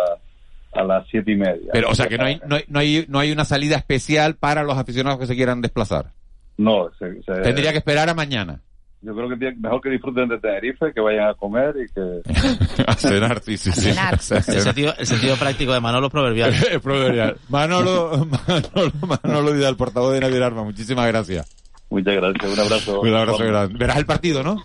a 0.72 0.84
las 0.84 1.04
siete 1.10 1.32
y 1.32 1.36
media. 1.36 1.70
Pero, 1.72 1.88
o 1.90 1.94
sea, 1.96 2.06
que 2.06 2.16
no 2.16 2.26
hay, 2.26 2.40
no, 2.46 2.54
hay, 2.54 2.64
no, 2.68 2.78
hay, 2.78 3.04
no 3.08 3.18
hay 3.18 3.32
una 3.32 3.44
salida 3.44 3.74
especial 3.76 4.36
para 4.36 4.62
los 4.62 4.78
aficionados 4.78 5.18
que 5.18 5.26
se 5.26 5.34
quieran 5.34 5.60
desplazar. 5.60 6.12
No, 6.58 6.88
se- 6.96 7.20
se- 7.24 7.40
Tendría 7.42 7.72
que 7.72 7.78
esperar 7.78 8.08
a 8.08 8.14
mañana. 8.14 8.60
Yo 9.02 9.14
creo 9.14 9.28
que 9.30 9.52
mejor 9.56 9.80
que 9.80 9.88
disfruten 9.88 10.28
de 10.28 10.38
Tenerife, 10.38 10.92
que 10.92 11.00
vayan 11.00 11.28
a 11.30 11.34
comer 11.34 11.74
y 11.76 11.88
que... 11.92 12.82
a 12.86 12.94
cenar, 12.94 13.40
sí, 13.40 13.56
sí, 13.56 13.72
sí. 13.72 13.88
El 14.10 14.18
sentido, 14.60 14.92
el 14.98 15.06
sentido 15.06 15.36
práctico 15.36 15.72
de 15.72 15.80
Manolo 15.80 16.08
es 16.08 16.12
proverbial. 16.12 16.52
Es 16.70 16.80
proverbial. 16.80 17.36
Manolo, 17.48 18.26
Manolo, 18.46 18.92
Manolo 19.22 19.52
Vidal, 19.52 19.76
portavoz 19.76 20.12
de 20.12 20.20
Naviera 20.20 20.46
Arma, 20.46 20.64
muchísimas 20.64 21.06
gracias. 21.06 21.48
Muchas 21.88 22.14
gracias, 22.14 22.52
un 22.52 22.60
abrazo. 22.60 23.00
Un 23.00 23.14
abrazo 23.14 23.44
grande. 23.44 23.78
Verás 23.78 23.96
el 23.96 24.06
partido, 24.06 24.42
¿no? 24.42 24.62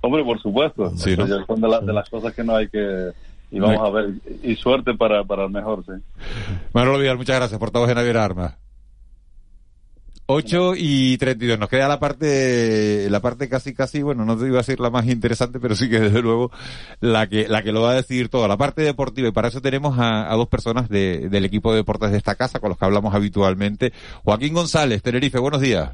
Hombre, 0.00 0.24
por 0.24 0.40
supuesto. 0.40 0.90
Sí, 0.96 1.14
¿no? 1.16 1.26
Son 1.46 1.60
de, 1.60 1.68
la- 1.68 1.80
de 1.80 1.92
las 1.92 2.08
cosas 2.08 2.32
que 2.34 2.42
no 2.42 2.56
hay 2.56 2.68
que... 2.68 3.10
Y 3.50 3.60
vamos 3.60 3.80
a 3.86 3.90
ver, 3.90 4.10
y 4.42 4.54
suerte 4.56 4.92
para, 4.94 5.24
para 5.24 5.44
el 5.44 5.50
mejor, 5.50 5.84
sí. 5.84 5.92
Manolo 6.72 6.98
Vidal, 6.98 7.16
muchas 7.18 7.36
gracias, 7.36 7.58
portavoz 7.60 7.88
de 7.88 7.94
Naviera 7.94 8.24
Arma. 8.24 8.56
8 10.30 10.74
y 10.76 11.16
32. 11.16 11.58
Nos 11.58 11.70
queda 11.70 11.88
la 11.88 11.98
parte, 11.98 13.08
la 13.08 13.20
parte 13.20 13.48
casi, 13.48 13.72
casi, 13.72 14.02
bueno, 14.02 14.26
no 14.26 14.36
te 14.36 14.46
iba 14.46 14.56
a 14.56 14.60
decir 14.60 14.78
la 14.78 14.90
más 14.90 15.06
interesante, 15.06 15.58
pero 15.58 15.74
sí 15.74 15.88
que 15.88 15.98
desde 16.00 16.20
luego 16.20 16.50
la 17.00 17.26
que, 17.28 17.48
la 17.48 17.62
que 17.62 17.72
lo 17.72 17.80
va 17.80 17.92
a 17.92 17.94
decidir 17.94 18.28
todo. 18.28 18.46
La 18.46 18.58
parte 18.58 18.82
deportiva. 18.82 19.28
Y 19.28 19.32
para 19.32 19.48
eso 19.48 19.62
tenemos 19.62 19.98
a, 19.98 20.30
a 20.30 20.36
dos 20.36 20.48
personas 20.48 20.90
de- 20.90 21.30
del 21.30 21.46
equipo 21.46 21.70
de 21.72 21.78
deportes 21.78 22.10
de 22.10 22.18
esta 22.18 22.34
casa 22.34 22.60
con 22.60 22.68
los 22.68 22.78
que 22.78 22.84
hablamos 22.84 23.14
habitualmente. 23.14 23.92
Joaquín 24.22 24.52
González, 24.52 25.02
Tenerife, 25.02 25.38
buenos 25.38 25.62
días. 25.62 25.92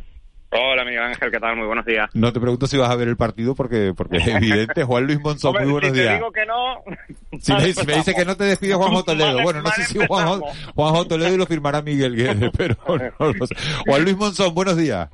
Hola, 0.56 0.84
Miguel 0.84 1.02
Ángel, 1.02 1.32
¿qué 1.32 1.40
tal? 1.40 1.56
Muy 1.56 1.66
buenos 1.66 1.84
días. 1.84 2.08
No 2.14 2.32
te 2.32 2.38
pregunto 2.38 2.68
si 2.68 2.76
vas 2.76 2.88
a 2.88 2.94
ver 2.94 3.08
el 3.08 3.16
partido 3.16 3.56
porque, 3.56 3.92
porque 3.96 4.18
es 4.18 4.26
evidente. 4.28 4.84
Juan 4.84 5.04
Luis 5.04 5.18
Monzón, 5.20 5.48
Hombre, 5.48 5.64
muy 5.64 5.72
buenos 5.72 5.90
si 5.96 6.00
días. 6.00 6.14
digo 6.14 6.30
que 6.30 6.46
no... 6.46 7.40
Si 7.40 7.52
me, 7.52 7.72
si 7.72 7.84
me 7.86 7.94
dice 7.96 8.14
que 8.14 8.24
no 8.24 8.36
te 8.36 8.44
despide 8.44 8.74
Juanjo 8.74 9.02
Toledo, 9.02 9.42
bueno, 9.42 9.62
no 9.62 9.70
sé 9.72 9.84
si 9.84 9.98
Juanjo, 10.06 10.42
Juanjo 10.76 11.06
Toledo 11.06 11.34
y 11.34 11.38
lo 11.38 11.46
firmará 11.46 11.82
Miguel 11.82 12.14
Guedes, 12.14 12.52
pero 12.56 12.76
no 13.18 13.32
lo 13.32 13.46
sé. 13.48 13.56
Juan 13.84 14.04
Luis 14.04 14.16
Monzón, 14.16 14.54
buenos 14.54 14.76
días. 14.76 15.08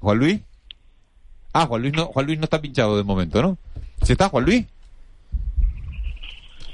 ¿Juan 0.00 0.18
Luis? 0.18 0.40
Ah, 1.54 1.64
Juan 1.64 1.80
Luis 1.80 1.94
no, 1.94 2.06
Juan 2.06 2.26
Luis 2.26 2.38
no 2.38 2.44
está 2.44 2.60
pinchado 2.60 2.98
de 2.98 3.02
momento, 3.02 3.40
¿no? 3.40 3.56
¿Sí 4.02 4.12
está, 4.12 4.28
Juan 4.28 4.44
Luis? 4.44 4.66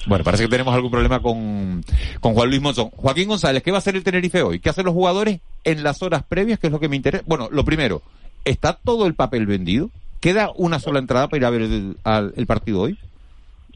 Bueno, 0.07 0.25
parece 0.25 0.43
que 0.45 0.49
tenemos 0.49 0.75
algún 0.75 0.91
problema 0.91 1.21
con, 1.23 1.85
con 2.19 2.35
Juan 2.35 2.49
Luis 2.49 2.61
Monzón. 2.61 2.91
Joaquín 2.97 3.29
González, 3.29 3.63
¿qué 3.63 3.71
va 3.71 3.77
a 3.77 3.79
hacer 3.79 3.95
el 3.95 4.03
Tenerife 4.03 4.43
hoy? 4.43 4.59
¿Qué 4.59 4.71
hacen 4.71 4.87
los 4.87 4.95
jugadores 4.95 5.39
en 5.65 5.83
las 5.83 6.03
horas 6.03 6.23
previas? 6.23 6.59
Que 6.59 6.67
es 6.69 6.73
lo 6.73 6.81
que 6.81 6.89
me 6.89 6.97
interesa. 6.97 7.25
Bueno, 7.27 7.49
lo 7.51 7.65
primero, 7.65 8.03
¿está 8.45 8.75
todo 8.75 9.07
el 9.07 9.15
papel 9.15 9.47
vendido? 9.47 9.91
¿Queda 10.21 10.51
una 10.57 10.79
sola 10.81 10.99
entrada 10.99 11.29
para 11.29 11.39
ir 11.39 11.45
a 11.47 11.51
ver 11.51 11.63
el, 11.63 11.97
al- 12.05 12.33
el 12.37 12.47
partido 12.47 12.81
hoy? 12.83 12.99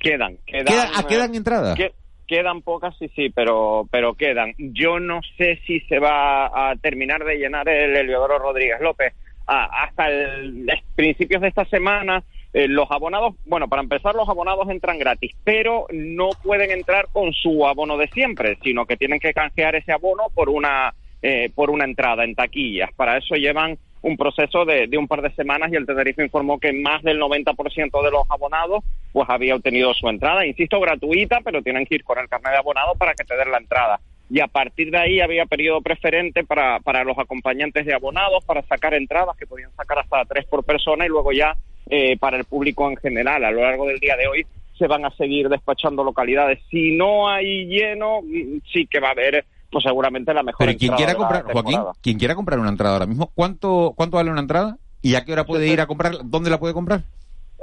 Quedan, 0.01 0.37
quedan... 0.47 0.67
¿Queda- 0.67 0.91
ah, 0.95 1.01
eh, 1.01 1.07
quedan 1.09 1.35
entradas? 1.35 1.77
que- 1.77 1.93
quedan 2.27 2.63
pocas, 2.63 2.95
sí, 2.99 3.11
sí, 3.15 3.31
pero, 3.31 3.87
pero 3.91 4.15
quedan. 4.15 4.55
Yo 4.59 4.99
no 5.01 5.21
sé 5.39 5.61
si 5.67 5.81
se 5.81 5.99
va 5.99 6.71
a 6.71 6.77
terminar 6.77 7.25
de 7.25 7.37
llenar 7.37 7.69
el 7.69 7.95
Heliodoro 7.97 8.39
Rodríguez 8.39 8.81
López. 8.81 9.13
Ah, 9.47 9.85
hasta 9.85 10.09
el, 10.09 10.67
principios 10.95 11.43
de 11.43 11.49
esta 11.49 11.67
semana, 11.67 12.23
eh, 12.55 12.67
los 12.67 12.91
abonados, 12.91 13.35
bueno, 13.45 13.69
para 13.69 13.83
empezar, 13.83 14.15
los 14.15 14.27
abonados 14.29 14.69
entran 14.71 14.99
gratis, 14.99 15.33
pero 15.45 15.87
no 15.93 16.31
pueden 16.43 16.71
entrar 16.71 17.09
con 17.13 17.33
su 17.35 17.67
abono 17.67 17.99
de 17.99 18.09
siempre, 18.09 18.57
sino 18.63 18.87
que 18.87 18.97
tienen 18.97 19.21
que 19.21 19.35
canjear 19.35 19.75
ese 19.75 19.93
abono 19.93 20.25
por 20.35 20.49
una, 20.49 20.95
eh, 21.27 21.51
por 21.55 21.71
una 21.71 21.87
entrada 21.87 22.23
en 22.23 22.35
taquillas. 22.35 22.93
Para 22.93 23.17
eso 23.17 23.35
llevan 23.35 23.79
un 24.03 24.19
proceso 24.19 24.67
de, 24.67 24.87
de 24.89 24.99
un 24.99 25.09
par 25.09 25.23
de 25.23 25.35
semanas 25.35 25.73
y 25.73 25.77
el 25.77 25.87
Tenerife 25.87 26.23
informó 26.23 26.59
que 26.59 26.71
más 26.75 27.03
del 27.03 27.19
90% 27.19 28.05
de 28.05 28.11
los 28.11 28.31
abonados 28.31 28.85
pues 29.11 29.27
había 29.31 29.55
obtenido 29.55 29.95
su 29.95 30.07
entrada, 30.07 30.45
insisto, 30.45 30.79
gratuita, 30.81 31.41
pero 31.43 31.63
tienen 31.63 31.87
que 31.87 31.95
ir 31.95 32.05
con 32.05 32.19
el 32.19 32.29
carnet 32.29 32.53
de 32.53 32.59
abonado 32.59 32.95
para 32.97 33.15
que 33.15 33.25
te 33.25 33.39
den 33.39 33.51
la 33.51 33.57
entrada. 33.57 34.01
Y 34.29 34.41
a 34.41 34.49
partir 34.49 34.91
de 34.91 34.99
ahí 34.99 35.21
había 35.23 35.47
periodo 35.47 35.81
preferente 35.81 36.45
para, 36.45 36.81
para 36.81 37.05
los 37.05 37.19
acompañantes 37.19 37.87
de 37.87 37.95
abonados, 37.95 38.45
para 38.45 38.61
sacar 38.61 38.93
entradas 38.93 39.35
que 39.39 39.47
podían 39.47 39.75
sacar 39.77 40.01
hasta 40.01 40.27
tres 40.27 40.45
por 40.45 40.63
persona 40.63 41.07
y 41.07 41.09
luego 41.09 41.33
ya 41.33 41.57
eh, 41.89 42.19
para 42.19 42.37
el 42.37 42.45
público 42.45 42.87
en 42.91 42.97
general. 42.99 43.43
A 43.47 43.51
lo 43.51 43.63
largo 43.63 43.87
del 43.87 43.99
día 43.99 44.19
de 44.19 44.27
hoy 44.27 44.45
se 44.79 44.87
van 44.87 45.07
a 45.07 45.11
seguir 45.13 45.49
despachando 45.49 46.05
localidades. 46.05 46.59
Si 46.71 46.95
no 46.95 47.31
hay 47.31 47.65
lleno, 47.65 48.21
mm, 48.21 48.59
sí 48.71 48.87
que 48.87 49.01
va 49.01 49.09
a 49.09 49.13
haber 49.13 49.47
pues 49.75 49.83
seguramente 49.83 50.33
la 50.33 50.45
mejor 50.45 50.65
Pero 50.65 50.79
quien 50.79 50.93
quiera 50.93 51.17
comprar, 51.17 51.43
Joaquín, 51.51 51.81
quien 52.01 52.17
quiera 52.17 52.37
comprar 52.37 52.61
una 52.61 52.69
entrada 52.69 52.95
ahora 52.95 53.07
mismo, 53.07 53.33
¿cuánto, 53.35 53.93
cuánto 53.97 54.19
vale 54.19 54.31
una 54.31 54.41
entrada? 54.41 54.79
¿Y 55.03 55.17
a 55.17 55.25
qué 55.25 55.33
hora 55.33 55.45
puede 55.45 55.67
ir 55.67 55.81
a 55.81 55.89
comprar? 55.89 56.19
¿Dónde 56.23 56.49
la 56.49 56.61
puede 56.61 56.75
comprar? 56.75 57.03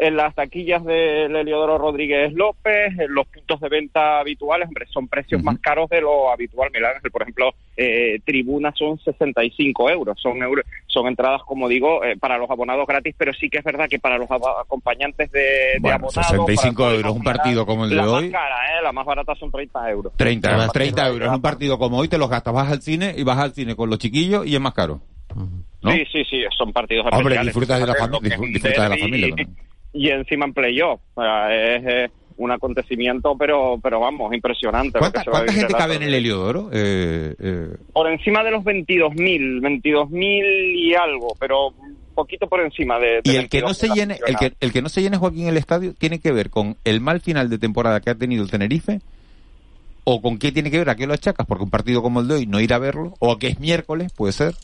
En 0.02 0.16
las 0.18 0.34
taquillas 0.34 0.84
de 0.84 1.26
Heliodoro 1.26 1.78
Rodríguez 1.78 2.34
López, 2.34 2.98
en 2.98 3.14
los 3.14 3.28
puntos 3.28 3.60
de 3.62 3.70
venta 3.70 4.20
habituales, 4.20 4.68
hombre, 4.68 4.88
son 4.92 5.08
precios 5.08 5.44
más 5.44 5.60
caros 5.60 5.90
de 5.92 6.02
lo 6.02 6.32
habitual. 6.32 6.72
Mira, 6.74 6.90
Ángel, 6.96 7.12
por 7.12 7.22
ejemplo, 7.22 7.52
eh, 7.78 8.20
tribunas 8.26 8.74
son 8.76 8.98
65 8.98 9.90
euros. 9.92 10.20
Son, 10.20 10.42
euro- 10.42 10.64
son 10.88 11.08
entradas, 11.08 11.44
como 11.46 11.68
digo, 11.70 12.04
eh, 12.04 12.18
para 12.18 12.40
los 12.40 12.50
abonados 12.50 12.88
gratis, 12.88 13.14
pero 13.16 13.32
sí 13.32 13.48
que 13.48 13.60
es 13.60 13.64
verdad 13.64 13.88
que 13.88 14.00
para 14.00 14.18
los 14.18 14.28
acompañantes 14.32 15.32
de, 15.32 15.40
de 15.40 15.78
Bueno, 15.80 15.98
abonados... 15.98 16.28
65 16.28 16.82
para- 16.84 16.96
euros, 16.96 17.16
un 17.16 17.24
partido 17.24 17.66
como 17.68 17.84
el 17.84 17.92
de 17.92 17.96
la 17.98 18.10
hoy. 18.10 18.24
más 18.30 18.42
cara, 18.42 18.56
¿eh? 18.80 18.84
La 18.84 18.92
más 18.92 19.06
barata 19.06 19.36
son 19.36 19.52
30 19.52 19.90
euros. 19.92 20.14
30, 20.18 20.52
euros, 20.52 20.72
30 20.74 21.08
euros. 21.10 21.36
Un 21.36 21.42
partido 21.44 21.78
como 21.78 21.98
hoy 22.00 22.08
te 22.08 22.18
los 22.18 22.28
gastas, 22.30 22.54
vas 22.56 22.72
al 22.72 22.82
cine 22.82 23.14
y 23.16 23.24
vas 23.24 23.38
al 23.38 23.54
cine 23.54 23.76
con 23.76 23.88
los 23.90 24.00
chiquillos 24.00 24.48
y 24.48 24.56
es 24.56 24.62
más 24.62 24.74
caro. 24.74 25.00
¿no? 25.36 25.92
Sí, 25.92 26.04
sí, 26.12 26.24
sí, 26.30 26.44
son 26.58 26.74
partidos 26.74 27.06
Hombre, 27.06 27.36
especiales. 27.36 27.46
disfrutas 27.54 27.80
de 27.80 27.86
la 27.88 27.94
disfrutas 27.94 28.84
de 28.84 28.90
la 28.90 28.98
familia. 28.98 29.28
también. 29.30 29.71
Y 29.94 30.10
encima 30.10 30.46
en 30.46 30.54
playoff. 30.54 31.02
O 31.16 31.22
sea, 31.22 31.54
es 31.54 32.12
un 32.38 32.52
acontecimiento, 32.52 33.36
pero 33.38 33.80
pero 33.82 34.00
vamos, 34.00 34.34
impresionante. 34.34 35.00
¿Cuánta, 35.00 35.24
gente 35.52 35.74
cabe 35.74 35.96
en 35.96 36.04
el 36.04 36.14
Heliodoro? 36.14 36.70
Eh, 36.72 37.36
eh, 37.40 37.76
Por 37.94 38.10
encima 38.10 38.44
de 38.44 38.52
los 38.52 38.64
22.000, 38.64 39.62
22.000 39.62 40.76
y 40.76 40.94
algo, 40.96 41.36
pero 41.40 41.68
un 41.68 42.16
poquito 42.16 42.48
por 42.48 42.62
encima 42.62 43.00
de... 43.00 43.22
de 43.22 43.32
y 43.32 43.36
el 43.36 43.48
que 43.48 43.62
no 43.62 43.68
22 43.68 43.78
se 43.78 43.88
llene, 43.90 44.20
el 44.26 44.36
que, 44.38 44.54
el 44.60 44.74
que 44.74 44.82
no 44.82 44.90
se 44.90 45.02
llene 45.02 45.18
Joaquín 45.18 45.48
el 45.48 45.58
estadio 45.58 45.94
tiene 45.94 46.20
que 46.20 46.32
ver 46.32 46.50
con 46.50 46.78
el 46.84 47.00
mal 47.00 47.22
final 47.22 47.50
de 47.50 47.58
temporada 47.58 48.02
que 48.02 48.10
ha 48.10 48.16
tenido 48.16 48.44
el 48.44 48.52
Tenerife 48.52 49.00
o 50.04 50.22
con 50.22 50.38
qué 50.38 50.52
tiene 50.52 50.72
que 50.72 50.80
ver, 50.80 50.90
a 50.90 50.96
qué 50.96 51.08
lo 51.08 51.14
achacas, 51.14 51.46
porque 51.46 51.64
un 51.64 51.70
partido 51.70 52.02
como 52.02 52.22
el 52.22 52.28
de 52.28 52.36
hoy 52.36 52.46
no 52.48 52.60
ir 52.60 52.74
a 52.74 52.80
verlo 52.80 53.14
o 53.20 53.32
a 53.32 53.40
que 53.40 53.48
es 53.48 53.60
miércoles, 53.60 54.12
puede 54.14 54.34
ser. 54.34 54.56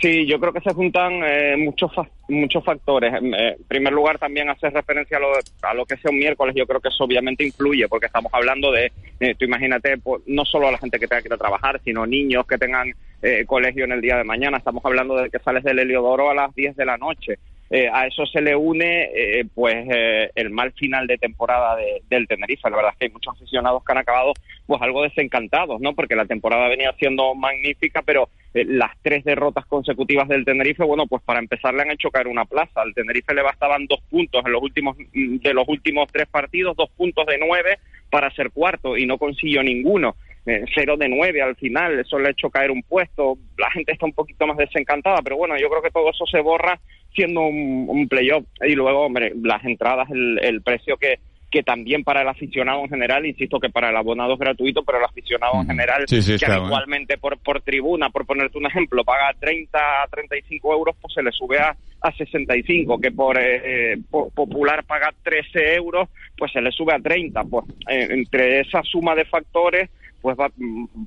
Sí, 0.00 0.26
yo 0.26 0.38
creo 0.38 0.52
que 0.52 0.60
se 0.60 0.72
juntan 0.74 1.22
eh, 1.24 1.56
muchos 1.56 1.92
fa- 1.92 2.08
muchos 2.28 2.62
factores. 2.64 3.12
Eh, 3.14 3.56
en 3.58 3.64
primer 3.66 3.92
lugar, 3.92 4.18
también 4.18 4.48
hacer 4.48 4.72
referencia 4.72 5.16
a 5.16 5.20
lo, 5.20 5.32
a 5.62 5.74
lo 5.74 5.86
que 5.86 5.96
sea 5.96 6.10
un 6.12 6.18
miércoles. 6.18 6.54
Yo 6.56 6.66
creo 6.66 6.80
que 6.80 6.88
eso 6.88 7.02
obviamente 7.04 7.44
influye, 7.44 7.88
porque 7.88 8.06
estamos 8.06 8.32
hablando 8.32 8.70
de, 8.70 8.92
eh, 9.18 9.34
tú 9.36 9.44
imagínate, 9.46 9.98
pues, 9.98 10.22
no 10.26 10.44
solo 10.44 10.68
a 10.68 10.72
la 10.72 10.78
gente 10.78 11.00
que 11.00 11.08
tenga 11.08 11.22
que 11.22 11.28
ir 11.28 11.34
a 11.34 11.38
trabajar, 11.38 11.80
sino 11.84 12.06
niños 12.06 12.46
que 12.46 12.58
tengan 12.58 12.92
eh, 13.22 13.44
colegio 13.44 13.84
en 13.84 13.92
el 13.92 14.00
día 14.00 14.16
de 14.16 14.24
mañana. 14.24 14.58
Estamos 14.58 14.84
hablando 14.84 15.16
de 15.16 15.30
que 15.30 15.40
sales 15.40 15.64
del 15.64 15.80
Heliodoro 15.80 16.30
a 16.30 16.34
las 16.34 16.54
10 16.54 16.76
de 16.76 16.84
la 16.84 16.96
noche. 16.96 17.34
Eh, 17.70 17.90
a 17.92 18.06
eso 18.06 18.24
se 18.24 18.40
le 18.40 18.54
une 18.56 19.10
eh, 19.14 19.44
pues 19.54 19.74
eh, 19.90 20.30
el 20.36 20.48
mal 20.50 20.72
final 20.72 21.06
de 21.06 21.18
temporada 21.18 21.76
de- 21.76 22.02
del 22.08 22.26
Tenerife. 22.26 22.70
La 22.70 22.76
verdad 22.76 22.92
es 22.92 22.98
que 22.98 23.04
hay 23.06 23.10
muchos 23.10 23.34
aficionados 23.34 23.84
que 23.84 23.92
han 23.92 23.98
acabado 23.98 24.32
pues 24.66 24.80
algo 24.80 25.02
desencantados, 25.02 25.78
¿no? 25.80 25.92
Porque 25.94 26.14
la 26.16 26.24
temporada 26.24 26.68
venía 26.68 26.94
siendo 26.98 27.34
magnífica, 27.34 28.00
pero 28.02 28.28
eh, 28.54 28.64
las 28.66 28.90
tres 29.02 29.24
derrotas 29.24 29.66
consecutivas 29.66 30.26
del 30.28 30.44
Tenerife, 30.44 30.84
bueno, 30.84 31.06
pues 31.06 31.22
para 31.22 31.38
empezar 31.38 31.74
le 31.74 31.82
han 31.82 31.90
hecho 31.90 32.10
caer 32.10 32.28
una 32.28 32.44
plaza. 32.44 32.80
Al 32.80 32.94
Tenerife 32.94 33.34
le 33.34 33.42
bastaban 33.42 33.86
dos 33.86 34.00
puntos 34.10 34.42
en 34.44 34.52
los 34.52 34.62
últimos 34.62 34.96
mm, 34.98 35.36
de 35.38 35.54
los 35.54 35.68
últimos 35.68 36.08
tres 36.12 36.26
partidos, 36.28 36.76
dos 36.76 36.90
puntos 36.90 37.26
de 37.26 37.38
nueve 37.38 37.78
para 38.10 38.30
ser 38.30 38.50
cuarto 38.50 38.96
y 38.96 39.06
no 39.06 39.18
consiguió 39.18 39.62
ninguno. 39.62 40.16
Eh, 40.46 40.64
cero 40.74 40.96
de 40.96 41.10
nueve 41.10 41.42
al 41.42 41.56
final, 41.56 41.98
eso 41.98 42.18
le 42.18 42.28
ha 42.28 42.30
hecho 42.30 42.48
caer 42.48 42.70
un 42.70 42.82
puesto. 42.82 43.36
La 43.58 43.70
gente 43.70 43.92
está 43.92 44.06
un 44.06 44.14
poquito 44.14 44.46
más 44.46 44.56
desencantada, 44.56 45.20
pero 45.22 45.36
bueno, 45.36 45.58
yo 45.58 45.68
creo 45.68 45.82
que 45.82 45.90
todo 45.90 46.10
eso 46.10 46.24
se 46.26 46.40
borra 46.40 46.80
siendo 47.14 47.42
un, 47.42 47.84
un 47.88 48.08
playoff. 48.08 48.44
Y 48.62 48.74
luego, 48.74 49.00
hombre, 49.00 49.32
las 49.42 49.62
entradas, 49.64 50.10
el, 50.10 50.38
el 50.42 50.62
precio 50.62 50.96
que, 50.96 51.18
que 51.50 51.62
también 51.62 52.04
para 52.04 52.22
el 52.22 52.28
aficionado 52.28 52.80
en 52.82 52.90
general, 52.90 53.24
insisto 53.24 53.58
que 53.58 53.70
para 53.70 53.88
el 53.90 53.96
abonado 53.96 54.34
es 54.34 54.38
gratuito, 54.38 54.82
pero 54.82 54.98
el 54.98 55.04
aficionado 55.04 55.54
en 55.62 55.66
general, 55.66 56.04
Sí, 56.06 56.20
sí, 56.20 56.32
que 56.32 56.34
está, 56.36 56.56
habitualmente 56.56 57.16
por, 57.18 57.38
por 57.38 57.62
tribuna, 57.62 58.10
por 58.10 58.26
ponerte 58.26 58.58
un 58.58 58.66
ejemplo, 58.66 59.02
paga 59.04 59.32
30 59.40 59.78
a 60.02 60.06
35 60.08 60.72
euros, 60.74 60.94
pues 61.00 61.14
se 61.14 61.22
le 61.22 61.32
sube 61.32 61.58
a, 61.58 61.74
a 62.02 62.12
65, 62.12 62.98
que 63.00 63.10
por, 63.12 63.38
eh, 63.38 63.92
eh, 63.92 63.96
po- 64.10 64.30
popular 64.30 64.84
paga 64.84 65.12
13 65.22 65.74
euros, 65.74 66.08
pues 66.36 66.52
se 66.52 66.60
le 66.60 66.70
sube 66.70 66.92
a 66.94 66.98
30. 67.00 67.42
Pues 67.44 67.64
eh, 67.88 68.08
entre 68.10 68.60
esa 68.60 68.82
suma 68.82 69.14
de 69.14 69.24
factores, 69.24 69.88
pues 70.20 70.36
va, 70.36 70.50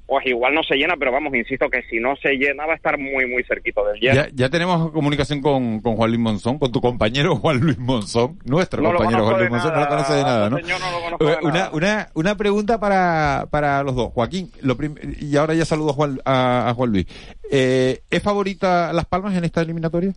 pues 0.07 0.25
igual 0.25 0.53
no 0.53 0.63
se 0.63 0.75
llena, 0.75 0.95
pero 0.97 1.11
vamos, 1.11 1.33
insisto 1.35 1.69
que 1.69 1.81
si 1.89 1.99
no 1.99 2.15
se 2.15 2.29
llena 2.35 2.65
va 2.65 2.73
a 2.73 2.75
estar 2.77 2.97
muy, 2.97 3.25
muy 3.29 3.43
cerquito 3.43 3.85
del 3.85 3.99
lleno. 3.99 4.15
Ya, 4.15 4.29
ya 4.33 4.49
tenemos 4.49 4.91
comunicación 4.91 5.41
con, 5.41 5.81
con 5.81 5.95
Juan 5.97 6.09
Luis 6.11 6.21
Monzón, 6.21 6.57
con 6.59 6.71
tu 6.71 6.79
compañero 6.79 7.35
Juan 7.35 7.59
Luis 7.59 7.77
Monzón, 7.77 8.39
nuestro 8.45 8.81
No 8.81 8.93
compañero 8.93 9.25
Juan 9.25 9.37
Luis 9.39 9.49
Monzón, 9.51 9.73
no 9.73 9.79
lo 9.81 9.87
conoce 9.87 10.13
de 10.13 10.23
nada, 10.23 10.49
¿no? 10.49 10.57
señor, 10.57 10.79
no 10.79 11.17
lo 11.17 11.25
de 11.25 11.33
Eh, 11.33 11.37
una, 11.43 11.53
nada. 11.53 11.71
una, 11.73 12.07
una 12.13 12.35
pregunta 12.35 12.79
para, 12.79 13.47
para 13.51 13.83
los 13.83 13.95
dos. 13.95 14.11
Joaquín, 14.13 14.49
lo 14.61 14.77
prim- 14.77 14.95
y 15.19 15.35
ahora 15.35 15.53
ya 15.55 15.65
saludo 15.65 15.89
a 15.89 15.93
Juan, 15.93 16.19
a, 16.25 16.69
a 16.69 16.73
Juan 16.73 16.91
Luis. 16.91 17.05
Eh, 17.51 17.99
¿Es 18.09 18.23
favorita 18.23 18.93
Las 18.93 19.05
Palmas 19.05 19.35
en 19.35 19.43
esta 19.43 19.61
eliminatoria? 19.61 20.13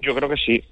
Yo 0.00 0.14
creo 0.14 0.28
que 0.28 0.36
sí. 0.36 0.62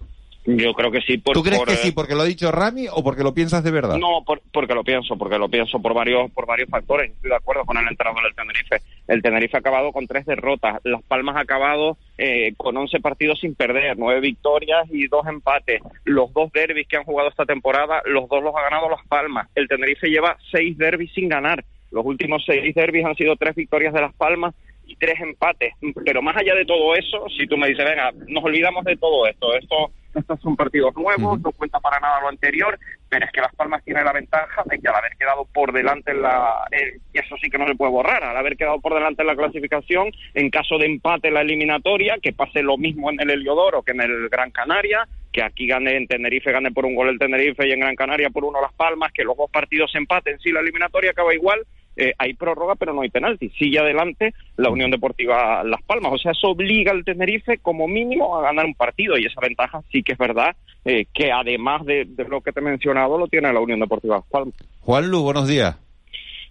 Yo 0.47 0.73
creo 0.75 0.91
que 0.91 1.01
sí. 1.01 1.19
Por, 1.19 1.35
¿Tú 1.35 1.43
crees 1.43 1.59
por, 1.59 1.69
que 1.69 1.75
eh, 1.75 1.79
sí 1.79 1.93
porque 1.93 2.15
lo 2.15 2.23
ha 2.23 2.27
dicho 2.27 2.53
Rami 2.53 2.87
o 2.91 3.03
porque 3.03 3.23
lo 3.25 3.35
piensas 3.35 3.65
de 3.65 3.71
verdad? 3.73 3.99
No, 3.99 4.23
por- 4.25 4.41
porque 4.53 4.75
lo 4.75 4.85
pienso, 4.85 5.17
porque 5.17 5.39
lo 5.39 5.49
pienso 5.49 5.81
por 5.81 5.93
varios 5.93 6.31
por 6.31 6.47
varios 6.47 6.69
factores. 6.71 7.11
Estoy 7.11 7.31
de 7.31 7.37
acuerdo 7.37 7.65
con 7.65 7.77
el 7.77 7.89
entrenador 7.89 8.23
del 8.23 8.35
Tenerife. 8.35 8.81
El 9.09 9.23
Tenerife 9.23 9.57
ha 9.57 9.61
acabado 9.61 9.93
con 9.93 10.07
tres 10.07 10.25
derrotas. 10.25 10.81
Las 10.85 11.03
Palmas 11.03 11.37
ha 11.37 11.41
acabado 11.41 11.97
eh, 12.17 12.55
con 12.57 12.77
11 12.77 13.01
partidos 13.01 13.41
sin 13.41 13.55
perder, 13.55 13.99
nueve 13.99 14.21
victorias 14.21 14.87
y 14.91 15.09
dos 15.09 15.27
empates. 15.27 15.83
Los 16.05 16.33
dos 16.33 16.53
derbis 16.53 16.87
que 16.89 16.97
han 16.97 17.05
jugado 17.05 17.29
esta 17.29 17.45
temporada, 17.45 18.03
los 18.05 18.29
dos 18.29 18.43
los 18.43 18.55
ha 18.55 18.63
ganado 18.63 18.89
Las 18.89 19.07
Palmas. 19.09 19.49
El 19.55 19.69
Tenerife 19.69 20.09
lleva 20.09 20.37
seis 20.53 20.79
derbis 20.79 21.13
sin 21.13 21.29
ganar. 21.29 21.65
Los 21.91 22.05
últimos 22.05 22.45
seis 22.45 22.75
derbis 22.75 23.05
han 23.05 23.15
sido 23.17 23.37
tres 23.37 23.55
victorias 23.55 23.93
de 23.95 24.01
Las 24.01 24.15
Palmas 24.15 24.55
y 24.87 24.97
tres 24.97 25.21
empates. 25.21 25.75
Pero 26.05 26.23
más 26.23 26.37
allá 26.37 26.55
de 26.55 26.65
todo 26.65 26.95
eso, 26.95 27.27
si 27.37 27.47
tú 27.47 27.57
me 27.57 27.69
dices, 27.69 27.85
venga, 27.85 28.13
nos 28.29 28.45
olvidamos 28.45 28.85
de 28.85 28.97
todo 28.97 29.27
esto, 29.27 29.55
esto 29.57 29.91
estos 30.17 30.41
son 30.41 30.57
partidos 30.57 30.95
nuevos, 30.97 31.41
no 31.41 31.53
cuenta 31.53 31.81
para 31.81 32.01
nada 32.01 32.21
lo 32.21 32.29
anterior, 32.29 32.79
pero 33.09 33.27
es 33.27 33.33
que 33.33 33.41
Las 33.41 33.55
Palmas 33.55 33.85
tiene 33.85 34.03
la 34.03 34.13
ventaja 34.13 34.63
de 34.67 34.79
que 34.79 34.89
al 34.89 34.97
haber 34.97 35.17
quedado 35.17 35.47
por 35.53 35.73
delante 35.73 36.11
en 36.11 36.23
la... 36.23 36.67
eh, 36.71 36.99
y 37.13 37.19
eso 37.19 37.37
sí 37.43 37.51
que 37.51 37.59
no 37.59 37.67
se 37.67 37.75
puede 37.75 37.93
borrar, 37.93 38.25
al 38.25 38.37
haber 38.37 38.57
quedado 38.57 38.81
por 38.81 38.95
delante 38.95 39.23
en 39.23 39.29
la 39.29 39.37
clasificación, 39.37 40.11
en 40.35 40.51
caso 40.51 40.79
de 40.79 40.87
empate 40.87 41.29
en 41.29 41.35
la 41.35 41.43
eliminatoria, 41.43 42.19
que 42.21 42.33
pase 42.33 42.63
lo 42.63 42.77
mismo 42.77 43.11
en 43.11 43.21
el 43.21 43.31
Heliodoro 43.31 43.83
que 43.83 43.93
en 43.93 44.01
el 44.01 44.29
Gran 44.29 44.51
Canaria, 44.51 45.07
que 45.33 45.43
aquí 45.43 45.67
gane 45.67 45.97
en 45.97 46.07
Tenerife, 46.07 46.51
gane 46.51 46.73
por 46.73 46.87
un 46.87 46.95
gol 46.95 47.09
el 47.09 47.19
Tenerife 47.19 47.67
y 47.67 47.73
en 47.73 47.81
Gran 47.81 47.97
Canaria 47.97 48.31
por 48.31 48.45
uno 48.45 48.61
Las 48.61 48.73
Palmas, 48.73 49.13
que 49.13 49.25
los 49.25 49.37
dos 49.37 49.51
partidos 49.51 49.93
se 49.93 49.99
empaten, 49.99 50.39
si 50.41 50.51
la 50.51 50.61
eliminatoria 50.61 51.11
acaba 51.11 51.35
igual, 51.35 51.67
eh, 51.97 52.13
hay 52.19 52.35
prórroga 52.35 52.75
pero 52.75 52.93
no 52.93 53.03
hay 53.03 53.11
penalti. 53.11 53.51
Sigue 53.51 53.79
adelante 53.79 54.35
la 54.57 54.71
Unión 54.71 54.91
Deportiva 54.91 55.65
Las 55.65 55.83
Palmas. 55.83 56.13
O 56.13 56.19
sea, 56.19 56.33
eso 56.33 56.49
obliga 56.49 56.93
al 56.93 57.05
Tenerife 57.05 57.59
como 57.59 57.89
mínimo 57.89 58.37
a 58.37 58.43
ganar 58.43 58.67
un 58.67 58.75
partido 58.75 59.17
y 59.19 59.27
esa 59.27 59.41
ventaja 59.41 59.83
sí 59.91 60.03
que 60.03 60.13
es 60.13 60.19
verdad 60.19 60.55
eh, 60.85 61.07
que 61.13 61.33
además 61.33 61.85
de, 61.85 62.05
de 62.05 62.25
lo 62.25 62.41
que 62.41 62.53
te 62.53 62.61
he 62.61 62.63
mencionado 62.63 63.19
lo 63.19 63.29
tiene 63.29 63.53
la 63.53 63.61
Unión 63.61 63.81
Deportiva 63.81 64.17
Las 64.17 64.27
Palmas. 64.27 64.55
Juan 64.81 65.11
Lu, 65.11 65.23
buenos 65.23 65.49
días. 65.49 65.77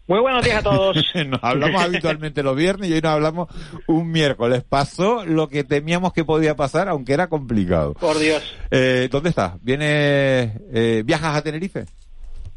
Muy 0.07 0.19
buenos 0.19 0.45
días 0.45 0.57
a 0.57 0.61
todos. 0.61 0.97
nos 1.27 1.43
hablamos 1.43 1.81
habitualmente 1.81 2.43
los 2.43 2.55
viernes 2.55 2.89
y 2.89 2.93
hoy 2.93 3.01
nos 3.01 3.11
hablamos 3.11 3.49
un 3.87 4.11
miércoles. 4.11 4.63
Pasó 4.63 5.25
lo 5.25 5.47
que 5.47 5.63
temíamos 5.63 6.13
que 6.13 6.23
podía 6.23 6.55
pasar, 6.55 6.89
aunque 6.89 7.13
era 7.13 7.27
complicado. 7.27 7.93
Por 7.95 8.19
Dios. 8.19 8.55
Eh, 8.69 9.07
¿Dónde 9.11 9.29
estás? 9.29 9.53
¿Vienes, 9.63 10.51
eh, 10.73 11.01
viajas 11.03 11.35
a 11.35 11.41
Tenerife? 11.41 11.85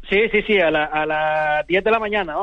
Sí, 0.09 0.17
sí, 0.31 0.41
sí, 0.47 0.59
a, 0.59 0.71
la- 0.71 0.85
a 0.85 1.05
las 1.05 1.67
10 1.67 1.83
de 1.83 1.91
la 1.91 1.99
mañana. 1.99 2.35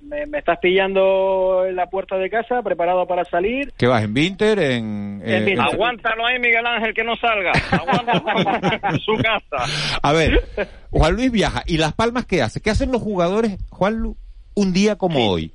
Me, 0.00 0.38
estás 0.38 0.58
pillando 0.60 1.64
en 1.66 1.76
la 1.76 1.86
puerta 1.86 2.16
de 2.16 2.28
casa, 2.28 2.62
preparado 2.62 3.06
para 3.06 3.24
salir. 3.24 3.72
¿Qué 3.76 3.86
vas? 3.86 4.02
¿En 4.02 4.12
Winter? 4.14 4.58
¿En, 4.58 5.22
En 5.24 5.44
Winter. 5.44 5.60
Aguántalo 5.60 6.26
ahí, 6.26 6.38
Miguel 6.40 6.66
Ángel, 6.66 6.92
que 6.94 7.04
no 7.04 7.14
salga. 7.16 7.52
Aguántalo 7.70 8.90
en 8.90 8.98
su 9.00 9.14
casa. 9.22 9.64
A 10.02 10.12
ver, 10.12 10.42
Juan 10.90 11.14
Luis 11.14 11.30
viaja. 11.30 11.62
¿Y 11.66 11.78
Las 11.78 11.92
Palmas 11.92 12.26
qué 12.26 12.42
hace? 12.42 12.60
¿Qué 12.60 12.70
hacen 12.70 12.90
los 12.90 13.00
jugadores, 13.02 13.56
Juan 13.70 13.94
Lu, 13.98 14.16
un 14.54 14.72
día 14.72 14.96
como 14.96 15.30
hoy? 15.30 15.52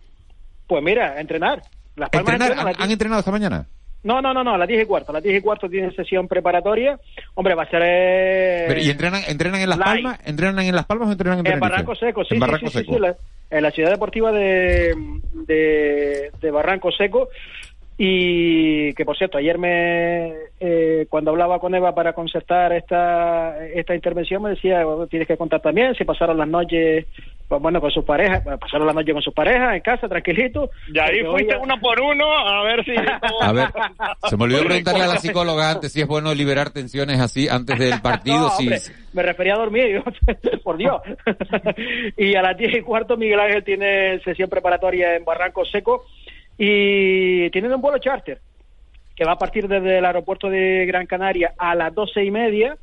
Pues 0.68 0.82
mira, 0.84 1.20
entrenar. 1.20 1.62
Las 1.96 2.10
Palmas 2.10 2.34
¿Entrenar? 2.36 2.68
¿Han, 2.68 2.76
han 2.82 2.92
entrenado 2.92 3.20
esta 3.20 3.32
mañana? 3.32 3.66
No, 4.04 4.22
no, 4.22 4.34
no, 4.34 4.44
no, 4.44 4.54
a 4.54 4.58
las 4.58 4.68
10 4.68 4.84
y 4.84 4.86
cuarto. 4.86 5.12
A 5.12 5.14
las 5.16 5.24
10 5.24 5.38
y 5.40 5.42
cuarto 5.42 5.70
tienen 5.70 5.94
sesión 5.96 6.28
preparatoria. 6.28 7.00
Hombre, 7.34 7.56
va 7.56 7.64
a 7.64 7.70
ser... 7.70 7.82
eh, 7.84 8.66
Pero, 8.68 8.80
¿Y 8.80 8.90
entrenan, 8.90 9.22
entrenan 9.28 9.60
en 9.62 9.70
Las 9.70 9.78
light. 9.80 10.04
Palmas? 10.04 10.20
¿Entrenan 10.26 10.60
en 10.60 10.76
Las 10.76 10.86
Palmas 10.86 11.10
o 11.10 11.12
entrenan 11.12 11.40
en 11.40 11.40
En 11.40 11.44
Tenerife? 11.54 11.70
Barranco 11.70 11.96
Seco, 11.96 12.24
sí, 12.24 12.36
En 12.36 12.38
sí, 12.38 12.40
Barranco 12.42 12.68
sí, 12.68 12.72
sí, 12.72 12.80
Seco. 12.80 12.94
sí, 12.94 13.00
la- 13.00 13.16
en 13.50 13.64
la 13.64 13.72
ciudad 13.72 13.92
deportiva 13.92 14.32
de, 14.34 14.94
de, 15.34 16.32
de 16.42 16.52
Barranco 16.52 16.92
Seco. 16.92 17.30
Y 18.00 18.94
que, 18.94 19.06
por 19.06 19.18
cierto, 19.18 19.40
ayer 19.40 19.58
me 19.58 20.32
eh, 20.60 21.08
cuando 21.10 21.32
hablaba 21.32 21.60
con 21.60 21.74
Eva 21.74 21.96
para 21.96 22.14
concertar 22.14 22.72
esta, 22.74 23.66
esta 23.68 23.96
intervención, 23.96 24.44
me 24.44 24.52
decía, 24.52 24.86
bueno, 24.86 25.08
tienes 25.08 25.28
que 25.28 25.36
contar 25.36 25.62
también 25.62 25.96
si 25.96 26.04
pasaron 26.04 26.38
las 26.38 26.48
noches, 26.48 27.08
pues, 27.48 27.60
bueno, 27.60 27.82
con 27.82 27.90
sus 27.90 28.06
parejas, 28.06 28.44
bueno, 28.44 28.60
pasaron 28.60 28.86
la 28.86 28.94
noche 28.94 29.14
con 29.14 29.24
sus 29.24 29.34
parejas, 29.34 29.76
en 29.76 29.82
casa, 29.82 30.08
tranquilito. 30.08 30.70
Y 30.94 31.00
ahí 31.00 31.24
fuiste 31.24 31.58
uno 31.58 31.74
por 31.80 32.00
uno 32.00 32.26
a 32.38 32.64
ver 32.64 32.86
si... 32.86 32.92
A 33.42 33.52
ver, 33.52 33.68
se 34.30 34.38
me 34.38 34.44
olvidó 34.44 34.64
preguntarle 34.64 35.04
a 35.04 35.08
la 35.08 35.18
psicóloga 35.20 35.72
antes 35.72 35.92
si 35.92 36.02
es 36.02 36.08
bueno 36.08 36.34
liberar 36.34 36.72
tensiones 36.72 37.20
así 37.20 37.48
antes 37.48 37.80
del 37.80 38.02
partido. 38.02 38.38
No, 38.38 38.50
si, 38.50 38.64
hombre, 38.64 38.82
me 39.14 39.24
refería 39.24 39.56
a 39.56 39.58
dormir, 39.58 40.04
por 40.64 40.78
Dios. 40.78 41.02
y 42.18 42.36
a 42.36 42.42
las 42.42 42.58
10 42.58 42.78
y 42.78 42.82
cuarto 42.82 43.18
Miguel 43.18 43.40
Ángel 43.40 43.64
tiene 43.64 44.20
sesión 44.20 44.50
preparatoria 44.50 45.16
en 45.16 45.26
Barranco 45.26 45.66
Seco 45.66 46.06
y 46.58 47.50
tienen 47.52 47.74
un 47.74 47.82
vuelo 47.82 47.98
charter 48.00 48.40
que 49.16 49.26
va 49.26 49.34
a 49.34 49.38
partir 49.38 49.68
desde 49.68 49.98
el 49.98 50.06
aeropuerto 50.06 50.50
de 50.50 50.86
Gran 50.86 51.06
Canaria 51.08 51.54
a 51.58 51.76
las 51.76 51.94
doce 51.94 52.24
y 52.24 52.32
media 52.32 52.78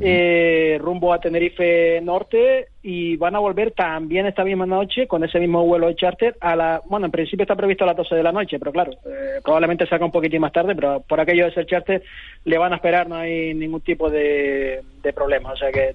eh, 0.00 0.76
rumbo 0.80 1.14
a 1.14 1.18
Tenerife 1.20 1.98
Norte 2.02 2.68
y 2.82 3.16
van 3.16 3.34
a 3.36 3.38
volver 3.38 3.70
también 3.72 4.26
esta 4.26 4.44
misma 4.44 4.66
noche 4.66 5.06
con 5.06 5.24
ese 5.24 5.40
mismo 5.40 5.64
vuelo 5.64 5.86
de 5.86 5.96
charter 5.96 6.36
a 6.40 6.54
la, 6.56 6.82
bueno, 6.86 7.06
en 7.06 7.12
principio 7.12 7.44
está 7.44 7.56
previsto 7.56 7.84
a 7.84 7.86
las 7.86 7.96
12 7.96 8.14
de 8.14 8.22
la 8.22 8.32
noche, 8.32 8.58
pero 8.58 8.70
claro, 8.70 8.92
eh, 8.92 9.40
probablemente 9.42 9.86
salga 9.86 10.04
un 10.04 10.12
poquitín 10.12 10.42
más 10.42 10.52
tarde, 10.52 10.74
pero 10.74 11.00
por 11.00 11.18
aquello 11.20 11.46
de 11.46 11.54
ser 11.54 11.64
charter 11.64 12.02
le 12.44 12.58
van 12.58 12.72
a 12.74 12.76
esperar, 12.76 13.08
no 13.08 13.16
hay 13.16 13.54
ningún 13.54 13.80
tipo 13.80 14.10
de, 14.10 14.82
de 15.02 15.12
problema, 15.14 15.52
o 15.52 15.56
sea 15.56 15.72
que 15.72 15.92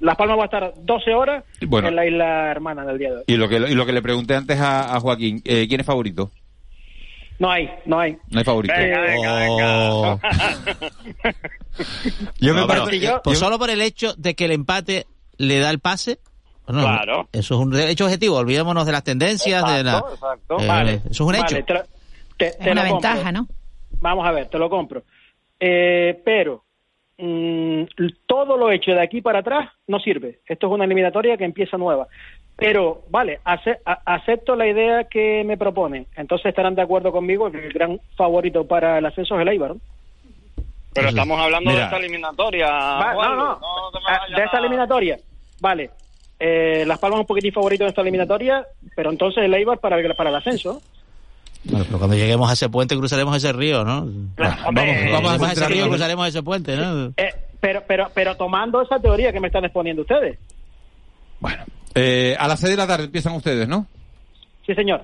Las 0.00 0.16
Palmas 0.16 0.36
va 0.38 0.42
a 0.42 0.46
estar 0.46 0.72
12 0.82 1.14
horas 1.14 1.44
Bueno. 1.64 1.86
en 1.88 1.94
la 1.96 2.06
isla 2.06 2.50
hermana 2.50 2.84
del 2.84 2.98
día 2.98 3.10
de 3.10 3.16
hoy. 3.18 3.24
Y 3.28 3.36
lo 3.36 3.48
que, 3.48 3.56
y 3.56 3.74
lo 3.74 3.86
que 3.86 3.92
le 3.92 4.02
pregunté 4.02 4.34
antes 4.34 4.58
a, 4.60 4.96
a 4.96 4.98
Joaquín, 4.98 5.42
eh, 5.44 5.66
¿quién 5.68 5.80
es 5.80 5.86
favorito? 5.86 6.32
No 7.38 7.50
hay, 7.50 7.70
no 7.86 8.00
hay. 8.00 8.16
No 8.30 8.38
hay 8.40 8.44
favorito. 8.44 8.74
Venga, 8.76 9.46
Oh. 9.50 10.18
Yo 12.40 12.54
me 12.54 12.60
No, 12.66 12.90
eh, 12.90 13.12
pues 13.22 13.38
solo 13.38 13.58
por 13.58 13.70
el 13.70 13.80
hecho 13.80 14.14
de 14.14 14.34
que 14.34 14.46
el 14.46 14.52
empate 14.52 15.06
le 15.36 15.58
da 15.60 15.70
el 15.70 15.78
pase. 15.78 16.18
bueno, 16.66 16.82
Claro. 16.82 17.28
Eso 17.32 17.54
es 17.54 17.60
un 17.60 17.78
hecho 17.78 18.04
objetivo. 18.06 18.36
Olvidémonos 18.36 18.86
de 18.86 18.92
las 18.92 19.04
tendencias. 19.04 19.64
de 19.64 19.84
la, 19.84 19.98
Exacto, 19.98 20.14
exacto. 20.14 20.56
Eh, 20.60 20.66
Vale. 20.66 20.92
Eso 20.94 21.08
es 21.10 21.20
un 21.20 21.34
hecho. 21.34 21.44
Vale, 21.44 21.62
te 21.62 21.74
lo- 21.74 21.82
te- 21.82 21.86
te 22.36 22.46
Es 22.48 22.72
una 22.72 22.88
compro. 22.88 23.10
ventaja, 23.10 23.32
¿no? 23.32 23.46
Vamos 24.00 24.26
a 24.26 24.32
ver, 24.32 24.46
te 24.48 24.58
lo 24.58 24.68
compro. 24.70 25.02
Eh, 25.60 26.20
pero 26.24 26.64
mm, 27.18 27.82
todo 28.26 28.56
lo 28.56 28.70
hecho 28.70 28.92
de 28.92 29.02
aquí 29.02 29.20
para 29.22 29.40
atrás 29.40 29.70
no 29.86 29.98
sirve. 29.98 30.40
Esto 30.46 30.66
es 30.68 30.72
una 30.72 30.84
eliminatoria 30.84 31.36
que 31.36 31.44
empieza 31.44 31.76
nueva. 31.76 32.06
Pero, 32.58 33.02
vale, 33.08 33.38
ace- 33.44 33.78
acepto 34.04 34.56
la 34.56 34.66
idea 34.66 35.04
que 35.04 35.44
me 35.46 35.56
proponen. 35.56 36.06
Entonces 36.16 36.46
estarán 36.46 36.74
de 36.74 36.82
acuerdo 36.82 37.12
conmigo 37.12 37.50
que 37.52 37.64
el 37.64 37.72
gran 37.72 38.00
favorito 38.16 38.66
para 38.66 38.98
el 38.98 39.06
ascenso 39.06 39.36
es 39.36 39.42
el 39.42 39.48
Eibar. 39.48 39.70
¿no? 39.70 39.80
Pero 40.92 41.08
estamos 41.10 41.38
hablando 41.40 41.70
Mira. 41.70 41.82
de 41.82 41.84
esta 41.86 41.96
eliminatoria. 41.98 42.66
Va- 42.68 43.14
Juan, 43.14 43.30
no, 43.36 43.44
no. 43.46 43.58
me 43.92 44.00
Ah, 44.08 44.20
de 44.36 44.44
esta 44.44 44.58
eliminatoria, 44.58 45.18
vale. 45.60 45.90
Eh, 46.40 46.84
Las 46.86 46.98
Palmas 46.98 47.20
un 47.20 47.26
poquitín 47.26 47.52
favorito 47.52 47.84
en 47.84 47.90
esta 47.90 48.00
eliminatoria, 48.00 48.66
pero 48.96 49.10
entonces 49.10 49.44
el 49.44 49.54
Eibar 49.54 49.78
para 49.78 49.98
el, 50.00 50.14
para 50.16 50.30
el 50.30 50.36
ascenso. 50.36 50.82
Bueno, 51.64 51.84
pero 51.86 51.98
cuando 51.98 52.16
lleguemos 52.16 52.50
a 52.50 52.54
ese 52.54 52.68
puente 52.68 52.96
cruzaremos 52.96 53.36
ese 53.36 53.52
río, 53.52 53.84
¿no? 53.84 54.06
vamos, 54.36 54.58
hombre, 54.66 55.12
vamos 55.12 55.42
a 55.42 55.52
ese 55.52 55.68
río 55.68 55.88
cruzaremos 55.88 56.26
ese 56.28 56.42
puente, 56.42 56.76
¿no? 56.76 57.12
Eh, 57.16 57.34
pero, 57.60 57.82
pero, 57.86 58.08
pero 58.14 58.36
tomando 58.36 58.80
esa 58.82 58.98
teoría 58.98 59.32
que 59.32 59.40
me 59.40 59.46
están 59.48 59.64
exponiendo 59.64 60.02
ustedes. 60.02 60.38
Eh, 61.98 62.36
a 62.38 62.48
las 62.48 62.60
6 62.60 62.70
de 62.72 62.76
la 62.76 62.86
tarde 62.86 63.04
empiezan 63.04 63.34
ustedes, 63.34 63.68
¿no? 63.68 63.86
Sí, 64.66 64.74
señor. 64.74 65.02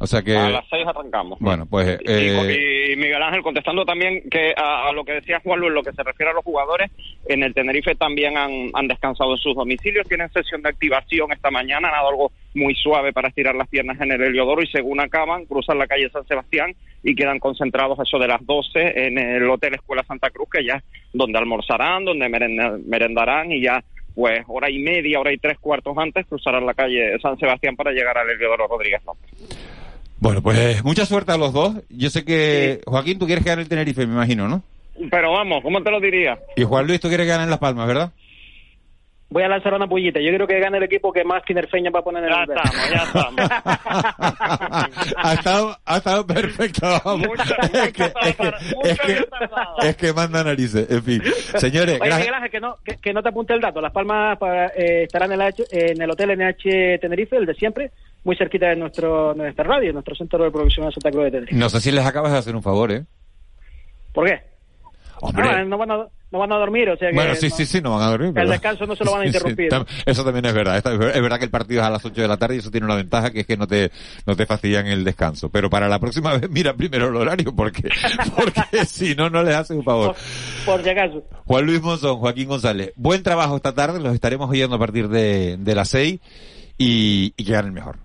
O 0.00 0.06
sea 0.06 0.22
que... 0.22 0.36
A 0.36 0.48
las 0.48 0.64
seis 0.70 0.86
arrancamos. 0.86 1.40
Bueno, 1.40 1.66
pues... 1.66 1.98
Y, 2.04 2.08
eh, 2.08 2.92
y 2.92 2.96
Miguel 2.96 3.20
Ángel 3.20 3.42
contestando 3.42 3.84
también 3.84 4.22
que 4.30 4.52
a, 4.56 4.88
a 4.88 4.92
lo 4.92 5.04
que 5.04 5.14
decía 5.14 5.40
Juan 5.42 5.58
Luis, 5.58 5.70
en 5.70 5.74
lo 5.74 5.82
que 5.82 5.90
se 5.92 6.04
refiere 6.04 6.30
a 6.30 6.34
los 6.34 6.44
jugadores, 6.44 6.88
en 7.26 7.42
el 7.42 7.52
Tenerife 7.52 7.96
también 7.96 8.36
han, 8.38 8.70
han 8.74 8.86
descansado 8.86 9.32
en 9.32 9.38
sus 9.38 9.56
domicilios, 9.56 10.06
tienen 10.06 10.30
sesión 10.30 10.62
de 10.62 10.68
activación 10.68 11.32
esta 11.32 11.50
mañana, 11.50 11.88
han 11.88 11.94
dado 11.94 12.10
algo 12.10 12.32
muy 12.54 12.76
suave 12.76 13.12
para 13.12 13.26
estirar 13.28 13.56
las 13.56 13.66
piernas 13.66 14.00
en 14.00 14.12
el 14.12 14.22
Heliodoro 14.22 14.62
y 14.62 14.68
según 14.68 15.00
acaban, 15.00 15.46
cruzan 15.46 15.78
la 15.78 15.88
calle 15.88 16.08
San 16.10 16.24
Sebastián 16.28 16.76
y 17.02 17.16
quedan 17.16 17.40
concentrados 17.40 17.98
a 17.98 18.04
eso 18.04 18.20
de 18.20 18.28
las 18.28 18.46
12 18.46 19.06
en 19.06 19.18
el 19.18 19.50
Hotel 19.50 19.74
Escuela 19.74 20.04
Santa 20.04 20.30
Cruz, 20.30 20.48
que 20.52 20.64
ya 20.64 20.74
es 20.76 20.84
donde 21.12 21.38
almorzarán, 21.38 22.04
donde 22.04 22.28
merenda- 22.28 22.78
merendarán 22.86 23.50
y 23.50 23.62
ya 23.62 23.82
pues 24.18 24.42
hora 24.48 24.68
y 24.68 24.80
media, 24.80 25.20
hora 25.20 25.32
y 25.32 25.38
tres 25.38 25.58
cuartos 25.60 25.96
antes 25.96 26.26
cruzarán 26.26 26.66
la 26.66 26.74
calle 26.74 27.16
San 27.22 27.38
Sebastián 27.38 27.76
para 27.76 27.92
llegar 27.92 28.18
al 28.18 28.28
Heliodoro 28.28 28.66
Rodríguez 28.66 29.00
López. 29.06 29.30
Bueno, 30.18 30.42
pues 30.42 30.82
mucha 30.82 31.06
suerte 31.06 31.30
a 31.30 31.36
los 31.36 31.52
dos. 31.52 31.76
Yo 31.88 32.10
sé 32.10 32.24
que... 32.24 32.80
Joaquín, 32.84 33.20
tú 33.20 33.26
quieres 33.26 33.44
gane 33.44 33.62
el 33.62 33.68
Tenerife, 33.68 34.08
me 34.08 34.14
imagino, 34.14 34.48
¿no? 34.48 34.64
Pero 35.08 35.30
vamos, 35.30 35.62
¿cómo 35.62 35.80
te 35.84 35.92
lo 35.92 36.00
diría? 36.00 36.36
Y 36.56 36.64
Juan 36.64 36.88
Luis, 36.88 36.98
tú 36.98 37.06
quieres 37.06 37.28
gane 37.28 37.44
en 37.44 37.50
Las 37.50 37.60
Palmas, 37.60 37.86
¿verdad? 37.86 38.10
Voy 39.30 39.42
a 39.42 39.48
lanzar 39.48 39.74
una 39.74 39.86
pullita. 39.86 40.20
Yo 40.20 40.32
creo 40.32 40.46
que 40.46 40.58
gane 40.58 40.78
el 40.78 40.84
equipo 40.84 41.12
que 41.12 41.22
más 41.22 41.44
tinerfeña 41.44 41.90
va 41.90 42.00
a 42.00 42.02
poner 42.02 42.24
en 42.24 42.30
Ya 42.30 42.42
el 42.42 42.46
verde. 42.46 42.62
estamos, 42.64 42.90
ya 42.90 43.02
estamos. 43.04 43.50
ha, 45.16 45.34
estado, 45.34 45.76
ha 45.84 45.96
estado 45.98 46.26
perfecto. 46.26 46.86
es, 46.96 47.92
que, 47.92 48.04
es, 48.04 48.36
que, 48.36 48.52
es, 48.84 48.98
que, 49.00 49.26
es 49.88 49.96
que 49.96 50.12
manda 50.14 50.42
narices. 50.42 50.90
En 50.90 51.02
fin. 51.02 51.22
Señores, 51.56 52.00
Oye, 52.00 52.08
gracias. 52.08 52.18
Miguel 52.20 52.34
Ángel, 52.34 52.50
que 52.50 52.60
no, 52.60 52.76
que, 52.82 52.96
que 52.96 53.12
no 53.12 53.22
te 53.22 53.28
apunte 53.28 53.52
el 53.52 53.60
dato. 53.60 53.80
Las 53.82 53.92
Palmas 53.92 54.38
para, 54.38 54.68
eh, 54.68 55.02
estarán 55.04 55.30
en 55.32 55.40
el, 55.42 55.46
H- 55.48 55.64
en 55.70 56.00
el 56.00 56.10
Hotel 56.10 56.30
NH 56.38 56.98
Tenerife, 57.00 57.36
el 57.36 57.44
de 57.46 57.54
siempre, 57.54 57.90
muy 58.24 58.34
cerquita 58.36 58.68
de 58.68 58.76
nuestro, 58.76 59.34
nuestra 59.34 59.64
radio, 59.64 59.92
nuestro 59.92 60.14
centro 60.14 60.42
de 60.42 60.50
producción 60.50 60.86
de 60.86 60.92
Santa 60.92 61.10
Cruz 61.10 61.24
de 61.24 61.30
Tenerife. 61.32 61.54
No 61.56 61.68
sé 61.68 61.80
si 61.82 61.90
les 61.92 62.06
acabas 62.06 62.32
de 62.32 62.38
hacer 62.38 62.56
un 62.56 62.62
favor, 62.62 62.90
¿eh? 62.92 63.04
¿Por 64.14 64.26
qué? 64.26 64.40
Hombre. 65.20 65.48
Ah, 65.48 65.64
no, 65.64 65.78
van 65.78 65.90
a, 65.90 65.96
no 66.30 66.38
van 66.38 66.52
a 66.52 66.56
dormir, 66.56 66.88
o 66.90 66.96
sea 66.96 67.08
que... 67.10 67.14
Bueno, 67.14 67.34
sí, 67.34 67.48
no- 67.48 67.56
sí, 67.56 67.66
sí, 67.66 67.80
no 67.80 67.90
van 67.96 68.02
a 68.02 68.10
dormir. 68.10 68.28
El 68.28 68.34
pero- 68.34 68.50
descanso 68.50 68.86
no 68.86 68.94
se 68.96 69.04
lo 69.04 69.12
van 69.12 69.20
a 69.22 69.24
Sí, 69.26 69.30
sí, 69.30 69.36
interrumpir. 69.36 69.68
tam- 69.70 69.86
eso 70.06 70.24
también 70.24 70.44
es 70.46 70.54
verdad. 70.54 70.76
Es 70.76 71.22
verdad 71.22 71.38
que 71.38 71.44
el 71.44 71.50
partido 71.50 71.80
es 71.80 71.86
a 71.86 71.90
las 71.90 72.04
8 72.04 72.20
de 72.22 72.28
la 72.28 72.36
tarde 72.36 72.56
y 72.56 72.58
eso 72.58 72.70
tiene 72.70 72.84
una 72.86 72.96
ventaja 72.96 73.30
que 73.30 73.40
es 73.40 73.46
que 73.46 73.56
no 73.56 73.66
te, 73.66 73.90
no 74.26 74.36
te 74.36 74.46
fastidian 74.46 74.86
el 74.86 75.04
descanso. 75.04 75.48
Pero 75.50 75.68
para 75.70 75.88
la 75.88 75.98
próxima 75.98 76.36
vez 76.36 76.48
mira 76.50 76.74
primero 76.74 77.08
el 77.08 77.16
horario 77.16 77.54
porque, 77.54 77.88
porque 78.36 78.84
si 78.86 79.14
no, 79.14 79.28
no 79.30 79.42
les 79.42 79.54
haces 79.54 79.76
un 79.76 79.84
favor. 79.84 80.14
Por 80.64 80.82
si 80.82 80.90
acaso. 80.90 81.22
Juan 81.46 81.64
Luis 81.66 81.80
Monzón, 81.82 82.18
Joaquín 82.18 82.48
González, 82.48 82.92
buen 82.96 83.22
trabajo 83.22 83.56
esta 83.56 83.74
tarde, 83.74 84.00
los 84.00 84.14
estaremos 84.14 84.48
oyendo 84.50 84.76
a 84.76 84.78
partir 84.78 85.08
de, 85.08 85.56
de 85.58 85.74
las 85.74 85.88
6 85.88 86.20
y, 86.78 87.32
y 87.36 87.44
que 87.44 87.52
ganen 87.52 87.72
mejor. 87.74 87.96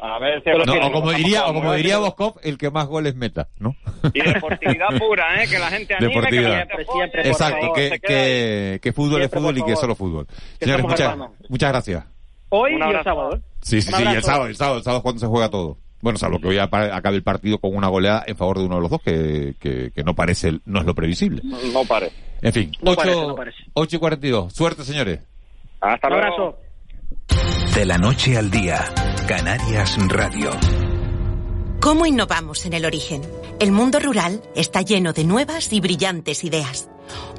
A 0.00 0.18
ver 0.20 0.42
si 0.44 0.50
No, 0.50 0.86
o 0.86 0.92
como 0.92 1.12
diría, 1.12 1.46
o 1.46 1.54
como 1.54 1.74
diría 1.74 1.98
Boskov, 1.98 2.34
el 2.42 2.56
que 2.56 2.70
más 2.70 2.86
goles 2.86 3.16
meta, 3.16 3.48
¿no? 3.58 3.74
Y 4.14 4.20
deportividad 4.20 4.86
pura, 4.98 5.42
¿eh? 5.42 5.48
Que 5.48 5.58
la 5.58 5.68
gente 5.70 5.94
anime, 5.94 6.12
que 6.30 6.40
la 6.40 6.58
gente 6.58 6.84
por 6.84 7.26
Exacto, 7.26 7.60
favor, 7.60 7.76
que, 7.76 7.98
que, 8.00 8.78
que 8.80 8.92
fútbol 8.92 9.22
es 9.22 9.30
Siempre, 9.30 9.40
fútbol 9.40 9.58
y 9.58 9.62
que 9.64 9.72
es 9.72 9.80
solo 9.80 9.94
fútbol. 9.96 10.26
Que 10.58 10.66
Señores, 10.66 10.86
muchas, 10.86 11.16
muchas 11.48 11.70
gracias. 11.72 12.04
Hoy 12.50 12.72
y 12.72 12.74
el 12.96 13.02
sábado. 13.04 13.34
¿eh? 13.36 13.40
Sí, 13.60 13.82
sí, 13.82 13.92
sí, 13.92 14.02
y 14.04 14.14
el 14.14 14.22
sábado, 14.22 14.46
el 14.46 14.56
sábado, 14.56 14.78
el 14.78 14.84
sábado 14.84 14.98
es 14.98 15.02
cuando 15.02 15.20
se 15.20 15.26
juega 15.26 15.50
todo. 15.50 15.78
Bueno, 16.00 16.16
salvo 16.16 16.38
que 16.40 16.46
hoy 16.46 16.58
acabe 16.58 17.16
el 17.16 17.24
partido 17.24 17.58
con 17.58 17.74
una 17.74 17.88
goleada 17.88 18.22
en 18.28 18.36
favor 18.36 18.58
de 18.58 18.64
uno 18.66 18.76
de 18.76 18.82
los 18.82 18.90
dos, 18.92 19.02
que, 19.02 19.56
que, 19.58 19.90
que 19.92 20.04
no 20.04 20.14
parece, 20.14 20.60
no 20.64 20.78
es 20.78 20.86
lo 20.86 20.94
previsible. 20.94 21.42
No 21.72 21.84
pare. 21.84 22.12
En 22.40 22.52
fin, 22.52 22.70
No 22.82 22.92
8, 22.92 22.96
parece, 23.00 23.26
no 23.26 23.34
parece. 23.34 23.58
8 23.74 23.96
y 23.96 23.98
42. 23.98 24.52
Suerte, 24.52 24.84
señores. 24.84 25.18
Hasta 25.80 26.06
Un 26.06 26.12
luego. 26.14 26.34
abrazo. 26.34 26.58
De 27.74 27.84
la 27.84 27.98
noche 27.98 28.38
al 28.38 28.48
día, 28.50 28.80
Canarias 29.28 29.98
Radio. 30.08 30.50
¿Cómo 31.82 32.06
innovamos 32.06 32.64
en 32.64 32.72
el 32.72 32.86
origen? 32.86 33.20
El 33.60 33.72
mundo 33.72 33.98
rural 33.98 34.40
está 34.54 34.82
lleno 34.82 35.12
de 35.12 35.24
nuevas 35.24 35.72
y 35.72 35.80
brillantes 35.80 36.44
ideas. 36.44 36.88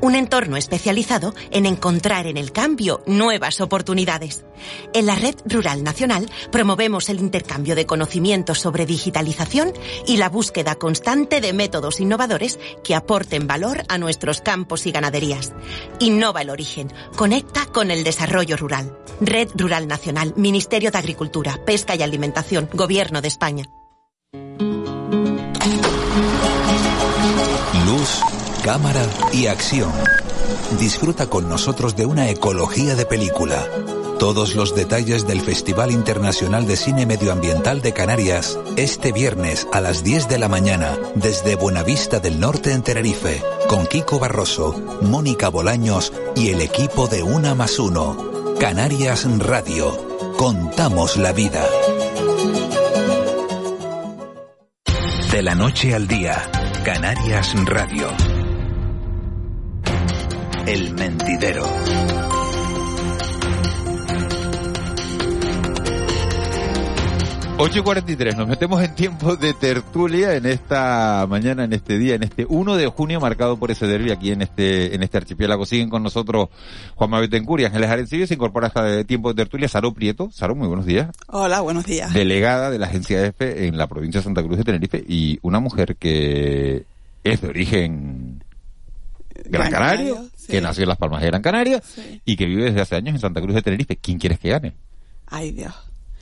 Un 0.02 0.16
entorno 0.16 0.58
especializado 0.58 1.34
en 1.52 1.66
encontrar 1.66 2.28
en 2.28 2.36
el 2.36 2.52
cambio 2.52 3.02
nuevas 3.06 3.62
oportunidades. 3.62 4.44
En 4.94 5.06
la 5.06 5.16
Red 5.16 5.36
Rural 5.46 5.82
Nacional 5.82 6.30
promovemos 6.52 7.08
el 7.08 7.20
intercambio 7.20 7.74
de 7.74 7.86
conocimientos 7.86 8.60
sobre 8.60 8.86
digitalización 8.86 9.72
y 10.08 10.18
la 10.18 10.28
búsqueda 10.28 10.76
constante 10.76 11.40
de 11.40 11.54
métodos 11.54 12.02
innovadores 12.02 12.60
que 12.84 12.96
aporten 12.96 13.48
valor 13.48 13.86
a 13.88 13.98
nuestros 13.98 14.42
campos 14.42 14.88
y 14.88 14.92
ganaderías. 14.92 15.54
Innova 16.00 16.42
el 16.42 16.50
origen. 16.50 16.92
Conecta 17.16 17.66
con 17.68 17.92
el 17.92 18.04
desarrollo 18.04 18.58
rural. 18.58 18.98
Red 19.22 19.52
Rural 19.56 19.88
Nacional, 19.88 20.34
Ministerio 20.36 20.92
de 20.92 20.98
Agricultura, 20.98 21.64
Pesca 21.66 21.96
y 21.96 22.02
Alimentación, 22.02 22.70
Gobierno 22.74 23.22
de 23.22 23.30
España. 23.30 23.70
Cámara 28.70 29.02
y 29.34 29.48
acción. 29.48 29.92
Disfruta 30.78 31.26
con 31.26 31.50
nosotros 31.50 31.96
de 31.96 32.06
una 32.06 32.30
ecología 32.30 32.94
de 32.94 33.08
película. 33.08 33.68
Todos 34.20 34.54
los 34.54 34.76
detalles 34.76 35.26
del 35.26 35.42
Festival 35.42 35.90
Internacional 35.90 36.68
de 36.68 36.76
Cine 36.76 37.08
Medioambiental 37.08 37.82
de 37.82 37.94
Canarias 37.94 38.60
este 38.76 39.12
viernes 39.12 39.68
a 39.74 39.82
las 39.82 40.04
10 40.04 40.30
de 40.30 40.38
la 40.38 40.50
mañana 40.50 41.00
desde 41.16 41.56
Buenavista 41.56 42.20
del 42.20 42.40
Norte 42.40 42.72
en 42.72 42.84
Tenerife 42.84 43.42
con 43.68 43.88
Kiko 43.88 44.20
Barroso, 44.20 44.80
Mónica 45.02 45.50
Bolaños 45.50 46.14
y 46.36 46.50
el 46.50 46.62
equipo 46.62 47.08
de 47.08 47.24
Una 47.24 47.56
más 47.56 47.80
Uno. 47.80 48.56
Canarias 48.60 49.26
Radio. 49.40 49.98
Contamos 50.38 51.18
la 51.18 51.32
vida. 51.32 51.66
De 55.32 55.42
la 55.42 55.56
noche 55.56 55.96
al 55.96 56.08
día, 56.08 56.40
Canarias 56.84 57.56
Radio. 57.66 58.39
El 60.70 60.94
mentidero. 60.94 61.64
8 67.58 67.80
y 67.80 67.82
43, 67.82 68.38
nos 68.38 68.48
metemos 68.48 68.84
en 68.84 68.94
tiempo 68.94 69.36
de 69.36 69.56
tertulia 69.56 70.36
en 70.36 70.46
esta 70.46 71.26
mañana, 71.28 71.64
en 71.64 71.74
este 71.74 71.98
día, 71.98 72.14
en 72.14 72.22
este 72.22 72.46
1 72.48 72.76
de 72.76 72.86
junio, 72.86 73.20
marcado 73.20 73.58
por 73.58 73.72
ese 73.72 73.88
derbi 73.88 74.12
aquí 74.12 74.32
en 74.32 74.44
este, 74.44 74.94
en 74.94 75.02
este 75.02 75.18
archipiélago. 75.18 75.66
Siguen 75.66 75.90
con 75.90 76.04
nosotros 76.04 76.50
Juan 76.94 77.10
Mabetencur 77.10 77.62
y 77.62 77.66
Ángeles 77.66 77.90
Arencibia, 77.90 78.28
se 78.28 78.36
incorpora 78.36 78.68
hasta 78.68 78.84
de 78.84 79.04
tiempo 79.06 79.30
de 79.30 79.44
tertulia 79.44 79.68
Saro 79.68 79.92
Prieto. 79.92 80.30
Saro, 80.32 80.54
muy 80.54 80.68
buenos 80.68 80.86
días. 80.86 81.10
Hola, 81.30 81.62
buenos 81.62 81.86
días. 81.86 82.14
Delegada 82.14 82.70
de 82.70 82.78
la 82.78 82.86
agencia 82.86 83.26
EFE 83.26 83.66
en 83.66 83.76
la 83.76 83.88
provincia 83.88 84.20
de 84.20 84.24
Santa 84.24 84.44
Cruz 84.44 84.60
de 84.60 84.66
Tenerife 84.66 85.04
y 85.08 85.40
una 85.42 85.60
mujer 85.60 85.96
que 85.96 86.86
es 87.24 87.42
de 87.42 87.48
origen 87.48 88.44
Gran, 89.50 89.72
Canario, 89.72 90.26
que 90.50 90.62
nació 90.62 90.84
en 90.84 90.90
Las 90.90 90.98
Palmas 90.98 91.22
de 91.22 91.28
Gran 91.28 91.42
Canaria 91.42 91.82
y 92.26 92.36
que 92.36 92.46
vive 92.46 92.66
desde 92.66 92.82
hace 92.82 92.96
años 92.96 93.16
en 93.16 93.22
Santa 93.22 93.42
Cruz 93.42 93.56
de 93.56 93.62
Tenerife. 93.62 93.98
¿Quién 93.98 94.18
quieres 94.20 94.40
que 94.40 94.50
gane? 94.50 94.74
Ay, 95.28 95.52
Dios. 95.52 95.74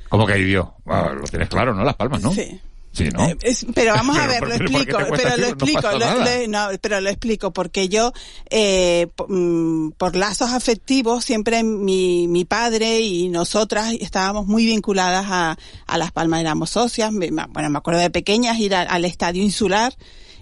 ¿Cómo 0.10 0.26
que 0.26 0.34
vivió? 0.36 0.74
Ah, 0.86 1.12
lo 1.14 1.28
tienes 1.28 1.50
claro, 1.50 1.74
¿no? 1.74 1.84
Las 1.84 1.96
Palmas, 1.96 2.22
¿no? 2.22 2.32
Sí. 2.34 2.60
Sí, 2.94 3.10
¿no? 3.14 3.28
Eh, 3.28 3.38
es- 3.42 3.64
pero 3.76 3.94
vamos 3.94 4.18
a 4.18 4.26
ver, 4.28 4.40
¿por 4.40 4.48
lo 4.48 4.56
explico, 4.56 4.98
pero 5.12 5.30
lo? 5.30 5.38
No 5.38 5.48
explico, 5.50 5.82
pasa 5.82 5.98
lo- 6.16 6.48
no, 6.48 6.68
pero 6.82 7.00
lo 7.02 7.10
explico 7.10 7.52
porque 7.54 7.90
yo, 7.90 8.12
eh, 8.50 9.08
mm, 9.28 9.90
por 9.92 10.16
lazos 10.16 10.52
afectivos, 10.52 11.24
siempre 11.24 11.64
mi, 11.64 12.28
mi 12.28 12.44
padre 12.46 13.02
y 13.02 13.30
nosotras 13.30 13.94
estábamos 14.00 14.48
muy 14.48 14.66
vinculadas 14.66 15.26
a, 15.30 15.58
a 15.86 15.98
Las 16.00 16.12
Palmas, 16.12 16.40
éramos 16.42 16.72
socias, 16.72 17.12
me- 17.12 17.30
bueno, 17.30 17.70
me 17.70 17.78
acuerdo 17.78 18.00
de 18.00 18.10
pequeñas 18.10 18.58
ir 18.58 18.74
a- 18.74 18.82
al 18.82 19.06
estadio 19.06 19.44
insular 19.44 19.94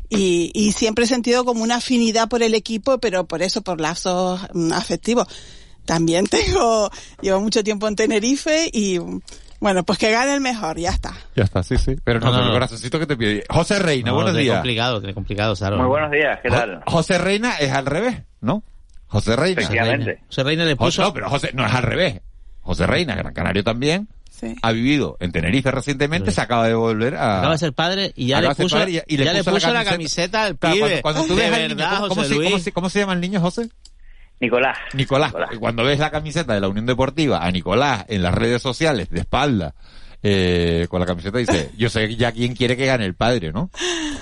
y, 0.10 0.51
y 0.53 0.72
siempre 0.72 1.06
he 1.06 1.08
sentido 1.08 1.45
como 1.45 1.64
una 1.64 1.76
afinidad 1.78 2.28
por 2.30 2.43
el 2.43 2.53
equipo, 2.53 2.97
pero 2.99 3.26
por 3.26 3.41
eso, 3.41 3.62
por 3.62 3.80
lazos 3.82 4.41
mm, 4.53 4.72
afectivos. 4.74 5.28
También 5.86 6.26
tengo, 6.30 6.89
llevo 7.22 7.41
mucho 7.41 7.64
tiempo 7.64 7.88
en 7.88 7.95
Tenerife 7.95 8.70
y, 8.74 8.99
bueno, 9.60 9.84
pues 9.84 9.99
que 9.99 10.12
gane 10.12 10.34
el 10.34 10.41
mejor, 10.41 10.78
ya 10.80 10.89
está. 10.91 11.14
Ya 11.36 11.43
está, 11.43 11.62
sí, 11.64 11.78
sí. 11.78 11.95
Pero 12.03 12.20
no, 12.20 12.32
No, 12.32 12.38
no, 12.39 12.45
el 12.47 12.51
corazoncito 12.53 12.99
que 12.99 13.06
te 13.08 13.16
pide. 13.18 13.43
José 13.49 13.80
Reina, 13.80 14.10
No, 14.12 14.16
buenos 14.16 14.36
días. 14.36 14.56
complicado, 14.56 14.99
tiene 14.99 15.14
complicado, 15.14 15.56
Saro. 15.56 15.78
Muy 15.78 15.88
buenos 15.88 16.12
días, 16.12 16.39
¿qué 16.41 16.49
tal? 16.49 16.82
José 16.88 17.18
Reina 17.18 17.56
es 17.58 17.72
al 17.72 17.86
revés, 17.86 18.22
¿no? 18.41 18.64
José 19.08 19.36
Reina. 19.36 19.62
Efectivamente. 19.62 20.20
José 20.28 20.43
Reina 20.43 20.66
le 20.66 20.76
José- 20.76 20.97
puso... 20.97 21.01
no, 21.03 21.14
pero 21.14 21.30
José, 21.30 21.51
no 21.53 21.66
es 21.66 21.74
al 21.74 21.84
revés. 21.84 22.22
José 22.62 22.88
Reina, 22.88 23.16
Gran 23.16 23.34
Canario 23.34 23.64
también, 23.64 24.08
Sí. 24.45 24.55
ha 24.61 24.71
vivido 24.71 25.17
en 25.19 25.31
Tenerife 25.31 25.71
recientemente, 25.71 26.31
se 26.31 26.41
acaba 26.41 26.67
de 26.67 26.73
volver 26.73 27.15
a... 27.15 27.39
Acaba 27.39 27.53
de 27.53 27.57
ser 27.59 27.73
padre 27.73 28.11
y 28.15 28.27
ya 28.27 28.41
le 28.41 28.53
puso, 28.55 28.75
padre 28.77 28.91
y- 29.07 29.13
y 29.13 29.17
le 29.17 29.25
ya 29.25 29.33
le 29.33 29.43
puso 29.43 29.67
la 29.67 29.83
la 29.83 29.85
camiseta. 29.85 30.43
al 30.45 30.55
pibe. 30.57 30.79
cuando, 30.79 31.01
cuando 31.01 31.21
tú 31.25 31.35
de 31.35 31.43
ves 31.49 31.53
al 31.53 31.67
verdad, 31.69 31.89
niño, 31.91 32.07
¿cómo, 32.09 32.15
José 32.21 32.27
se, 32.29 32.35
Luis. 32.35 32.49
cómo 32.51 32.59
se- 32.63 32.71
cómo 32.71 32.89
se 32.89 32.99
llama 32.99 33.13
el 33.13 33.21
niño, 33.21 33.39
José? 33.41 33.69
Nicolás. 34.39 34.77
Nicolás. 34.93 35.33
Cuando 35.59 35.83
ves 35.83 35.99
la 35.99 36.11
camiseta 36.11 36.53
de 36.53 36.59
la 36.61 36.67
Unión 36.67 36.85
Deportiva 36.85 37.43
a 37.45 37.51
Nicolás 37.51 38.05
en 38.09 38.21
las 38.21 38.33
redes 38.33 38.61
sociales, 38.61 39.09
de 39.09 39.21
espalda, 39.21 39.73
eh, 40.23 40.87
con 40.89 40.99
la 40.99 41.05
camiseta, 41.05 41.37
dice, 41.37 41.71
yo 41.77 41.89
sé 41.89 42.15
ya 42.15 42.31
quién 42.31 42.53
quiere 42.55 42.75
que 42.75 42.85
gane 42.85 43.05
el 43.05 43.13
padre, 43.15 43.51
¿no? 43.53 43.69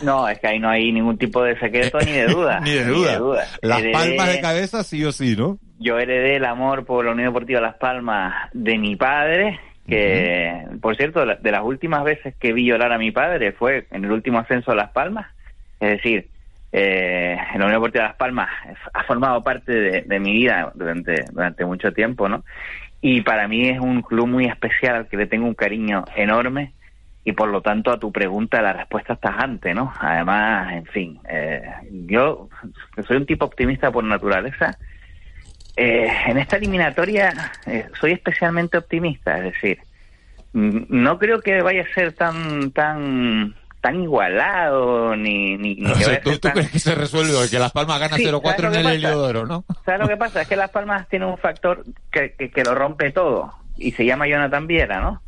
No, 0.04 0.28
es 0.28 0.38
que 0.40 0.48
ahí 0.48 0.60
no 0.60 0.70
hay 0.70 0.92
ningún 0.92 1.18
tipo 1.18 1.42
de 1.44 1.58
secreto 1.60 1.98
ni 2.02 2.12
de 2.12 2.28
duda. 2.28 2.60
Ni 2.64 2.72
de 2.72 2.86
duda. 2.86 3.48
Las 3.62 3.80
Heredé- 3.82 3.92
palmas 3.94 4.28
de 4.28 4.42
cabeza 4.42 4.84
sí 4.84 5.04
o 5.04 5.12
sí, 5.12 5.36
¿no? 5.36 5.58
Yo 5.80 5.98
heredé 5.98 6.36
el 6.38 6.46
amor 6.46 6.86
por 6.86 7.04
la 7.06 7.12
Unión 7.12 7.30
Deportiva 7.30 7.60
Las 7.60 7.76
Palmas 7.76 8.34
de 8.54 8.78
mi 8.78 8.96
padre, 8.96 9.60
que, 9.88 10.66
por 10.82 10.96
cierto, 10.96 11.26
de 11.26 11.52
las 11.52 11.64
últimas 11.64 12.04
veces 12.04 12.36
que 12.40 12.54
vi 12.54 12.66
llorar 12.66 12.94
a 12.94 12.98
mi 12.98 13.12
padre 13.12 13.52
fue 13.52 13.86
en 13.92 14.06
el 14.06 14.12
último 14.12 14.40
ascenso 14.40 14.72
a 14.72 14.76
Las 14.76 14.92
Palmas. 14.92 15.28
Es 15.80 15.90
decir, 15.98 16.28
eh, 16.72 17.38
la 17.38 17.66
Unión 17.66 17.74
Deportiva 17.74 18.06
Las 18.06 18.16
Palmas 18.16 18.50
ha 18.94 19.04
formado 19.04 19.44
parte 19.44 19.72
de, 19.72 20.02
de 20.02 20.20
mi 20.20 20.34
vida 20.34 20.72
durante, 20.74 21.26
durante 21.32 21.66
mucho 21.66 21.92
tiempo, 21.92 22.30
¿no? 22.30 22.44
Y 23.02 23.22
para 23.22 23.48
mí 23.48 23.68
es 23.68 23.80
un 23.80 24.02
club 24.02 24.28
muy 24.28 24.46
especial 24.46 24.96
al 24.96 25.08
que 25.08 25.18
le 25.18 25.28
tengo 25.28 25.46
un 25.46 25.56
cariño 25.56 26.06
enorme 26.16 26.72
y 27.26 27.32
por 27.34 27.50
lo 27.50 27.62
tanto 27.62 27.92
a 27.92 28.00
tu 28.00 28.12
pregunta 28.12 28.62
la 28.62 28.74
respuesta 28.74 29.14
es 29.14 29.20
tajante, 29.20 29.74
¿no? 29.74 29.94
Además, 30.00 30.74
en 30.74 30.86
fin, 30.86 31.20
eh, 31.30 31.62
yo 32.08 32.50
soy 33.08 33.18
un 33.18 33.26
tipo 33.26 33.46
optimista 33.46 33.92
por 33.92 34.04
naturaleza. 34.04 34.78
Eh, 35.76 36.08
en 36.28 36.38
esta 36.38 36.58
eliminatoria 36.58 37.52
eh, 37.66 37.88
soy 38.00 38.12
especialmente 38.14 38.78
optimista, 38.78 39.38
es 39.38 39.44
decir, 39.54 39.80
no 40.54 41.18
creo 41.18 41.42
que 41.42 41.62
vaya 41.62 41.82
a 41.82 41.94
ser 41.94 42.14
tan 42.14 42.72
tan 42.72 43.56
tan 43.82 44.02
igualado 44.02 45.16
ni 45.16 45.58
ni, 45.58 45.76
ni 45.76 45.92
O 45.92 45.94
que 45.96 46.00
sea, 46.04 46.08
vaya 46.08 46.20
a 46.20 46.22
¿tú, 46.22 46.32
tú 46.32 46.40
tan- 46.40 46.52
crees 46.54 46.72
que 46.72 46.80
se 46.80 46.96
resuelve 46.96 47.34
que 47.50 47.60
Las 47.60 47.72
Palmas 47.72 48.00
gana 48.00 48.16
Sí, 48.18 48.26
0-4 48.26 48.42
¿sabes 48.44 48.78
en 48.78 48.86
el? 48.86 48.96
Heliodoro, 48.96 49.46
no? 49.46 49.66
¿Sabes 49.86 50.02
lo 50.02 50.08
que 50.08 50.18
pasa? 50.18 50.42
Es 50.44 50.48
que 50.48 50.56
Las 50.56 50.70
Palmas 50.70 51.08
tiene 51.10 51.26
un 51.26 51.38
factor 51.38 51.84
que, 52.12 52.34
que, 52.34 52.50
que 52.52 52.64
lo 52.64 52.76
rompe 52.76 53.12
todo 53.12 53.54
y 53.78 53.92
se 53.94 54.06
llama 54.06 54.28
Jonathan 54.28 54.68
Viera, 54.68 55.02
¿no? 55.02 55.22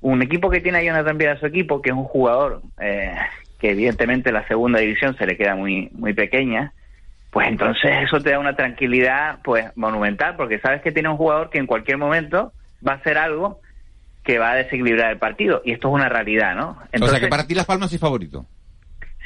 Un 0.00 0.20
equipo 0.22 0.50
que 0.50 0.60
tiene 0.60 0.78
a 0.78 0.82
Jonathan 0.82 1.16
Viera 1.16 1.34
a 1.34 1.38
su 1.40 1.46
equipo, 1.46 1.80
que 1.80 1.90
es 1.90 1.96
un 1.96 2.04
jugador 2.04 2.60
eh, 2.80 3.14
que 3.60 3.70
evidentemente 3.70 4.32
la 4.32 4.46
segunda 4.48 4.80
división 4.80 5.16
se 5.16 5.24
le 5.26 5.36
queda 5.36 5.54
muy, 5.54 5.88
muy 5.92 6.12
pequeña, 6.12 6.72
pues 7.34 7.48
entonces 7.48 7.90
eso 8.04 8.20
te 8.20 8.30
da 8.30 8.38
una 8.38 8.54
tranquilidad 8.54 9.40
pues 9.42 9.66
monumental 9.76 10.36
porque 10.36 10.60
sabes 10.60 10.80
que 10.82 10.92
tiene 10.92 11.08
un 11.08 11.16
jugador 11.16 11.50
que 11.50 11.58
en 11.58 11.66
cualquier 11.66 11.98
momento 11.98 12.52
va 12.86 12.92
a 12.92 12.94
hacer 12.94 13.18
algo 13.18 13.60
que 14.22 14.38
va 14.38 14.52
a 14.52 14.54
desequilibrar 14.54 15.10
el 15.10 15.18
partido 15.18 15.60
y 15.64 15.72
esto 15.72 15.88
es 15.88 15.94
una 15.94 16.08
realidad, 16.08 16.54
¿no? 16.54 16.78
o 16.98 17.08
sea 17.08 17.18
que 17.18 17.26
para 17.26 17.44
ti 17.46 17.54
Las 17.54 17.66
Palmas 17.66 17.92
es 17.92 17.98
favorito. 18.00 18.46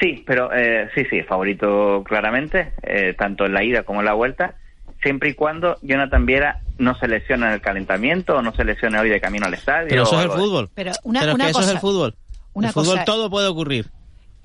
Sí, 0.01 0.25
pero 0.27 0.51
eh, 0.55 0.89
sí, 0.95 1.05
sí, 1.11 1.23
favorito 1.23 2.03
claramente, 2.03 2.73
eh, 2.83 3.15
tanto 3.19 3.45
en 3.45 3.53
la 3.53 3.63
ida 3.63 3.83
como 3.83 4.01
en 4.01 4.07
la 4.07 4.15
vuelta, 4.15 4.55
siempre 5.03 5.29
y 5.29 5.35
cuando 5.35 5.77
Jonathan 5.83 6.25
Viera 6.25 6.61
no 6.79 6.95
se 6.95 7.09
lesione 7.09 7.47
en 7.47 7.53
el 7.53 7.61
calentamiento 7.61 8.37
o 8.37 8.43
no 8.43 8.55
se 8.55 8.65
lesione 8.65 8.99
hoy 8.99 9.11
de 9.11 9.21
camino 9.21 9.45
al 9.47 9.53
estadio. 9.55 9.89
Pero 9.91 10.05
eso 10.05 10.19
es 10.19 10.25
el 10.25 10.31
fútbol. 10.31 10.71
Pero 10.75 10.93
una, 11.03 11.21
Pero 11.21 11.31
es 11.33 11.35
una 11.35 11.45
que 11.45 11.51
eso 11.51 11.61
es 11.61 11.69
el 11.69 11.79
fútbol. 11.79 12.15
una 12.55 12.69
el 12.69 12.73
fútbol 12.73 12.93
cosa- 12.95 13.05
todo 13.05 13.29
puede 13.29 13.49
ocurrir. 13.49 13.87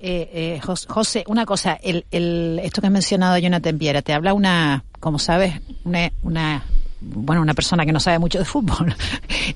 Eh, 0.06 0.28
eh, 0.34 0.60
Jos- 0.62 0.86
José, 0.86 1.24
una 1.28 1.46
cosa, 1.46 1.78
el, 1.82 2.04
el, 2.10 2.60
esto 2.62 2.82
que 2.82 2.88
has 2.88 2.92
mencionado 2.92 3.38
Jonathan 3.38 3.78
Viera, 3.78 4.02
te 4.02 4.12
habla 4.12 4.34
una, 4.34 4.84
como 5.00 5.18
sabes, 5.18 5.62
una, 6.22 6.62
bueno, 7.00 7.40
una 7.40 7.54
persona 7.54 7.86
que 7.86 7.92
no 7.92 8.00
sabe 8.00 8.18
mucho 8.18 8.38
de 8.38 8.44
fútbol. 8.44 8.94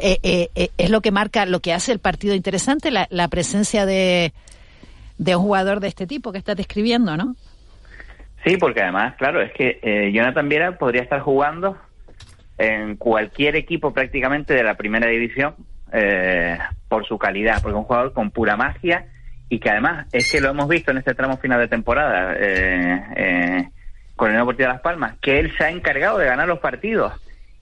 Eh, 0.01 0.19
eh, 0.23 0.49
eh, 0.55 0.71
es 0.79 0.91
lo 0.91 1.01
que 1.01 1.11
marca, 1.11 1.45
lo 1.45 1.61
que 1.61 1.73
hace 1.75 1.93
el 1.93 1.99
partido 1.99 2.35
interesante, 2.35 2.91
la, 2.91 3.09
la 3.11 3.27
presencia 3.29 3.85
de, 3.85 4.33
de 5.19 5.35
un 5.37 5.43
jugador 5.43 5.81
de 5.81 5.89
este 5.89 6.07
tipo 6.07 6.31
que 6.31 6.39
estás 6.39 6.57
describiendo, 6.57 7.17
¿no? 7.17 7.35
Sí, 8.45 8.57
porque 8.59 8.83
además, 8.83 9.17
claro, 9.17 9.43
es 9.43 9.53
que 9.53 9.81
eh, 9.83 10.13
Jonathan 10.13 10.49
Viera 10.49 10.79
podría 10.79 11.03
estar 11.03 11.21
jugando 11.21 11.77
en 12.59 12.97
cualquier 12.97 13.57
equipo 13.57 13.93
prácticamente 13.93 14.55
de 14.55 14.63
la 14.63 14.75
primera 14.77 15.09
división 15.09 15.55
por 16.89 17.07
su 17.07 17.19
calidad, 17.19 17.61
porque 17.61 17.75
es 17.77 17.79
un 17.81 17.85
jugador 17.85 18.13
con 18.13 18.31
pura 18.31 18.57
magia 18.57 19.07
y 19.49 19.59
que 19.59 19.71
además 19.71 20.07
es 20.13 20.31
que 20.31 20.41
lo 20.41 20.51
hemos 20.51 20.69
visto 20.69 20.91
en 20.91 20.99
este 20.99 21.15
tramo 21.15 21.39
final 21.39 21.61
de 21.61 21.69
temporada 21.69 22.35
eh, 22.39 23.03
eh, 23.17 23.69
con 24.17 24.29
el 24.29 24.35
Nuevo 24.35 24.51
Deportivo 24.51 24.69
de 24.69 24.75
Las 24.75 24.83
Palmas, 24.83 25.17
que 25.21 25.39
él 25.39 25.53
se 25.57 25.65
ha 25.65 25.71
encargado 25.71 26.19
de 26.19 26.27
ganar 26.27 26.49
los 26.49 26.59
partidos. 26.59 27.13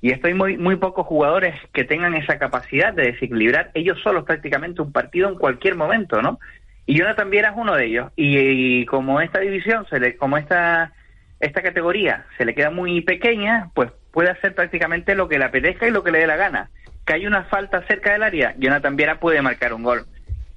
Y 0.01 0.11
esto 0.11 0.27
hay 0.27 0.35
muy, 0.35 0.57
muy 0.57 0.77
pocos 0.77 1.07
jugadores 1.07 1.55
que 1.73 1.85
tengan 1.85 2.15
esa 2.15 2.39
capacidad 2.39 2.93
de 2.93 3.13
desequilibrar 3.13 3.71
ellos 3.75 3.99
solos 4.03 4.25
prácticamente 4.25 4.83
un 4.83 4.93
partido 4.93 5.29
en 5.29 5.37
cualquier 5.37 5.75
momento, 5.75 6.23
¿no? 6.23 6.39
Y 6.87 6.99
Jonathan 6.99 7.31
Viera 7.31 7.51
es 7.51 7.57
uno 7.57 7.75
de 7.75 7.87
ellos. 7.87 8.13
Y, 8.15 8.39
y 8.81 8.87
como 8.87 9.21
esta 9.21 9.41
división, 9.41 9.87
se 9.89 9.99
le, 9.99 10.17
como 10.17 10.37
esta, 10.37 10.93
esta 11.41 11.63
categoría 11.63 12.27
se 12.39 12.45
le 12.45 12.55
queda 12.55 12.71
muy 12.71 13.01
pequeña, 13.01 13.71
pues 13.75 13.91
puede 14.13 14.31
hacer 14.31 14.55
prácticamente 14.55 15.15
lo 15.15 15.29
que 15.29 15.39
le 15.39 15.45
apetezca 15.45 15.87
y 15.87 15.91
lo 15.91 16.03
que 16.03 16.13
le 16.13 16.21
dé 16.21 16.27
la 16.27 16.37
gana. 16.37 16.71
Que 17.05 17.15
hay 17.15 17.27
una 17.27 17.45
falta 17.45 17.83
cerca 17.87 18.13
del 18.13 18.23
área, 18.23 18.55
Jonathan 18.59 18.97
Viera 18.97 19.21
puede 19.21 19.43
marcar 19.43 19.73
un 19.73 19.83
gol. 19.83 20.07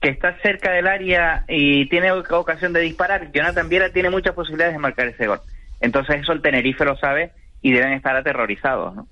Que 0.02 0.10
está 0.10 0.38
cerca 0.42 0.72
del 0.72 0.88
área 0.88 1.44
y 1.48 1.88
tiene 1.90 2.12
ocasión 2.12 2.72
de 2.74 2.80
disparar, 2.82 3.32
Jonathan 3.34 3.68
Viera 3.68 3.92
tiene 3.92 4.10
muchas 4.10 4.34
posibilidades 4.34 4.74
de 4.74 4.80
marcar 4.80 5.08
ese 5.08 5.28
gol. 5.28 5.42
Entonces 5.82 6.22
eso 6.22 6.32
el 6.32 6.42
Tenerife 6.42 6.86
lo 6.86 6.98
sabe 6.98 7.32
y 7.62 7.72
deben 7.74 7.94
estar 7.94 8.16
aterrorizados, 8.16 8.96
¿no? 8.96 9.08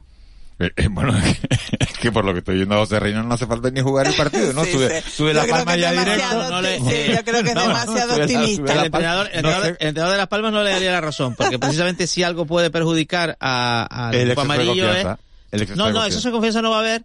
Eh, 0.60 0.72
eh, 0.76 0.88
bueno, 0.90 1.14
es 1.80 1.98
que 2.00 2.12
por 2.12 2.26
lo 2.26 2.34
que 2.34 2.40
estoy 2.40 2.56
viendo 2.56 2.74
a 2.76 2.80
José 2.80 3.00
Reina 3.00 3.22
no 3.22 3.34
hace 3.34 3.46
falta 3.46 3.70
ni 3.70 3.82
jugar 3.82 4.08
el 4.08 4.14
partido, 4.14 4.54
¿no? 4.54 4.64
Sí, 4.64 4.72
sube, 4.72 5.02
sí. 5.02 5.10
sube 5.12 5.34
la 5.34 5.46
palma 5.46 5.76
ya 5.76 5.92
directo. 5.92 6.12
demasiado- 6.14 6.50
No 6.50 6.62
le- 6.62 6.78
sí, 6.80 7.12
yo 7.14 7.24
creo 7.26 7.44
que 7.44 7.50
es 7.50 7.56
No, 7.56 7.62
demasiado 7.68 8.16
optimista. 8.16 8.74
El 8.74 8.86
entrenador, 8.86 9.30
el 9.34 9.44
no 9.44 9.50
entrenador- 9.50 9.64
sé. 9.64 9.78
el 9.82 9.88
entrenador 9.90 10.12
de 10.14 10.18
Las 10.18 10.28
Palmas 10.28 10.52
no 10.54 10.64
le 10.64 10.72
daría 10.72 10.92
la 10.94 11.02
razón, 11.02 11.36
porque 11.36 11.60
precisamente 11.60 12.08
si 12.08 12.24
algo 12.24 12.46
puede 12.46 12.72
perjudicar 12.72 13.38
a- 13.40 14.08
al 14.08 14.16
El 14.16 14.40
amarillo 14.40 14.92
es... 14.94 15.06
El 15.52 15.78
No, 15.78 15.92
no, 15.92 16.04
eso 16.06 16.22
de 16.28 16.32
confianza 16.32 16.62
no 16.62 16.72
va 16.72 16.78
a 16.78 16.80
haber, 16.80 17.04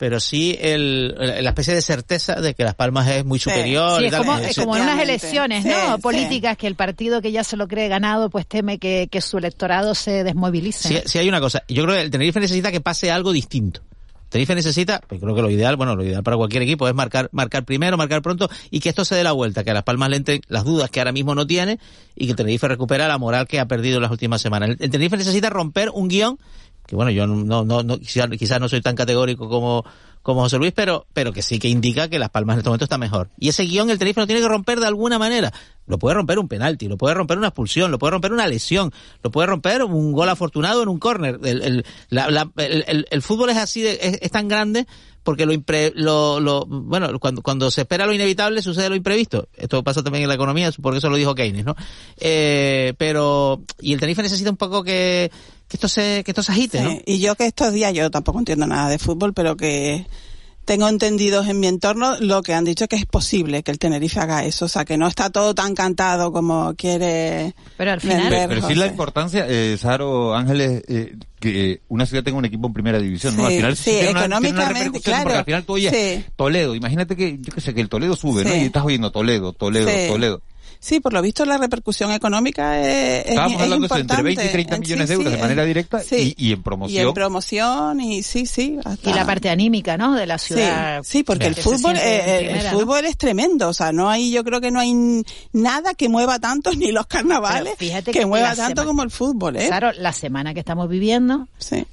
pero 0.00 0.18
sí 0.18 0.56
el, 0.58 1.14
el- 1.20 1.44
la 1.44 1.50
especie 1.50 1.74
de 1.74 1.82
certeza 1.82 2.36
de 2.40 2.54
que 2.54 2.64
Las 2.64 2.74
Palmas 2.74 3.06
es 3.08 3.22
muy 3.22 3.38
superior. 3.38 4.00
Sí, 4.00 4.06
es 4.06 4.14
como, 4.14 4.38
es 4.38 4.56
como 4.58 4.74
en 4.74 4.82
unas 4.84 4.98
elecciones, 4.98 5.62
Sí, 5.62 5.68
¿no? 5.68 5.96
sí. 5.96 6.00
Políticas 6.02 6.56
que 6.56 6.66
el 6.66 6.74
partido 6.74 7.20
que 7.20 7.32
ya 7.32 7.44
se 7.44 7.58
lo 7.58 7.68
cree 7.68 7.86
ganado, 7.88 8.30
pues 8.30 8.46
teme 8.46 8.78
que, 8.78 9.08
que 9.10 9.20
su 9.20 9.36
electorado 9.36 9.94
se 9.94 10.24
desmovilice. 10.24 10.88
Sí, 10.88 11.02
sí 11.04 11.18
hay 11.18 11.28
una 11.28 11.38
cosa. 11.38 11.64
Yo 11.68 11.82
creo 11.84 11.96
que 11.96 12.00
el 12.00 12.10
Tenerife 12.10 12.40
necesita 12.40 12.72
que 12.72 12.80
pase 12.80 13.10
algo 13.10 13.30
distinto. 13.30 13.82
Tenerife 14.30 14.54
necesita, 14.54 15.02
pues 15.06 15.20
creo 15.20 15.34
que 15.34 15.42
lo 15.42 15.50
ideal, 15.50 15.76
bueno, 15.76 15.94
lo 15.96 16.02
ideal 16.04 16.22
para 16.22 16.38
cualquier 16.38 16.62
equipo 16.62 16.88
es 16.88 16.94
marcar, 16.94 17.28
marcar 17.32 17.66
primero, 17.66 17.98
marcar 17.98 18.22
pronto 18.22 18.48
y 18.70 18.80
que 18.80 18.88
esto 18.88 19.04
se 19.04 19.16
dé 19.16 19.22
la 19.22 19.32
vuelta, 19.32 19.64
que 19.64 19.72
a 19.72 19.74
Las 19.74 19.82
Palmas 19.82 20.08
le 20.08 20.16
entren 20.16 20.40
las 20.48 20.64
dudas 20.64 20.88
que 20.88 21.00
ahora 21.00 21.12
mismo 21.12 21.34
no 21.34 21.46
tiene 21.46 21.78
y 22.16 22.24
que 22.24 22.30
el 22.30 22.36
Tenerife 22.36 22.68
recupera 22.68 23.06
la 23.06 23.18
moral 23.18 23.46
que 23.46 23.60
ha 23.60 23.66
perdido 23.66 23.96
en 23.96 24.02
las 24.02 24.10
últimas 24.12 24.40
semanas. 24.40 24.70
El, 24.70 24.76
el 24.80 24.88
Tenerife 24.90 25.16
necesita 25.18 25.50
romper 25.50 25.90
un 25.92 26.08
guion 26.08 26.38
que 26.90 26.96
bueno, 26.96 27.10
yo 27.12 27.26
no, 27.26 27.64
no, 27.64 27.82
no 27.84 27.98
quizás, 27.98 28.28
quizás 28.36 28.60
no 28.60 28.68
soy 28.68 28.80
tan 28.82 28.96
categórico 28.96 29.48
como, 29.48 29.84
como 30.22 30.42
José 30.42 30.58
Luis, 30.58 30.72
pero, 30.74 31.06
pero 31.14 31.32
que 31.32 31.40
sí 31.40 31.58
que 31.60 31.68
indica 31.68 32.08
que 32.08 32.18
Las 32.18 32.30
Palmas 32.30 32.54
en 32.54 32.58
este 32.58 32.68
momento 32.68 32.84
está 32.84 32.98
mejor. 32.98 33.30
Y 33.38 33.48
ese 33.48 33.62
guion 33.64 33.88
el 33.90 33.98
Tenerife 33.98 34.20
lo 34.20 34.26
tiene 34.26 34.42
que 34.42 34.48
romper 34.48 34.80
de 34.80 34.86
alguna 34.88 35.18
manera. 35.18 35.52
Lo 35.86 35.98
puede 35.98 36.14
romper 36.16 36.38
un 36.40 36.48
penalti, 36.48 36.88
lo 36.88 36.96
puede 36.96 37.14
romper 37.14 37.38
una 37.38 37.46
expulsión, 37.48 37.90
lo 37.92 37.98
puede 37.98 38.10
romper 38.10 38.32
una 38.32 38.46
lesión, 38.48 38.92
lo 39.22 39.30
puede 39.30 39.46
romper 39.46 39.82
un 39.84 40.12
gol 40.12 40.28
afortunado 40.28 40.82
en 40.82 40.88
un 40.88 40.98
córner. 40.98 41.38
El, 41.44 41.62
el, 41.62 41.84
el- 42.56 43.06
el- 43.10 43.22
fútbol 43.22 43.50
es 43.50 43.56
así, 43.56 43.82
de- 43.82 43.98
es, 44.02 44.18
es 44.20 44.30
tan 44.32 44.48
grande 44.48 44.86
porque 45.22 45.46
lo, 45.46 45.52
impre- 45.52 45.92
lo, 45.94 46.40
lo 46.40 46.64
bueno 46.66 47.18
cuando, 47.20 47.42
cuando 47.42 47.70
se 47.70 47.82
espera 47.82 48.06
lo 48.06 48.14
inevitable 48.14 48.62
sucede 48.62 48.88
lo 48.88 48.94
imprevisto 48.96 49.48
esto 49.54 49.84
pasa 49.84 50.02
también 50.02 50.22
en 50.22 50.28
la 50.28 50.34
economía 50.34 50.72
por 50.80 50.96
eso 50.96 51.10
lo 51.10 51.16
dijo 51.16 51.34
Keynes 51.34 51.62
no 51.66 51.76
eh, 52.18 52.94
pero 52.96 53.60
y 53.80 53.92
el 53.92 54.00
Tenerife 54.00 54.22
necesita 54.22 54.48
un 54.48 54.56
poco 54.56 54.82
que, 54.82 55.30
que 55.70 55.76
esto 55.76 55.88
se 55.88 56.22
que 56.24 56.32
esto 56.32 56.42
se 56.42 56.52
agite 56.52 56.78
Sí, 56.78 56.84
no 56.84 57.00
Y 57.06 57.20
yo 57.20 57.34
que 57.36 57.46
estos 57.46 57.72
días, 57.72 57.94
yo 57.94 58.10
tampoco 58.10 58.38
entiendo 58.40 58.66
nada 58.66 58.90
de 58.90 58.98
fútbol, 58.98 59.32
pero 59.32 59.56
que 59.56 60.04
tengo 60.66 60.88
entendidos 60.88 61.48
en 61.48 61.58
mi 61.58 61.66
entorno 61.66 62.16
lo 62.20 62.42
que 62.42 62.54
han 62.54 62.64
dicho 62.64 62.86
que 62.86 62.94
es 62.96 63.06
posible 63.06 63.62
que 63.64 63.70
el 63.72 63.78
Tenerife 63.78 64.20
haga 64.20 64.44
eso, 64.44 64.66
o 64.66 64.68
sea, 64.68 64.84
que 64.84 64.96
no 64.98 65.08
está 65.08 65.30
todo 65.30 65.54
tan 65.54 65.74
cantado 65.74 66.30
como 66.32 66.74
quiere 66.74 67.54
Pero 67.76 67.92
al 67.92 67.98
vender 67.98 68.28
Pero, 68.28 68.48
pero 68.48 68.68
sí 68.68 68.74
la 68.74 68.86
importancia, 68.86 69.46
eh, 69.48 69.76
Saro 69.78 70.34
Ángeles, 70.34 70.82
eh, 70.86 71.16
que 71.40 71.80
una 71.88 72.04
ciudad 72.06 72.22
tenga 72.22 72.38
un 72.38 72.44
equipo 72.44 72.66
en 72.68 72.72
primera 72.72 72.98
división, 73.00 73.36
¿no? 73.36 73.46
Sí, 73.48 73.54
al 73.54 73.56
final 73.56 73.76
sí, 73.76 73.90
tiene 73.90 74.10
una- 74.10 74.20
tiene 74.20 74.26
una 74.26 74.36
económicamente, 74.36 75.00
claro. 75.00 75.22
Porque 75.24 75.38
al 75.38 75.44
final 75.44 75.64
tú 75.64 75.72
oyes 75.72 75.92
Sí. 75.94 76.24
Toledo, 76.36 76.74
imagínate 76.74 77.16
que, 77.16 77.38
yo 77.40 77.52
qué 77.52 77.60
sé, 77.60 77.74
que 77.74 77.80
el 77.80 77.88
Toledo 77.88 78.14
sube, 78.14 78.44
¿no? 78.44 78.54
Y 78.54 78.60
estás 78.60 78.84
oyendo 78.84 79.10
Toledo, 79.10 79.52
Toledo, 79.52 79.88
Sí. 79.88 80.08
Toledo. 80.08 80.42
Sí, 80.82 80.98
por 80.98 81.12
lo 81.12 81.20
visto 81.20 81.44
la 81.44 81.58
repercusión 81.58 82.10
económica 82.10 82.80
es, 82.80 82.86
es, 83.26 83.26
Estábamos 83.30 83.56
es 83.56 83.62
hablando 83.62 83.84
importante. 83.84 84.12
entre 84.14 84.22
20 84.24 84.44
y 84.46 84.48
30 84.48 84.74
En- 84.74 84.80
millones 84.80 85.04
sí, 85.04 85.08
de 85.08 85.14
euros 85.14 85.30
sí, 85.32 85.36
de 85.36 85.42
manera 85.42 85.62
en- 85.62 85.68
directa 85.68 86.00
sí. 86.00 86.34
y, 86.38 86.46
y 86.46 86.46
en 86.46 86.50
Y 86.50 86.52
en 86.54 86.62
promoción. 86.62 87.14
promoción 87.14 88.00
y 88.00 88.22
sí, 88.22 88.46
sí. 88.46 88.78
hasta- 88.82 89.10
Y 89.10 89.12
la 89.12 89.26
parte 89.26 89.50
anímica, 89.50 89.98
¿no? 89.98 90.14
De 90.14 90.26
la 90.26 90.38
ciudad. 90.38 91.02
Sí, 91.02 91.18
sí, 91.18 91.22
porque 91.22 91.46
el 91.48 91.54
fútbol, 91.54 91.96
en 91.96 92.02
eh, 92.02 92.58
el 92.60 92.64
¿no? 92.64 92.78
fútbol 92.80 93.04
es 93.04 93.18
tremendo, 93.18 93.68
o 93.68 93.74
sea, 93.74 93.92
no 93.92 94.08
hay, 94.08 94.30
yo 94.30 94.42
creo 94.42 94.60
que 94.62 94.70
no 94.70 94.80
hay 94.80 95.22
nada 95.52 95.92
que 95.92 96.08
mueva 96.08 96.38
tanto 96.38 96.72
ni 96.74 96.92
los 96.92 97.06
carnavales 97.06 97.74
fíjate 97.76 98.10
que, 98.12 98.20
que 98.20 98.26
mueva 98.26 98.54
tanto 98.56 98.86
como 98.86 99.02
el 99.02 99.10
fútbol, 99.10 99.56
¿eh? 99.56 99.66
Claro, 99.66 99.92
la 99.92 100.14
semana 100.14 100.54
que 100.54 100.60
estamos 100.60 100.88
viviendo, 100.88 101.46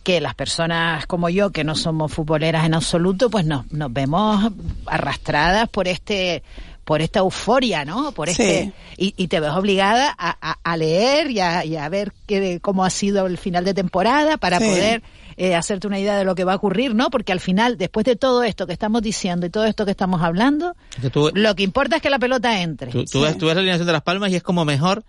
que 0.04 0.22
las 0.22 0.34
personas 0.34 1.06
como 1.08 1.28
yo, 1.28 1.52
que 1.52 1.66
no 1.66 1.76
somos 1.76 2.14
futboleras 2.14 2.66
en 2.66 2.74
absoluto, 2.74 3.30
pues 3.30 3.46
nos, 3.46 3.70
nos 3.72 3.92
vemos 3.92 4.50
arrastradas 4.86 5.68
por 5.70 5.88
este 5.90 6.42
por 6.88 7.02
esta 7.02 7.20
euforia, 7.20 7.84
¿no? 7.84 8.14
Por 8.14 8.30
Sí. 8.30 8.42
este 8.42 8.74
y, 8.96 9.14
y 9.18 9.28
te 9.28 9.42
ves 9.42 9.52
obligada 9.52 10.16
a, 10.18 10.38
a- 10.42 10.58
a 10.64 10.78
leer 10.78 11.30
y 11.30 11.42
a, 11.42 11.66
y 11.66 11.76
a 11.76 11.90
ver 11.90 12.14
qué, 12.26 12.60
cómo 12.62 12.86
ha 12.86 12.90
sido 12.90 13.28
el 13.28 13.38
final 13.38 13.66
de 13.66 13.74
temporada 13.74 14.38
para 14.38 14.58
Sí. 14.60 14.66
poder 14.70 15.04
eh, 15.36 15.54
hacerte 15.54 15.86
una 15.86 16.00
idea 16.00 16.16
de 16.18 16.24
lo 16.24 16.34
que 16.34 16.46
va 16.46 16.54
a 16.54 16.56
ocurrir, 16.56 16.96
¿no? 16.96 17.10
Porque 17.10 17.34
al 17.34 17.42
final, 17.42 17.78
después 17.78 18.06
de 18.06 18.16
todo 18.16 18.42
esto 18.44 18.66
que 18.66 18.72
estamos 18.74 19.02
diciendo 19.02 19.46
y 19.46 19.50
todo 19.50 19.66
esto 19.66 19.84
que 19.84 19.92
estamos 19.92 20.22
hablando, 20.24 20.76
Que 21.02 21.10
tú, 21.10 21.30
lo 21.34 21.54
que 21.56 21.64
importa 21.64 21.98
es 21.98 22.02
que 22.02 22.10
la 22.10 22.20
pelota 22.20 22.62
entre. 22.62 22.90
tú, 22.90 23.04
tú 23.04 23.22
ves, 23.22 23.38
tú 23.38 23.48
ves 23.48 23.56
la 23.56 23.60
alineación 23.60 23.86
de 23.86 23.92
Las 23.94 24.02
Palmas 24.04 24.32
y 24.32 24.36
es 24.38 24.42
como 24.44 24.64
mejor 24.64 25.04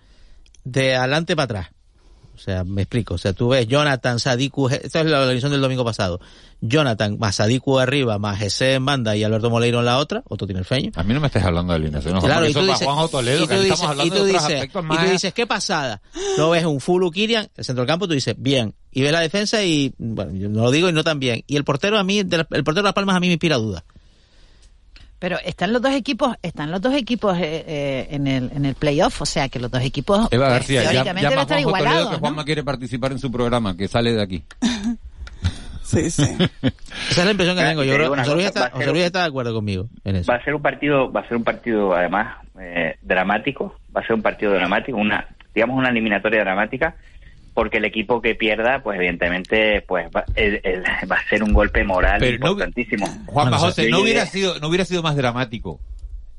de 0.64 0.96
adelante 0.96 1.36
para 1.36 1.44
atrás. 1.44 1.68
O 2.38 2.40
sea, 2.40 2.62
me 2.62 2.82
explico. 2.82 3.14
O 3.14 3.18
sea, 3.18 3.32
tú 3.32 3.48
ves 3.48 3.66
Jonathan, 3.66 4.20
Sadiku, 4.20 4.68
esta 4.68 5.00
es 5.00 5.06
la 5.06 5.22
alineación 5.22 5.50
del 5.50 5.60
domingo 5.60 5.84
pasado. 5.84 6.20
Jonathan, 6.60 7.18
más 7.18 7.34
Sadiku 7.36 7.80
arriba, 7.80 8.18
más 8.20 8.38
Jesse 8.38 8.76
en 8.76 8.84
banda 8.84 9.16
y 9.16 9.24
Alberto 9.24 9.50
Moleiro 9.50 9.80
en 9.80 9.86
la 9.86 9.98
otra, 9.98 10.22
otro 10.28 10.46
tinerfeño. 10.46 10.92
A 10.94 11.02
mí 11.02 11.14
no 11.14 11.20
me 11.20 11.26
estés 11.26 11.42
hablando 11.42 11.72
de 11.72 11.78
alineación, 11.78 12.14
no, 12.14 12.20
Claro, 12.20 12.48
y 12.48 12.54
tú 12.54 12.60
dices, 12.60 12.86
Toledo, 13.10 13.44
y 13.44 13.46
tú 13.48 13.54
dices, 13.54 13.70
estamos 13.72 13.80
y 13.80 13.86
hablando 13.86 14.14
tú 14.16 14.24
de 14.24 14.30
otros 14.30 14.42
dices, 14.42 14.56
aspectos 14.56 14.84
y 14.84 14.86
más. 14.86 15.04
tú 15.04 15.10
dices, 15.10 15.34
qué 15.34 15.46
pasada. 15.48 16.00
Luego 16.36 16.52
ves 16.52 16.64
un 16.64 16.80
full 16.80 17.02
Ukirian, 17.02 17.48
el 17.56 17.64
centro 17.64 17.82
del 17.82 17.88
campo, 17.88 18.06
tú 18.06 18.14
dices, 18.14 18.36
bien. 18.38 18.74
Y 18.92 19.02
ves 19.02 19.10
la 19.10 19.20
defensa 19.20 19.64
y, 19.64 19.92
bueno, 19.98 20.32
yo 20.34 20.48
no 20.48 20.62
lo 20.62 20.70
digo 20.70 20.88
y 20.88 20.92
no 20.92 21.02
tan 21.02 21.18
bien. 21.18 21.42
Y 21.48 21.56
el 21.56 21.64
portero 21.64 21.98
a 21.98 22.04
mí, 22.04 22.20
el 22.20 22.26
portero 22.28 22.74
de 22.74 22.82
Las 22.82 22.94
Palmas 22.94 23.16
a 23.16 23.20
mí 23.20 23.26
me 23.26 23.32
inspira 23.34 23.56
duda. 23.56 23.84
Pero 25.18 25.36
están 25.44 25.72
los 25.72 25.82
dos 25.82 25.92
equipos, 25.94 26.36
están 26.42 26.70
los 26.70 26.80
dos 26.80 26.94
equipos 26.94 27.36
eh, 27.38 27.64
eh, 27.66 28.08
en 28.10 28.26
el 28.26 28.52
en 28.54 28.64
el 28.64 28.74
playoff, 28.74 29.20
o 29.22 29.26
sea 29.26 29.48
que 29.48 29.58
los 29.58 29.70
dos 29.70 29.82
equipos 29.82 30.28
Eva 30.30 30.46
pues, 30.46 30.58
García, 30.58 30.82
ya, 30.84 30.90
teóricamente 30.90 31.22
llama 31.22 31.30
deben 31.30 31.38
a 31.38 31.42
estar 31.42 31.60
igualados. 31.60 32.06
que 32.08 32.12
¿no? 32.14 32.18
Juanma 32.20 32.44
quiere 32.44 32.62
participar 32.64 33.12
en 33.12 33.18
su 33.18 33.30
programa, 33.32 33.76
que 33.76 33.88
sale 33.88 34.12
de 34.12 34.22
aquí. 34.22 34.44
Sí, 35.88 36.10
sí. 36.10 36.22
Esa 36.22 37.20
es 37.20 37.24
la 37.24 37.30
impresión 37.30 37.56
que 37.56 37.62
tengo. 37.62 37.80
te 37.80 37.88
Yo 37.88 37.94
creo 37.94 38.10
cosa, 38.10 38.36
está, 38.36 38.60
va 38.68 38.90
un- 38.90 38.96
está 38.98 39.20
de 39.22 39.26
acuerdo 39.28 39.54
conmigo 39.54 39.88
en 40.04 40.16
eso. 40.16 40.30
Va 40.30 40.36
a 40.36 40.44
ser 40.44 40.54
un 40.54 40.60
partido, 40.60 41.10
va 41.10 41.20
a 41.22 41.28
ser 41.28 41.38
un 41.38 41.44
partido 41.44 41.94
además 41.94 42.36
eh, 42.60 42.98
dramático, 43.00 43.74
va 43.96 44.02
a 44.02 44.06
ser 44.06 44.14
un 44.14 44.20
partido 44.20 44.52
dramático, 44.52 44.98
una 44.98 45.26
digamos 45.54 45.78
una 45.78 45.88
eliminatoria 45.88 46.40
dramática, 46.40 46.94
porque 47.58 47.78
el 47.78 47.84
equipo 47.86 48.22
que 48.22 48.36
pierda, 48.36 48.84
pues 48.84 48.96
evidentemente, 48.98 49.82
pues 49.82 50.06
va, 50.14 50.24
el- 50.36 50.60
el- 50.62 50.84
va 51.10 51.16
a 51.16 51.28
ser 51.28 51.42
un 51.42 51.52
golpe 51.52 51.82
moral 51.82 52.20
Pero 52.20 52.38
no- 52.38 52.50
importantísimo. 52.52 53.04
Juanma 53.26 53.58
José, 53.58 53.88
no 53.90 53.98
hubiera 53.98 54.26
sido, 54.26 54.60
no 54.60 54.68
hubiera 54.68 54.84
sido 54.84 55.02
más 55.02 55.16
dramático, 55.16 55.80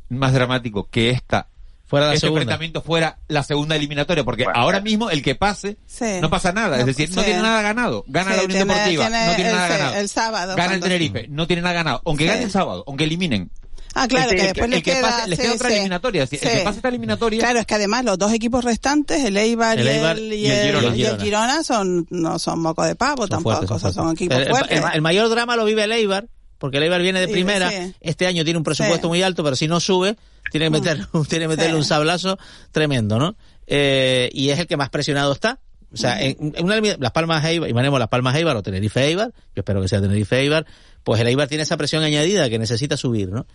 más 0.08 0.32
dramático 0.32 0.88
que 0.90 1.10
esta, 1.10 1.48
fuera 1.88 2.08
este 2.14 2.22
segunda. 2.22 2.44
enfrentamiento 2.44 2.82
fuera 2.82 3.18
la 3.28 3.44
segunda 3.44 3.76
eliminatoria, 3.76 4.24
porque 4.24 4.46
ahora 4.54 4.80
mismo 4.80 5.10
el 5.10 5.22
que 5.22 5.36
pase 5.36 5.76
Sí. 5.88 6.06
no 6.22 6.30
pasa 6.30 6.54
nada, 6.54 6.76
es 6.78 6.82
No, 6.84 6.86
decir, 6.86 7.10
no 7.14 7.22
tiene 7.22 7.42
nada 7.42 7.62
ganado, 7.64 8.06
gana 8.08 8.32
Sí, 8.32 8.38
la 8.38 8.44
Unión 8.46 8.58
tiene- 8.60 8.74
Deportiva, 8.76 9.08
tiene 9.10 9.26
no 9.28 9.36
tiene 9.36 9.50
el, 9.50 9.56
nada 9.58 9.68
ganado, 9.68 9.96
el 9.98 10.08
sábado. 10.08 10.56
gana 10.56 10.74
el 10.76 10.80
Tenerife, 10.80 11.28
no 11.28 11.48
tiene 11.48 11.62
nada 11.64 11.74
ganado, 11.76 12.02
aunque 12.06 12.24
Sí. 12.24 12.30
gane 12.30 12.44
el 12.44 12.52
sábado, 12.52 12.86
aunque 12.88 13.04
eliminen. 13.04 13.50
Ah, 13.96 14.08
claro, 14.08 14.30
El 14.32 14.38
que 14.38 14.44
después 14.44 14.66
el 14.66 14.72
les 14.72 14.84
que 14.84 14.92
queda, 14.94 15.02
pase- 15.02 15.30
les 15.30 15.38
sí, 15.40 15.44
queda 15.46 15.54
otra 15.56 15.68
sí. 15.70 15.74
eliminatoria, 15.76 16.24
el 16.24 16.30
que 16.30 16.38
Sí. 16.38 16.48
pase 16.64 16.78
esta 16.78 16.90
eliminatoria- 16.90 17.40
Claro, 17.40 17.60
es 17.60 17.66
que 17.66 17.76
además 17.76 18.06
los 18.06 18.18
dos 18.18 18.32
equipos 18.34 18.64
restantes, 18.64 19.24
el 19.26 19.36
Eibar, 19.38 19.80
El 19.80 19.86
y, 19.88 19.90
el, 19.90 20.34
y 20.34 20.46
el 20.48 20.66
Girona. 20.66 20.96
y 20.96 21.04
el 21.06 21.22
Girona 21.22 21.64
son, 21.64 22.08
no 22.10 22.38
son 22.40 22.60
moco 22.62 22.84
de 22.84 22.96
pavo 22.96 23.24
Son 23.24 23.30
tampoco, 23.30 23.66
fuertes, 23.68 23.94
son 23.94 24.12
equipos 24.12 24.38
fuertes. 24.48 24.78
el- 24.80 24.84
el 24.94 25.02
mayor 25.02 25.30
drama 25.30 25.56
lo 25.56 25.66
vive 25.66 25.84
el 25.84 25.92
Eibar, 25.92 26.28
porque 26.60 26.78
el 26.78 26.84
Eibar 26.84 27.02
viene 27.02 27.20
de 27.20 27.28
Sí, 27.28 27.32
primera. 27.34 27.70
sí. 27.72 27.96
Este 28.00 28.28
año 28.28 28.44
tiene 28.44 28.58
un 28.58 28.64
presupuesto 28.64 29.08
Sí. 29.08 29.10
muy 29.10 29.24
alto, 29.24 29.44
pero 29.44 29.56
si 29.56 29.68
no 29.68 29.80
sube, 29.80 30.16
tiene 30.52 30.68
que, 30.68 30.70
meter, 30.70 31.08
tiene 31.30 31.46
que 31.46 31.50
meterle 31.50 31.72
Sí. 31.72 31.78
un 31.78 31.86
sablazo 31.86 32.38
tremendo, 32.72 33.18
¿no? 33.18 33.36
Eh, 33.68 34.30
y 34.34 34.50
es 34.50 34.60
el 34.60 34.68
que 34.68 34.78
más 34.78 34.90
presionado 34.90 35.32
está. 35.34 35.60
O 35.92 35.98
sea, 35.98 36.22
en, 36.22 36.54
en 36.56 36.66
una 36.66 36.80
Las 37.00 37.12
Palmas 37.12 37.44
Eibar, 37.46 37.68
imaginemos 37.68 38.00
Las 38.00 38.10
Palmas 38.10 38.36
Eibar 38.36 38.56
o 38.56 38.62
Tenerife 38.62 39.04
Eibar, 39.06 39.30
yo 39.56 39.62
espero 39.62 39.82
que 39.82 39.88
sea 39.88 40.00
Tenerife 40.00 40.38
Eibar, 40.40 40.66
pues 41.04 41.22
el 41.22 41.28
Eibar 41.28 41.48
tiene 41.48 41.64
esa 41.64 41.78
presión 41.78 42.04
añadida 42.04 42.50
que 42.50 42.60
necesita 42.60 42.98
subir, 42.98 43.30
¿no? 43.30 43.46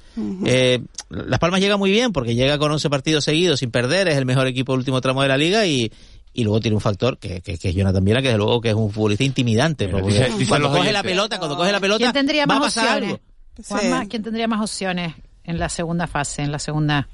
Eh, 0.47 0.80
Las 1.11 1.38
Palmas 1.38 1.61
llega 1.61 1.76
muy 1.76 1.90
bien 1.90 2.12
porque 2.12 2.34
llega 2.34 2.59
con 2.59 2.70
11 2.72 2.90
partidos 2.90 3.24
seguidos 3.24 3.61
sin 3.61 3.70
perder, 3.70 4.09
es 4.09 4.16
el 4.16 4.26
mejor 4.26 4.47
equipo 4.47 4.72
del 4.72 4.78
último 4.80 5.01
tramo 5.01 5.22
de 5.22 5.28
la 5.28 5.36
liga 5.36 5.66
y, 5.66 5.92
y 6.32 6.42
luego 6.45 6.61
tiene 6.61 6.74
un 6.74 6.80
factor 6.80 7.18
que, 7.18 7.40
que, 7.42 7.59
que 7.59 7.68
es 7.68 7.74
Jonathan 7.74 8.05
Viera, 8.05 8.20
que 8.22 8.28
desde 8.28 8.38
luego 8.38 8.61
que 8.61 8.70
es 8.70 8.74
un 8.74 8.90
futbolista 8.90 9.24
intimidante. 9.24 9.86
dice- 9.86 10.24
dicen 10.30 10.47
cuando 10.49 10.70
coge 10.72 10.92
la 10.92 11.03
pelota, 11.03 11.38
cuando 11.38 11.57
coge 11.57 11.70
la 11.72 11.80
pelota, 11.80 11.99
¿Quién 11.99 12.12
tendría 12.12 12.47
va 12.47 12.57
a 12.57 12.59
más 12.59 12.74
pasar 12.74 12.99
opciones? 13.03 13.20
algo. 13.57 13.68
Juanma, 13.68 14.07
¿quién 14.09 14.22
tendría 14.22 14.49
más 14.49 14.61
opciones 14.61 15.14
en 15.45 15.59
la 15.59 15.68
segunda 15.68 16.07
fase, 16.09 16.42
en 16.42 16.51
la 16.51 16.59
segunda, 16.59 17.07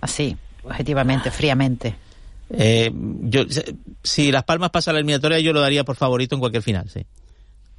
así, 0.00 0.36
objetivamente, 0.64 1.30
fríamente? 1.30 1.94
Eh, 2.50 2.90
yo, 2.94 3.44
si 4.02 4.32
Las 4.32 4.44
Palmas 4.44 4.70
pasa 4.70 4.90
a 4.90 4.94
la 4.94 4.98
eliminatoria, 5.00 5.38
yo 5.38 5.52
lo 5.52 5.60
daría 5.60 5.84
por 5.84 5.96
favorito 5.96 6.34
en 6.34 6.40
cualquier 6.40 6.62
final, 6.62 6.88
sí. 6.90 7.06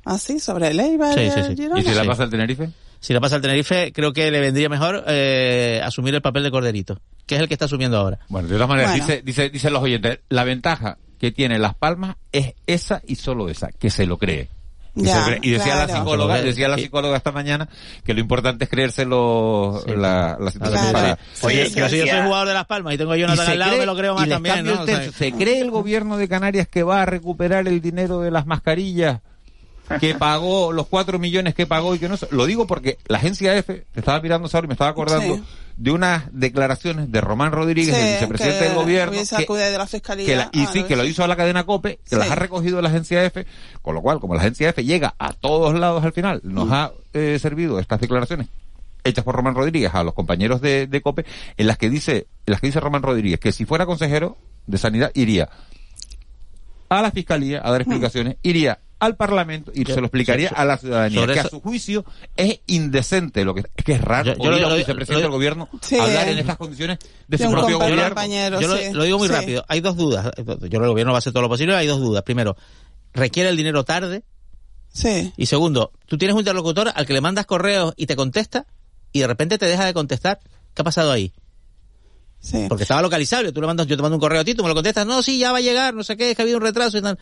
Ah, 0.05 0.17
sí, 0.17 0.39
sobre 0.39 0.67
el 0.69 0.79
Eibar 0.79 1.13
Sí, 1.13 1.21
y 1.21 1.31
sí, 1.31 1.39
el 1.39 1.45
sí. 1.45 1.55
Girona. 1.55 1.79
¿Y 1.81 1.83
si 1.83 1.93
la 1.93 2.03
pasa 2.05 2.23
el 2.23 2.29
Tenerife? 2.29 2.69
Si 2.99 3.13
la 3.13 3.19
pasa 3.21 3.35
al 3.35 3.41
Tenerife, 3.41 3.91
creo 3.93 4.13
que 4.13 4.31
le 4.31 4.39
vendría 4.39 4.69
mejor 4.69 5.03
eh, 5.07 5.81
asumir 5.83 6.15
el 6.15 6.21
papel 6.21 6.43
de 6.43 6.51
Corderito, 6.51 6.99
que 7.25 7.35
es 7.35 7.41
el 7.41 7.47
que 7.47 7.53
está 7.55 7.65
asumiendo 7.65 7.97
ahora. 7.97 8.19
Bueno, 8.29 8.47
de 8.47 8.53
todas 8.55 8.69
maneras, 8.69 8.91
Bueno. 8.91 9.05
dice, 9.05 9.21
dice, 9.23 9.49
dicen 9.49 9.73
los 9.73 9.83
oyentes, 9.83 10.19
la 10.29 10.43
ventaja 10.43 10.97
que 11.19 11.31
tiene 11.31 11.57
Las 11.59 11.75
Palmas 11.75 12.15
es 12.31 12.53
esa 12.67 13.01
y 13.05 13.15
solo 13.15 13.49
esa, 13.49 13.71
que 13.71 13.89
se 13.89 14.05
lo 14.05 14.17
cree. 14.17 14.49
Ya, 14.95 15.39
y 15.41 15.49
decía 15.49 15.75
la 15.75 15.87
psicóloga, 15.87 16.39
decía 16.41 16.67
la 16.67 16.77
psicóloga 16.77 17.17
esta 17.17 17.31
mañana 17.31 17.67
que 18.05 18.13
lo 18.13 18.19
importante 18.19 18.65
es 18.65 18.69
creérselo 18.69 19.81
la, 19.87 20.37
la 20.39 20.51
situación 20.51 20.79
Claro. 20.81 20.93
para. 20.93 21.19
Oye, 21.41 21.65
Sí, 21.65 21.73
si 21.73 21.79
yo 21.79 21.89
soy 21.89 22.01
jugador 22.23 22.47
de 22.47 22.53
Las 22.53 22.65
Palmas 22.67 22.93
y 22.93 22.97
tengo 22.99 23.11
a 23.13 23.17
Jonathan 23.17 23.49
al 23.49 23.57
lado, 23.59 23.71
cree- 23.71 23.79
me 23.79 23.85
lo 23.87 23.95
creo 23.97 24.13
más 24.15 24.29
también. 24.29 24.65
¿Se 25.17 25.31
cree 25.31 25.61
el 25.61 25.71
gobierno 25.71 26.17
de 26.17 26.27
Canarias 26.27 26.67
que 26.67 26.83
va 26.83 27.01
a 27.01 27.05
recuperar 27.07 27.67
el 27.67 27.81
dinero 27.81 28.21
de 28.21 28.29
las 28.29 28.45
mascarillas 28.45 29.21
que 29.99 30.15
pagó, 30.15 30.71
los 30.71 30.87
cuatro 30.87 31.19
millones 31.19 31.53
que 31.55 31.65
pagó 31.67 31.93
y 31.95 31.99
que 31.99 32.07
no? 32.09 32.15
Lo 32.31 32.45
digo 32.45 32.65
porque 32.67 32.97
la 33.07 33.17
agencia 33.17 33.55
F, 33.57 33.85
te 33.93 33.99
estaba 33.99 34.19
mirando 34.21 34.49
ahora 34.51 34.65
y 34.65 34.67
me 34.67 34.73
estaba 34.73 34.89
acordando 34.91 35.35
Sí. 35.35 35.43
de 35.77 35.91
unas 35.91 36.23
declaraciones 36.31 37.11
de 37.11 37.19
Román 37.21 37.51
Rodríguez, 37.51 37.95
Sí, 37.95 38.01
el 38.01 38.13
vicepresidente 38.13 38.59
que 38.59 38.65
del 38.65 38.75
gobierno, 38.75 39.11
que, 39.11 39.53
de 39.53 39.77
la 39.77 39.87
fiscalía. 39.87 40.25
que 40.25 40.35
la- 40.35 40.49
y 40.53 40.63
Ah, 40.63 40.69
sí, 40.71 40.81
no, 40.81 40.87
que 40.87 40.95
lo 40.95 41.03
hizo 41.05 41.23
a 41.23 41.27
la 41.27 41.35
cadena 41.35 41.63
COPE, 41.65 41.95
que 41.97 42.09
Sí. 42.11 42.15
las 42.15 42.29
ha 42.31 42.35
recogido 42.35 42.81
la 42.81 42.89
agencia 42.89 43.23
F, 43.25 43.45
con 43.81 43.95
lo 43.95 44.01
cual, 44.01 44.19
como 44.19 44.35
la 44.35 44.41
agencia 44.41 44.69
F 44.69 44.83
llega 44.83 45.15
a 45.19 45.33
todos 45.33 45.73
lados 45.77 46.03
al 46.03 46.13
final, 46.13 46.41
nos 46.43 46.67
Mm. 46.67 46.73
ha 46.73 46.91
eh, 47.13 47.37
servido 47.39 47.79
estas 47.79 47.99
declaraciones 47.99 48.47
hechas 49.03 49.23
por 49.25 49.35
Román 49.35 49.53
Rodríguez 49.55 49.93
a 49.93 50.03
los 50.03 50.13
compañeros 50.13 50.61
de, 50.61 50.87
de 50.87 51.01
COPE, 51.01 51.25
en 51.57 51.67
las 51.67 51.77
que 51.77 51.89
dice, 51.89 52.27
en 52.45 52.51
las 52.51 52.61
que 52.61 52.67
dice 52.67 52.79
Román 52.79 53.01
Rodríguez 53.03 53.39
que 53.39 53.51
si 53.51 53.65
fuera 53.65 53.85
consejero 53.85 54.37
de 54.65 54.77
Sanidad 54.77 55.11
iría 55.13 55.49
a 56.89 57.01
la 57.01 57.11
fiscalía 57.11 57.59
a 57.63 57.71
dar 57.71 57.81
Mm. 57.81 57.83
explicaciones, 57.89 58.37
iría 58.43 58.79
al 59.05 59.15
Parlamento 59.15 59.71
y 59.73 59.85
se 59.85 59.95
lo 59.99 60.07
explicaría 60.07 60.49
so- 60.49 60.57
a 60.57 60.65
la 60.65 60.77
ciudadanía, 60.77 61.25
que 61.27 61.31
eso- 61.33 61.47
a 61.47 61.49
su 61.49 61.59
juicio 61.61 62.05
es 62.35 62.59
indecente 62.67 63.43
lo 63.45 63.53
que 63.53 63.61
es 63.75 63.83
que 63.85 63.93
es 63.93 64.01
raro 64.01 64.33
Yo- 64.33 64.43
yo 64.43 64.49
oír 64.51 64.59
lo- 64.61 64.65
a 64.65 64.67
un 64.67 64.73
lo- 64.73 64.77
vicepresidente 64.77 65.13
lo- 65.13 65.19
del 65.21 65.31
gobierno 65.31 65.69
Sí. 65.81 65.97
hablar 65.97 66.27
en 66.29 66.39
estas 66.39 66.57
condiciones 66.57 66.99
de 67.27 67.37
De 67.37 67.43
su 67.43 67.49
un 67.49 67.55
propio 67.55 67.79
gobierno. 67.79 68.03
compañero, 68.05 68.61
yo 68.61 68.67
lo, 68.67 68.77
sí. 68.77 68.83
lo 68.93 69.03
digo 69.03 69.17
muy 69.17 69.27
Sí. 69.27 69.33
rápido. 69.33 69.65
Hay 69.67 69.81
dos 69.81 69.95
dudas. 69.97 70.31
Yo 70.37 70.43
creo 70.45 70.69
que 70.69 70.75
el 70.77 70.87
gobierno 70.89 71.11
va 71.13 71.17
a 71.17 71.19
hacer 71.19 71.33
todo 71.33 71.43
lo 71.43 71.49
posible. 71.49 71.75
Hay 71.75 71.87
dos 71.87 71.99
dudas. 71.99 72.23
Primero, 72.23 72.55
requiere 73.13 73.49
el 73.49 73.57
dinero 73.57 73.83
tarde. 73.83 74.23
Sí. 74.91 75.33
Y 75.37 75.45
segundo, 75.47 75.91
tú 76.05 76.17
tienes 76.17 76.33
un 76.35 76.39
interlocutor 76.41 76.91
al 76.93 77.05
que 77.05 77.13
le 77.13 77.21
mandas 77.21 77.45
correos 77.45 77.93
y 77.97 78.05
te 78.05 78.15
contesta 78.15 78.65
y 79.11 79.19
de 79.21 79.27
repente 79.27 79.57
te 79.57 79.65
deja 79.65 79.85
de 79.85 79.93
contestar. 79.93 80.39
¿Qué 80.73 80.81
ha 80.81 80.85
pasado 80.85 81.11
ahí? 81.11 81.33
Sí. 82.39 82.65
Porque 82.67 82.83
estaba 82.83 83.01
localizable. 83.01 83.51
Tú 83.51 83.61
le 83.61 83.67
mandas, 83.67 83.87
yo 83.87 83.95
te 83.95 84.01
mando 84.01 84.17
un 84.17 84.21
correo 84.21 84.41
a 84.41 84.43
ti, 84.43 84.53
tú 84.53 84.63
me 84.63 84.69
lo 84.69 84.75
contestas. 84.75 85.07
No, 85.07 85.23
sí, 85.23 85.39
ya 85.39 85.51
va 85.51 85.59
a 85.59 85.61
llegar, 85.61 85.93
no 85.93 86.03
sé 86.03 86.17
qué, 86.17 86.31
es 86.31 86.35
que 86.35 86.41
ha 86.41 86.43
habido 86.43 86.57
un 86.57 86.63
retraso 86.63 86.97
y 86.97 87.01
tal. 87.01 87.17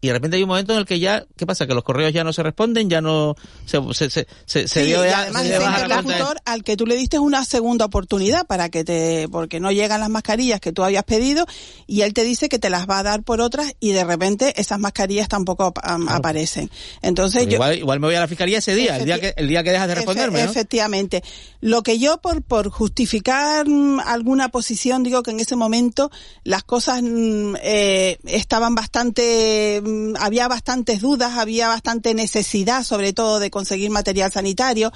Y 0.00 0.08
de 0.08 0.12
repente 0.12 0.36
hay 0.36 0.42
un 0.42 0.48
momento 0.50 0.72
en 0.74 0.78
el 0.80 0.84
que 0.84 0.98
ya, 1.00 1.24
¿qué 1.36 1.46
pasa? 1.46 1.66
Que 1.66 1.72
los 1.74 1.82
correos 1.82 2.12
ya 2.12 2.22
no 2.22 2.32
se 2.32 2.42
responden, 2.42 2.90
ya 2.90 3.00
no 3.00 3.34
se, 3.64 3.80
se, 3.94 4.10
se, 4.10 4.26
se, 4.44 4.68
se 4.68 4.80
Sí, 4.82 4.86
dio 4.86 5.00
de 5.00 5.08
y 5.08 5.12
además 5.12 5.42
se 5.42 5.58
de- 5.58 5.64
interlocutor 5.64 6.36
al 6.44 6.62
que 6.64 6.76
tú 6.76 6.86
le 6.86 6.96
diste 6.96 7.18
una 7.18 7.44
segunda 7.46 7.86
oportunidad 7.86 8.46
para 8.46 8.68
que 8.68 8.84
te, 8.84 9.26
porque 9.32 9.58
no 9.58 9.72
llegan 9.72 10.00
las 10.00 10.10
mascarillas 10.10 10.60
que 10.60 10.70
tú 10.72 10.84
habías 10.84 11.02
pedido 11.04 11.46
y 11.86 12.02
él 12.02 12.12
te 12.12 12.24
dice 12.24 12.48
que 12.50 12.58
te 12.58 12.68
las 12.68 12.86
va 12.88 12.98
a 12.98 13.02
dar 13.02 13.22
por 13.22 13.40
otras 13.40 13.72
y 13.80 13.92
de 13.92 14.04
repente 14.04 14.60
esas 14.60 14.78
mascarillas 14.78 15.28
tampoco 15.28 15.72
am, 15.82 16.08
aparecen. 16.10 16.70
Entonces 17.00 17.44
yo, 17.46 17.52
igual, 17.54 17.78
igual 17.78 17.98
me 18.00 18.06
voy 18.08 18.16
a 18.16 18.20
la 18.20 18.28
fiscalía 18.28 18.58
ese 18.58 18.74
día, 18.74 18.98
el 18.98 19.06
día 19.06 19.18
que, 19.18 19.32
el 19.36 19.48
día 19.48 19.62
que 19.64 19.70
dejas 19.72 19.88
de 19.88 19.94
Efe- 19.94 19.96
responderme, 19.96 20.44
¿no? 20.44 20.50
Efectivamente. 20.50 21.22
Lo 21.62 21.82
que 21.82 21.98
yo 21.98 22.18
por, 22.18 22.42
por 22.42 22.68
justificar 22.70 23.66
mm, 23.68 24.00
alguna 24.00 24.50
posición 24.50 25.02
digo 25.02 25.22
que 25.22 25.30
en 25.30 25.40
ese 25.40 25.56
momento 25.56 26.10
las 26.44 26.62
cosas 26.64 27.00
mm, 27.02 27.54
eh, 27.62 28.18
estaban 28.24 28.74
bastante, 28.74 29.80
había 30.18 30.48
bastantes 30.48 31.00
dudas, 31.00 31.34
había 31.38 31.68
bastante 31.68 32.14
necesidad 32.14 32.82
sobre 32.84 33.12
todo 33.12 33.38
de 33.40 33.50
conseguir 33.50 33.90
material 33.90 34.30
sanitario. 34.32 34.92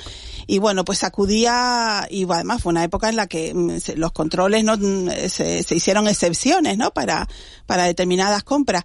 Y 0.47 0.59
bueno 0.59 0.85
pues 0.85 1.05
acudía 1.05 2.07
y 2.11 2.25
además 2.31 2.63
fue 2.63 2.71
una 2.71 2.85
época 2.85 3.09
en 3.09 3.17
la 3.17 3.27
que 3.27 3.53
mm, 3.55 3.97
los 3.97 4.13
controles 4.13 4.65
no 4.65 4.77
Mm, 4.77 5.09
se, 5.29 5.63
se 5.63 5.75
hicieron 5.75 6.09
excepciones 6.09 6.79
no 6.79 6.91
para 6.93 7.29
para 7.67 7.85
determinadas 7.85 8.43
compras. 8.45 8.85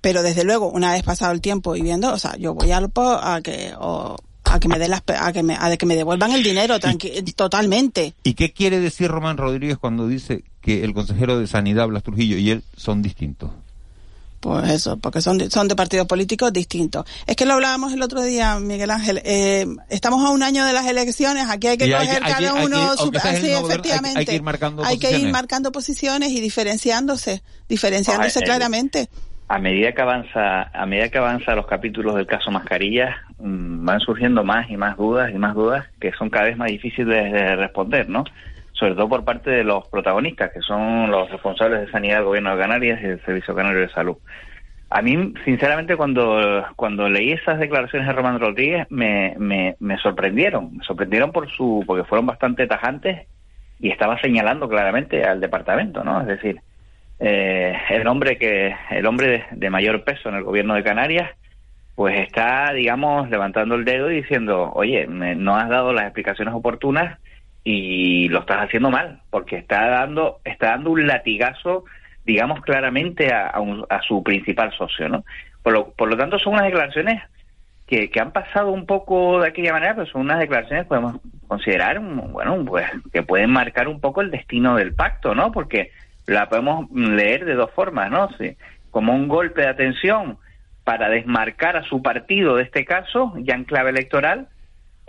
Pero 0.00 0.22
desde 0.22 0.44
luego 0.44 0.68
una 0.70 0.92
vez 0.92 1.02
pasado 1.02 1.32
el 1.32 1.40
tiempo 1.40 1.74
y 1.76 1.82
viendo 1.82 2.12
o 2.12 2.18
sea 2.18 2.36
yo 2.36 2.54
voy 2.54 2.70
al 2.70 2.90
po- 2.90 3.02
a 3.20 3.40
que 3.42 3.72
o, 3.78 4.16
a 4.44 4.60
que 4.60 4.68
me 4.68 4.78
den 4.78 4.90
las 4.90 5.02
a 5.06 5.32
que 5.32 5.42
me 5.42 5.56
a 5.58 5.76
que 5.76 5.86
me 5.86 5.96
devuelvan 5.96 6.32
el 6.32 6.42
dinero 6.42 6.78
tranqui- 6.78 7.34
totalmente. 7.34 8.14
¿Y 8.22 8.34
qué 8.34 8.52
quiere 8.52 8.78
decir 8.80 9.08
Román 9.10 9.36
Rodríguez 9.36 9.76
cuando 9.76 10.06
dice 10.06 10.44
que 10.60 10.84
el 10.84 10.94
consejero 10.94 11.38
de 11.38 11.46
Sanidad, 11.46 11.86
Blas 11.88 12.02
Trujillo, 12.02 12.36
y 12.38 12.50
él 12.50 12.62
son 12.76 13.02
distintos? 13.02 13.50
Pues 14.40 14.70
eso 14.70 14.96
porque 14.98 15.20
son 15.20 15.38
de, 15.38 15.50
son 15.50 15.66
de 15.68 15.74
partidos 15.74 16.06
políticos 16.06 16.52
distintos. 16.52 17.04
Es 17.26 17.34
que 17.36 17.44
lo 17.44 17.54
hablábamos 17.54 17.92
el 17.92 18.02
otro 18.02 18.22
día 18.22 18.58
Miguel 18.60 18.90
Ángel 18.90 19.20
eh, 19.24 19.66
estamos 19.90 20.24
a 20.24 20.30
un 20.30 20.42
año 20.42 20.64
de 20.64 20.72
las 20.72 20.86
elecciones 20.86 21.48
aquí 21.50 21.66
hay 21.66 21.76
que 21.78 21.86
Y 21.86 21.92
coger 21.92 22.22
hay 22.22 22.32
cada 22.32 22.36
hay 22.54 22.64
uno 22.66 22.94
su 22.96 23.02
aunque 23.02 23.20
seas 23.20 23.34
el 23.36 23.40
sí, 23.42 23.46
nuevo 23.48 23.62
gobierno, 23.62 23.82
hay 23.82 23.82
que- 23.82 23.90
hay 23.90 23.98
efectivamente 23.98 24.24
que 24.26 24.34
ir 24.36 24.42
marcando 24.42 24.84
Hay 24.84 24.98
que 24.98 25.06
ir 25.06 25.12
posiciones. 25.12 25.32
marcando 25.32 25.72
posiciones 25.72 26.30
y 26.30 26.40
diferenciándose 26.40 27.42
diferenciándose 27.68 28.38
Ah, 28.38 28.42
el- 28.42 28.44
claramente. 28.46 29.08
a 29.48 29.58
medida 29.58 29.92
que 29.92 30.02
avanza 30.02 30.62
a 30.72 30.86
medida 30.86 31.08
que 31.08 31.18
avanza 31.18 31.54
los 31.54 31.66
capítulos 31.66 32.14
del 32.14 32.26
caso 32.26 32.50
mascarillas 32.50 33.16
mm, 33.40 33.84
van 33.84 33.98
surgiendo 34.00 34.44
más 34.44 34.70
y 34.70 34.76
más 34.76 34.96
dudas 34.96 35.30
y 35.34 35.38
más 35.38 35.54
dudas 35.54 35.86
que 36.00 36.12
son 36.18 36.30
cada 36.30 36.44
vez 36.46 36.56
más 36.56 36.68
difíciles 36.68 37.32
de 37.32 37.56
responder 37.56 38.08
no 38.08 38.24
sobre 38.78 38.94
todo 38.94 39.08
por 39.08 39.24
parte 39.24 39.50
de 39.50 39.64
los 39.64 39.88
protagonistas 39.88 40.52
que 40.52 40.60
son 40.60 41.10
los 41.10 41.30
responsables 41.30 41.80
de 41.80 41.90
sanidad 41.90 42.16
del 42.18 42.26
gobierno 42.26 42.54
de 42.54 42.62
Canarias 42.62 43.00
y 43.02 43.06
del 43.06 43.24
servicio 43.24 43.54
canario 43.54 43.80
de 43.80 43.88
salud. 43.90 44.16
A 44.90 45.02
mí 45.02 45.34
sinceramente 45.44 45.96
cuando 45.96 46.64
cuando 46.76 47.08
leí 47.08 47.32
esas 47.32 47.58
declaraciones 47.58 48.06
de 48.08 48.14
Román 48.14 48.40
Rodríguez 48.40 48.86
me, 48.90 49.34
me, 49.38 49.76
me 49.80 49.98
sorprendieron. 49.98 50.76
Me 50.78 50.84
sorprendieron 50.84 51.30
por 51.32 51.50
su 51.50 51.84
porque 51.86 52.04
fueron 52.04 52.26
bastante 52.26 52.66
tajantes 52.66 53.26
y 53.80 53.90
estaba 53.90 54.18
señalando 54.20 54.68
claramente 54.68 55.24
al 55.24 55.40
departamento 55.40 56.02
no 56.02 56.20
es 56.22 56.26
decir 56.26 56.60
eh, 57.20 57.76
el 57.90 58.06
hombre 58.08 58.36
que 58.38 58.74
el 58.90 59.06
hombre 59.06 59.26
de, 59.28 59.44
de 59.52 59.70
mayor 59.70 60.02
peso 60.04 60.28
en 60.28 60.36
el 60.36 60.42
gobierno 60.44 60.74
de 60.74 60.82
Canarias 60.82 61.30
pues 61.94 62.18
está 62.20 62.72
digamos 62.72 63.28
levantando 63.30 63.74
el 63.74 63.84
dedo 63.84 64.10
y 64.10 64.16
diciendo 64.22 64.72
oye 64.74 65.06
me- 65.06 65.34
no 65.36 65.54
has 65.56 65.68
dado 65.68 65.92
las 65.92 66.04
explicaciones 66.04 66.54
oportunas 66.54 67.18
y 67.64 68.28
lo 68.28 68.40
estás 68.40 68.58
haciendo 68.58 68.90
mal 68.90 69.20
porque 69.30 69.56
está 69.56 69.88
dando 69.88 70.40
está 70.44 70.68
dando 70.68 70.90
un 70.90 71.06
latigazo 71.06 71.84
digamos 72.24 72.60
claramente 72.62 73.32
a, 73.32 73.48
a 73.48 73.60
un- 73.60 73.86
a 73.90 74.00
su 74.02 74.22
principal 74.22 74.72
socio 74.76 75.08
no 75.08 75.24
por 75.62 75.72
lo, 75.72 75.90
por 75.92 76.08
lo 76.08 76.16
tanto 76.16 76.38
son 76.38 76.54
unas 76.54 76.66
declaraciones 76.66 77.22
que, 77.86 78.10
que 78.10 78.20
han 78.20 78.32
pasado 78.32 78.70
un 78.70 78.84
poco 78.84 79.40
de 79.40 79.48
aquella 79.48 79.72
manera, 79.72 79.94
pero 79.94 80.06
son 80.06 80.20
unas 80.20 80.38
declaraciones 80.38 80.84
que 80.84 80.88
podemos 80.90 81.16
considerar, 81.46 81.98
bueno, 82.00 82.62
pues 82.66 82.86
que 83.12 83.22
pueden 83.22 83.50
marcar 83.50 83.88
un 83.88 83.98
poco 83.98 84.20
el 84.20 84.30
destino 84.30 84.76
del 84.76 84.94
pacto, 84.94 85.34
¿no? 85.34 85.52
Porque 85.52 85.90
la 86.26 86.50
podemos 86.50 86.90
leer 86.92 87.46
de 87.46 87.54
dos 87.54 87.70
formas, 87.70 88.10
¿no? 88.10 88.28
Sí, 88.36 88.56
como 88.90 89.14
un 89.14 89.26
golpe 89.26 89.62
de 89.62 89.68
atención 89.68 90.36
para 90.84 91.08
desmarcar 91.08 91.78
a 91.78 91.82
su 91.84 92.02
partido 92.02 92.56
de 92.56 92.64
este 92.64 92.84
caso, 92.84 93.32
ya 93.38 93.54
en 93.54 93.64
clave 93.64 93.88
electoral, 93.88 94.48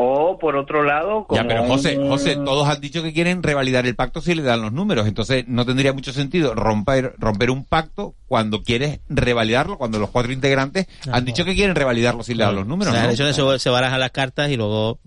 o 0.02 0.40
por 0.40 0.56
otro 0.56 0.82
lado, 0.84 1.26
como 1.26 1.42
Ya, 1.42 1.46
pero 1.46 1.64
José, 1.66 1.98
un- 1.98 2.08
José, 2.08 2.36
todos 2.38 2.70
han 2.70 2.80
dicho 2.80 3.04
que 3.04 3.12
quieren 3.12 3.44
revalidar 3.44 3.86
el 3.86 3.96
pacto 3.98 4.22
si 4.22 4.34
le 4.34 4.44
dan 4.44 4.62
los 4.62 4.72
números. 4.72 5.06
Entonces, 5.08 5.46
no 5.50 5.66
tendría 5.66 5.92
mucho 5.92 6.14
sentido 6.14 6.56
romper, 6.56 7.16
romper 7.18 7.52
un 7.52 7.66
pacto 7.66 8.16
cuando 8.26 8.64
quieres 8.64 9.02
revalidarlo, 9.10 9.78
cuando 9.78 10.00
los 10.00 10.10
cuatro 10.10 10.32
integrantes 10.32 10.88
han 11.12 11.26
dicho 11.26 11.44
que 11.44 11.54
quieren 11.54 11.76
revalidarlo 11.76 12.24
si 12.24 12.34
le 12.34 12.46
dan 12.46 12.56
los 12.56 12.66
números. 12.66 12.94
Las 12.94 13.02
¿no? 13.04 13.08
elecciones 13.10 13.36
se, 13.36 13.60
se 13.60 13.70
barajan 13.70 14.00
las 14.00 14.12
cartas 14.12 14.50
y 14.50 14.56
luego 14.56 15.00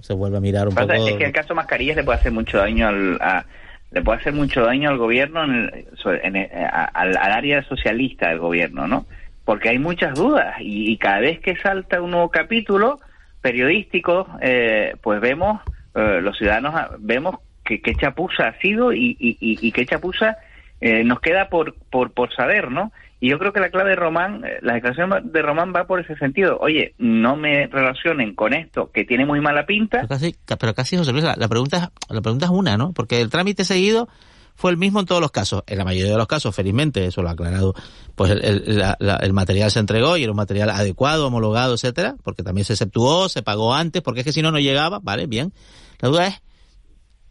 se 0.00 0.14
vuelve 0.14 0.38
a 0.38 0.40
mirar 0.40 0.68
un 0.68 0.74
Pasa 0.74 0.94
poco. 0.94 1.08
es 1.08 1.16
que 1.16 1.24
el 1.24 1.32
caso 1.32 1.54
mascarillas 1.54 1.96
le 1.96 2.04
puede 2.04 2.18
hacer 2.20 2.32
mucho 2.32 2.56
daño 2.56 2.88
al 2.88 3.18
a- 3.20 3.44
le 3.90 4.00
puede 4.02 4.20
hacer 4.20 4.32
mucho 4.32 4.62
daño 4.62 4.88
al 4.88 4.96
gobierno 4.96 5.44
en 5.44 5.50
el- 5.52 5.86
en 6.22 6.36
el- 6.36 6.48
a- 6.64 6.84
al, 6.94 7.14
al 7.16 7.32
área 7.32 7.62
socialista 7.64 8.28
del 8.30 8.38
gobierno 8.38 8.86
no 8.88 9.04
porque 9.44 9.68
hay 9.68 9.78
muchas 9.78 10.14
dudas 10.14 10.54
y, 10.60 10.90
y 10.92 10.96
cada 10.96 11.18
vez 11.18 11.40
que 11.40 11.56
salta 11.56 12.00
un 12.00 12.12
nuevo 12.12 12.30
capítulo 12.30 13.00
periodístico 13.40 14.26
eh, 14.40 14.94
pues 15.02 15.20
vemos 15.20 15.60
eh, 15.94 16.20
los 16.22 16.36
ciudadanos 16.38 16.74
ah, 16.74 16.90
vemos 16.98 17.36
que 17.64 17.80
qué 17.80 17.94
chapuza 17.94 18.48
ha 18.48 18.58
sido 18.60 18.92
y, 18.92 19.16
y, 19.18 19.36
y- 19.40 19.72
qué 19.72 19.86
chapuza 19.86 20.36
eh, 20.80 21.04
nos 21.04 21.20
queda 21.20 21.48
por, 21.48 21.74
por 21.90 22.12
por 22.12 22.34
saber 22.34 22.70
no 22.70 22.92
y 23.22 23.28
yo 23.28 23.38
creo 23.38 23.52
que 23.52 23.60
la 23.60 23.68
clave 23.68 23.90
de 23.90 23.96
Román, 23.96 24.42
eh, 24.46 24.58
la 24.62 24.72
declaración 24.74 25.30
de 25.30 25.42
Román 25.42 25.74
va 25.76 25.84
por 25.84 26.00
ese 26.00 26.16
sentido. 26.16 26.56
Oye, 26.58 26.94
no 26.96 27.36
me 27.36 27.66
relacionen 27.66 28.34
con 28.34 28.54
esto 28.54 28.90
que 28.94 29.04
tiene 29.04 29.26
muy 29.26 29.42
mala 29.42 29.66
pinta. 29.66 29.98
Pero 29.98 30.08
casi, 30.08 30.32
ca- 30.46 30.56
pero 30.56 30.72
casi 30.72 30.96
José 30.96 31.12
Luis, 31.12 31.24
la, 31.24 31.48
pregunta, 31.48 31.90
la 32.08 32.22
pregunta 32.22 32.46
es 32.46 32.50
una, 32.50 32.78
¿no? 32.78 32.94
Porque 32.94 33.20
el 33.20 33.28
trámite 33.28 33.64
seguido 33.66 34.08
fue 34.54 34.70
el 34.70 34.76
mismo 34.76 35.00
en 35.00 35.06
todos 35.06 35.20
los 35.20 35.30
casos. 35.30 35.62
En 35.66 35.78
la 35.78 35.84
mayoría 35.84 36.12
de 36.12 36.18
los 36.18 36.26
casos, 36.26 36.54
felizmente, 36.54 37.06
eso 37.06 37.22
lo 37.22 37.28
ha 37.28 37.32
aclarado, 37.32 37.74
pues 38.14 38.30
el, 38.30 39.32
material 39.32 39.70
se 39.70 39.78
entregó 39.78 40.16
y 40.16 40.22
era 40.22 40.32
un 40.32 40.36
material 40.36 40.70
adecuado, 40.70 41.26
homologado, 41.26 41.74
etcétera, 41.74 42.16
porque 42.22 42.42
también 42.42 42.64
se 42.64 42.74
exceptuó, 42.74 43.28
se 43.28 43.42
pagó 43.42 43.74
antes, 43.74 44.02
porque 44.02 44.20
es 44.20 44.24
que 44.24 44.32
si 44.32 44.42
no, 44.42 44.52
no 44.52 44.58
llegaba, 44.58 44.98
¿vale? 45.00 45.26
Bien. 45.26 45.52
La 46.00 46.08
duda 46.08 46.26
es, 46.26 46.42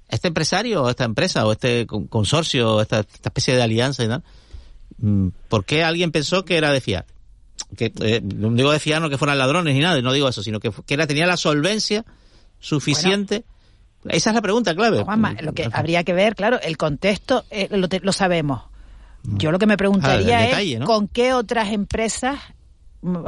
este 0.09 0.27
empresario, 0.27 0.83
o 0.83 0.89
esta 0.89 1.03
empresa, 1.03 1.45
o 1.45 1.51
este 1.51 1.85
con- 1.85 2.07
consorcio, 2.07 2.81
esta, 2.81 3.01
esta 3.01 3.29
especie 3.29 3.55
de 3.55 3.61
alianza 3.61 4.03
y 4.03 4.07
tal, 4.07 4.23
mm, 4.97 5.27
¿por 5.49 5.65
qué 5.65 5.83
alguien 5.83 6.11
pensó 6.11 6.45
que 6.45 6.57
era 6.57 6.71
de 6.71 6.81
fiar? 6.81 7.05
que 7.77 7.91
eh, 8.01 8.21
no 8.23 8.49
digo 8.51 8.71
de 8.71 8.79
fiar 8.79 9.01
no 9.01 9.09
que 9.09 9.17
fueran 9.17 9.37
ladrones 9.37 9.75
ni 9.75 9.81
nada, 9.81 10.01
no 10.01 10.13
digo 10.13 10.27
eso, 10.27 10.41
sino 10.43 10.59
que, 10.59 10.71
que 10.71 10.93
era, 10.93 11.07
tenía 11.07 11.27
la 11.27 11.37
solvencia 11.37 12.05
suficiente. 12.59 13.43
Esa 14.07 14.29
es 14.29 14.33
la 14.35 14.41
pregunta 14.41 14.73
clave. 14.75 15.03
Juanma, 15.03 15.35
lo 15.41 15.53
que 15.53 15.67
habría 15.71 16.03
que 16.03 16.13
ver, 16.13 16.35
claro, 16.35 16.59
el 16.61 16.77
contexto 16.77 17.43
eh, 17.51 17.67
lo, 17.71 17.89
te- 17.89 17.99
lo 17.99 18.11
sabemos. 18.13 18.63
Yo 19.23 19.51
lo 19.51 19.59
que 19.59 19.65
me 19.65 19.75
preguntaría 19.75 20.37
Ah, 20.39 20.61
es 20.61 20.79
con 20.85 21.09
qué 21.09 21.33
otras 21.33 21.73
empresas, 21.73 22.39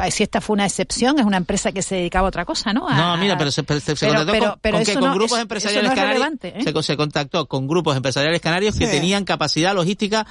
si 0.09 0.23
esta 0.23 0.39
fue 0.39 0.53
una 0.53 0.65
excepción, 0.65 1.19
es 1.19 1.25
una 1.25 1.35
empresa 1.37 1.73
que 1.73 1.81
se 1.81 1.95
dedicaba 1.95 2.27
a 2.27 2.29
otra 2.29 2.45
cosa, 2.45 2.71
¿no? 2.71 2.87
A- 2.87 2.95
No, 2.95 3.17
mira, 3.17 3.37
pero 3.37 3.51
se, 3.51 3.63
se- 3.63 3.95
se 3.95 4.05
Pero- 4.07 4.19
contactó 4.19 4.31
pero- 4.31 4.49
con, 4.51 4.59
pero 4.61 4.77
con 4.93 5.03
no- 5.09 5.13
grupos 5.15 5.31
eso- 5.33 5.41
empresariales 5.41 5.91
eso 5.91 5.95
no 5.95 6.01
es 6.11 6.17
canarios. 6.17 6.39
¿eh? 6.43 6.73
se, 6.73 6.83
se 6.83 6.97
contactó 6.97 7.45
con 7.47 7.67
grupos 7.67 7.97
empresariales 7.97 8.39
canarios 8.41 8.77
que 8.77 8.85
Sí. 8.85 8.91
tenían 8.91 9.25
capacidad 9.25 9.75
logística 9.75 10.25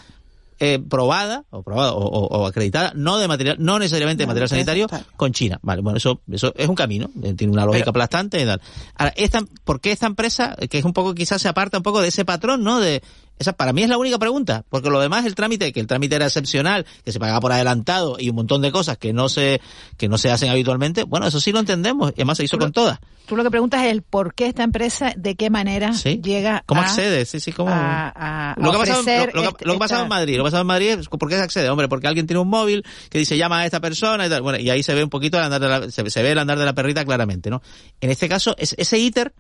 eh, 0.61 0.79
probada 0.79 1.45
o 1.51 1.63
probada 1.63 1.93
o, 1.95 2.05
o- 2.05 2.39
o 2.43 2.47
acreditada, 2.47 2.93
no 2.95 3.19
de 3.19 3.27
material, 3.27 3.57
no 3.59 3.79
necesariamente 3.79 4.23
de 4.23 4.27
material 4.27 4.49
sanitario, 4.49 4.87
con 5.17 5.33
China. 5.33 5.59
Vale, 5.63 5.81
bueno, 5.83 5.97
eso, 5.97 6.21
eso 6.31 6.53
es 6.57 6.69
un 6.69 6.75
camino, 6.75 7.11
eh, 7.23 7.35
tiene 7.35 7.53
una 7.53 7.65
lógica 7.65 7.91
aplastante 7.91 8.41
y 8.43 8.45
tal. 8.47 8.61
Ahora, 8.95 9.13
esta, 9.17 9.41
¿por 9.65 9.81
qué 9.81 9.91
esta 9.91 10.07
empresa, 10.07 10.57
que 10.69 10.79
es 10.79 10.85
un 10.85 10.93
poco, 10.93 11.15
quizás 11.15 11.41
se 11.43 11.49
aparta 11.49 11.79
un 11.79 11.83
poco 11.83 12.01
de 12.03 12.09
ese 12.09 12.25
patrón, 12.25 12.63
¿no? 12.63 12.79
De, 12.79 13.03
esa 13.41 13.55
para 13.55 13.73
mí 13.73 13.83
es 13.83 13.89
la 13.89 13.99
única 13.99 14.19
pregunta, 14.19 14.65
porque 14.69 14.91
lo 14.91 15.01
demás 15.01 15.25
el 15.25 15.35
trámite, 15.35 15.73
que 15.73 15.81
el 15.81 15.87
trámite 15.89 16.15
era 16.15 16.27
excepcional, 16.27 16.87
que 17.05 17.11
se 17.11 17.19
pagaba 17.19 17.41
por 17.41 17.51
adelantado 17.53 18.17
y 18.21 18.29
un 18.29 18.37
montón 18.37 18.61
de 18.63 18.71
cosas 18.71 18.99
que 18.99 19.13
no 19.13 19.29
se, 19.29 19.61
que 19.97 20.09
no 20.09 20.19
se 20.19 20.31
hacen 20.31 20.51
habitualmente, 20.51 21.03
bueno, 21.05 21.27
eso 21.27 21.41
sí 21.41 21.51
lo 21.51 21.59
entendemos, 21.59 22.11
y 22.11 22.15
además 22.21 22.37
se 22.37 22.45
hizo 22.45 22.59
con 22.59 22.71
todas. 22.71 22.99
Tú 23.27 23.37
lo 23.37 23.43
que 23.43 23.51
preguntas 23.51 23.85
es 23.85 23.93
el 23.93 24.03
por 24.03 24.35
qué 24.35 24.47
esta 24.47 24.63
empresa, 24.63 25.13
de 25.17 25.37
qué 25.37 25.51
manera 25.51 25.93
llega 25.93 26.63
¿Cómo 26.67 26.83
a, 26.83 26.85
accede? 26.85 27.25
Sí, 27.25 27.41
sí, 27.41 27.51
¿cómo? 27.53 27.71
a- 27.71 28.09
a- 28.09 28.53
a 28.53 28.61
lo 28.61 28.71
que 28.73 28.77
ha 28.77 28.81
pasado, 28.81 29.03
lo, 29.03 29.43
lo 29.43 29.49
este- 29.49 29.65
lo 29.65 29.73
que 29.73 29.77
ha 29.77 29.79
pasado 29.79 30.03
en 30.03 30.09
Madrid, 30.09 30.37
lo 30.37 30.43
que 30.43 30.49
ha 30.49 30.51
pasado 30.51 30.61
en 30.63 30.67
Madrid 30.67 30.89
es 31.01 31.09
¿por 31.09 31.29
qué 31.29 31.37
se 31.37 31.43
accede? 31.43 31.71
Hombre, 31.71 31.89
porque 31.89 32.09
alguien 32.09 32.27
tiene 32.27 32.41
un 32.41 32.49
móvil 32.49 32.85
que 33.09 33.19
dice 33.19 33.37
llama 33.39 33.61
a 33.61 33.65
esta 33.65 33.81
persona 33.81 34.27
y 34.27 34.29
tal. 34.29 34.43
Bueno, 34.43 34.59
y 34.59 34.69
ahí 34.69 34.83
se 34.83 34.93
ve 34.95 35.03
un 35.03 35.11
poquito 35.11 35.39
el 35.39 35.45
andar 35.45 35.61
de 35.61 35.69
la, 35.69 35.91
se, 35.91 36.11
se 36.11 36.23
ve 36.23 36.33
el 36.33 36.39
andar 36.39 36.59
de 36.59 36.65
la 36.67 36.75
perrita 36.75 37.05
claramente, 37.05 37.49
¿no? 37.51 37.63
En 38.01 38.11
este 38.11 38.29
caso, 38.29 38.55
es, 38.59 38.75
ese 38.77 38.99
íter, 38.99 39.33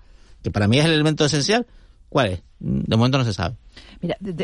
que 0.42 0.50
para 0.50 0.68
mí 0.68 0.78
es 0.78 0.84
el 0.86 0.92
elemento 0.92 1.24
esencial, 1.24 1.66
¿Cuál 2.10 2.26
es? 2.32 2.42
De 2.58 2.96
momento 2.96 3.16
no 3.16 3.24
se 3.24 3.32
sabe. 3.32 3.54
Mira, 4.02 4.16
te 4.20 4.34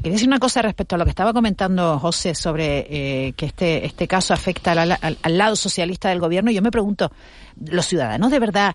quería 0.00 0.12
decir 0.12 0.28
una 0.28 0.38
cosa 0.38 0.62
respecto 0.62 0.94
a 0.94 0.98
lo 0.98 1.04
que 1.04 1.10
estaba 1.10 1.34
comentando 1.34 1.98
José 1.98 2.34
sobre 2.34 2.86
eh, 2.88 3.32
que 3.34 3.44
este 3.46 3.84
este 3.84 4.08
caso 4.08 4.32
afecta 4.32 4.72
al, 4.72 4.92
al- 4.92 5.18
lado 5.38 5.54
socialista 5.56 6.08
del 6.08 6.20
gobierno. 6.20 6.50
Yo 6.50 6.62
me 6.62 6.70
pregunto, 6.70 7.12
¿los 7.66 7.84
ciudadanos 7.86 8.30
de 8.30 8.38
verdad 8.38 8.74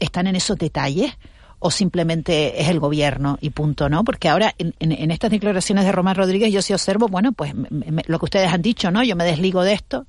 están 0.00 0.26
en 0.26 0.34
esos 0.34 0.58
detalles? 0.58 1.12
¿O 1.58 1.70
simplemente 1.70 2.60
es 2.60 2.68
el 2.68 2.80
gobierno 2.80 3.38
y 3.40 3.50
punto, 3.50 3.88
no? 3.88 4.04
Porque 4.04 4.28
ahora 4.28 4.54
en, 4.58 4.74
en- 4.80 5.10
estas 5.10 5.30
declaraciones 5.30 5.84
de 5.84 5.92
Román 5.92 6.16
Rodríguez 6.16 6.52
yo 6.52 6.60
sí 6.62 6.72
observo, 6.72 7.06
bueno, 7.08 7.32
pues 7.32 7.54
me- 7.54 8.02
lo 8.06 8.18
que 8.18 8.24
ustedes 8.24 8.52
han 8.52 8.60
dicho, 8.62 8.90
¿no? 8.90 9.02
Yo 9.04 9.14
me 9.16 9.24
desligo 9.24 9.62
de 9.62 9.72
esto, 9.72 10.06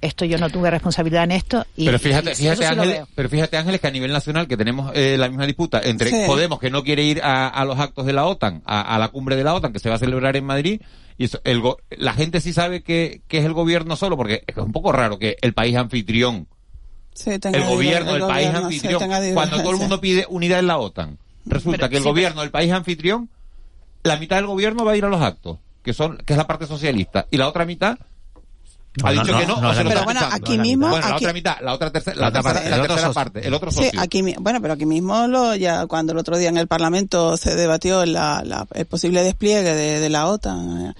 esto 0.00 0.24
yo 0.24 0.38
no 0.38 0.48
tuve 0.50 0.70
responsabilidad 0.70 1.24
en 1.24 1.32
esto. 1.32 1.66
Y, 1.76 1.86
pero 1.86 1.98
fíjate, 1.98 2.32
y 2.32 2.34
fíjate 2.34 2.66
sí 2.66 3.00
pero 3.14 3.28
fíjate 3.28 3.56
Ángeles 3.56 3.80
que 3.80 3.86
a 3.86 3.90
nivel 3.90 4.12
nacional 4.12 4.46
que 4.46 4.56
tenemos 4.56 4.92
eh, 4.94 5.16
la 5.18 5.28
misma 5.28 5.46
disputa 5.46 5.80
entre 5.82 6.10
Sí. 6.10 6.22
Podemos 6.26 6.58
que 6.60 6.70
no 6.70 6.82
quiere 6.84 7.02
ir 7.02 7.20
a, 7.22 7.48
a 7.48 7.64
los 7.64 7.78
actos 7.78 8.06
de 8.06 8.12
la 8.12 8.26
OTAN, 8.26 8.62
a, 8.64 8.94
a 8.94 8.98
la 8.98 9.08
cumbre 9.08 9.36
de 9.36 9.44
la 9.44 9.54
OTAN 9.54 9.72
que 9.72 9.78
se 9.80 9.88
va 9.88 9.96
a 9.96 9.98
celebrar 9.98 10.36
en 10.36 10.44
Madrid 10.44 10.80
y 11.16 11.24
eso, 11.24 11.40
el 11.44 11.60
go- 11.60 11.78
la 11.90 12.12
gente 12.14 12.40
sí 12.40 12.52
sabe 12.52 12.82
que, 12.82 13.22
que 13.26 13.38
es 13.38 13.44
el 13.44 13.52
gobierno 13.52 13.96
solo 13.96 14.16
porque 14.16 14.44
es 14.46 14.56
un 14.56 14.70
poco 14.72 14.92
raro 14.92 15.18
que 15.18 15.36
el 15.42 15.52
país 15.52 15.74
anfitrión, 15.76 16.46
Sí, 17.14 17.36
tenga 17.40 17.58
el 17.58 17.64
gobierno 17.64 18.12
del 18.12 18.22
país 18.22 18.46
gobierno, 18.46 18.70
sí, 18.70 18.76
anfitrión, 18.86 19.34
cuando 19.34 19.56
todo 19.60 19.70
el 19.72 19.76
mundo 19.78 20.00
pide 20.00 20.26
unidad 20.28 20.60
en 20.60 20.68
la 20.68 20.78
OTAN, 20.78 21.18
resulta 21.46 21.78
Pero- 21.78 21.90
que 21.90 21.96
el 21.96 22.02
sí, 22.04 22.08
gobierno 22.08 22.40
del 22.42 22.50
país 22.52 22.70
anfitrión, 22.70 23.28
la 24.04 24.16
mitad 24.16 24.36
del 24.36 24.46
gobierno 24.46 24.84
va 24.84 24.92
a 24.92 24.96
ir 24.96 25.04
a 25.04 25.08
los 25.08 25.20
actos, 25.20 25.58
que 25.82 25.92
son 25.92 26.18
que 26.18 26.34
es 26.34 26.36
la 26.36 26.46
parte 26.46 26.66
socialista 26.66 27.26
y 27.32 27.36
la 27.36 27.48
otra 27.48 27.64
mitad 27.64 27.98
ha 29.04 29.12
dicho 29.12 29.32
no, 29.32 29.38
que 29.38 29.46
no, 29.46 29.60
Pero 29.88 30.04
bueno, 30.04 30.20
aquí 30.30 30.58
mismo, 30.58 30.88
Bueno, 30.88 31.08
la 31.08 31.16
otra 31.16 31.32
mitad, 31.32 31.56
la 31.60 31.74
otra 31.74 31.90
tercera, 31.90 32.16
La 32.16 32.32
tercera, 32.32 32.54
parte, 32.54 32.68
la 32.70 32.76
el 32.76 32.82
otro 32.82 32.94
tercera 32.94 33.08
socio. 33.08 33.14
parte, 33.14 33.46
el 33.46 33.54
otro 33.54 33.70
Sí, 33.70 33.90
aquí, 33.98 34.22
bueno, 34.40 34.60
pero 34.60 34.74
aquí 34.74 34.86
mismo 34.86 35.26
lo 35.26 35.54
ya 35.54 35.86
cuando 35.86 36.12
el 36.12 36.18
otro 36.18 36.36
día 36.38 36.48
en 36.48 36.56
el 36.58 36.66
Parlamento 36.66 37.36
se 37.36 37.54
debatió 37.54 38.04
la, 38.06 38.42
la- 38.44 38.66
el 38.74 38.86
posible 38.86 39.22
despliegue 39.22 39.74
de, 39.74 40.00
de 40.00 40.08
la 40.08 40.26
OTAN. 40.26 40.94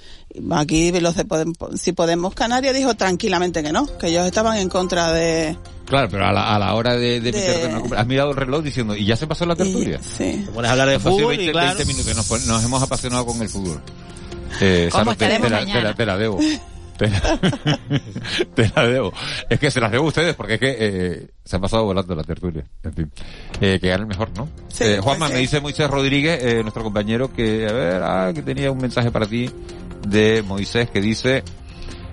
Aquí 0.53 0.93
los 1.01 1.17
de 1.17 1.27
Podem- 1.27 1.77
si 1.77 1.93
Podemos 1.93 2.35
Canarias 2.35 2.75
dijo 2.75 2.95
tranquilamente 2.95 3.63
que 3.63 3.73
no, 3.73 3.87
que 3.99 4.09
ellos 4.09 4.27
estaban 4.27 4.57
en 4.59 4.69
contra 4.69 5.11
de 5.13 5.57
Claro, 5.87 6.09
pero 6.11 6.27
a 6.27 6.33
la, 6.33 6.55
a 6.55 6.59
la 6.59 6.75
hora 6.75 6.93
de, 6.95 7.21
de 7.21 7.33
De- 7.33 7.33
meterte 7.33 7.65
en 7.65 7.71
una 7.73 7.81
cumbre, 7.81 7.99
has 7.99 8.07
mirado 8.07 8.31
el 8.31 8.37
reloj 8.37 8.63
diciendo, 8.63 8.95
y 8.95 9.07
ya 9.07 9.17
se 9.17 9.27
pasó 9.27 9.47
la 9.47 9.57
tertulia. 9.57 9.99
sí. 10.03 10.43
Te 10.45 10.53
pones 10.53 10.69
a 10.69 10.73
hablar 10.73 10.89
de 10.91 10.99
fútbol 10.99 11.29
20, 11.29 11.45
y 11.47 11.51
claro. 11.51 11.75
20 11.79 11.85
minutos, 11.87 12.15
nos, 12.15 12.47
nos 12.47 12.63
hemos 12.65 12.83
apasionado 12.83 13.25
con 13.25 13.41
el 13.41 13.49
fútbol. 13.49 13.81
Eh, 14.61 14.89
¿Cómo 14.93 15.05
Saro, 15.05 15.17
te, 15.17 15.27
te 15.29 15.49
la, 15.51 15.65
te 15.65 15.81
la- 15.83 15.95
te 15.95 16.07
la 16.07 16.17
debo. 16.19 16.39
Te 16.99 17.09
la, 17.09 17.39
te 18.55 18.73
la 18.75 18.87
debo. 18.89 19.13
Es 19.49 19.59
que 19.61 19.71
se 19.71 19.81
las 19.81 19.91
debo 19.93 20.05
a 20.05 20.09
ustedes 20.09 20.35
porque 20.35 20.55
es 20.55 20.61
que 20.61 20.77
eh, 20.79 21.29
se 21.45 21.57
ha 21.57 21.61
pasado 21.61 21.85
volando 21.85 22.15
la 22.15 22.25
tertulia. 22.25 22.65
En 22.83 22.93
fin. 22.93 23.13
Eh, 23.61 23.79
que 23.81 23.89
gane 23.89 24.03
el 24.03 24.09
mejor, 24.09 24.31
¿no? 24.37 24.49
Sí, 24.69 24.85
Eh, 24.85 24.99
Juanma, 25.01 25.27
pues 25.27 25.31
me 25.31 25.37
sí. 25.37 25.43
dice 25.43 25.61
Moisés 25.61 25.89
Rodríguez, 25.89 26.43
eh, 26.43 26.63
nuestro 26.63 26.83
compañero, 26.83 27.33
que, 27.33 27.67
a 27.69 27.73
ver, 27.73 28.03
ah, 28.03 28.33
que 28.35 28.43
tenía 28.43 28.71
un 28.73 28.79
mensaje 28.79 29.11
para 29.11 29.27
ti 29.27 29.49
de 30.07 30.43
Moisés 30.43 30.91
que 30.91 31.01
dice, 31.01 31.43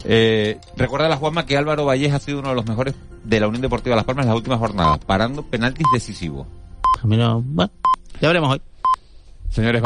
eh, 0.03 0.59
recuerda 0.77 1.09
la 1.09 1.17
Juanma 1.17 1.45
que 1.45 1.57
Álvaro 1.57 1.85
Vallés 1.85 2.13
ha 2.13 2.19
sido 2.19 2.39
uno 2.39 2.49
de 2.49 2.55
los 2.55 2.65
mejores 2.67 2.93
de 3.23 3.39
la 3.39 3.47
Unión 3.47 3.61
Deportiva 3.63 3.95
Las 3.95 4.05
Palmas 4.05 4.25
en 4.25 4.29
las 4.29 4.37
últimas 4.37 4.59
jornadas, 4.59 4.99
parando 5.05 5.43
penaltis 5.43 5.87
decisivos. 5.93 6.45
A 7.01 7.07
mí 7.07 7.17
no, 7.17 7.41
bueno, 7.41 7.71
ya 8.21 8.27
veremos 8.27 8.51
hoy. 8.53 8.61
Señores, 9.49 9.81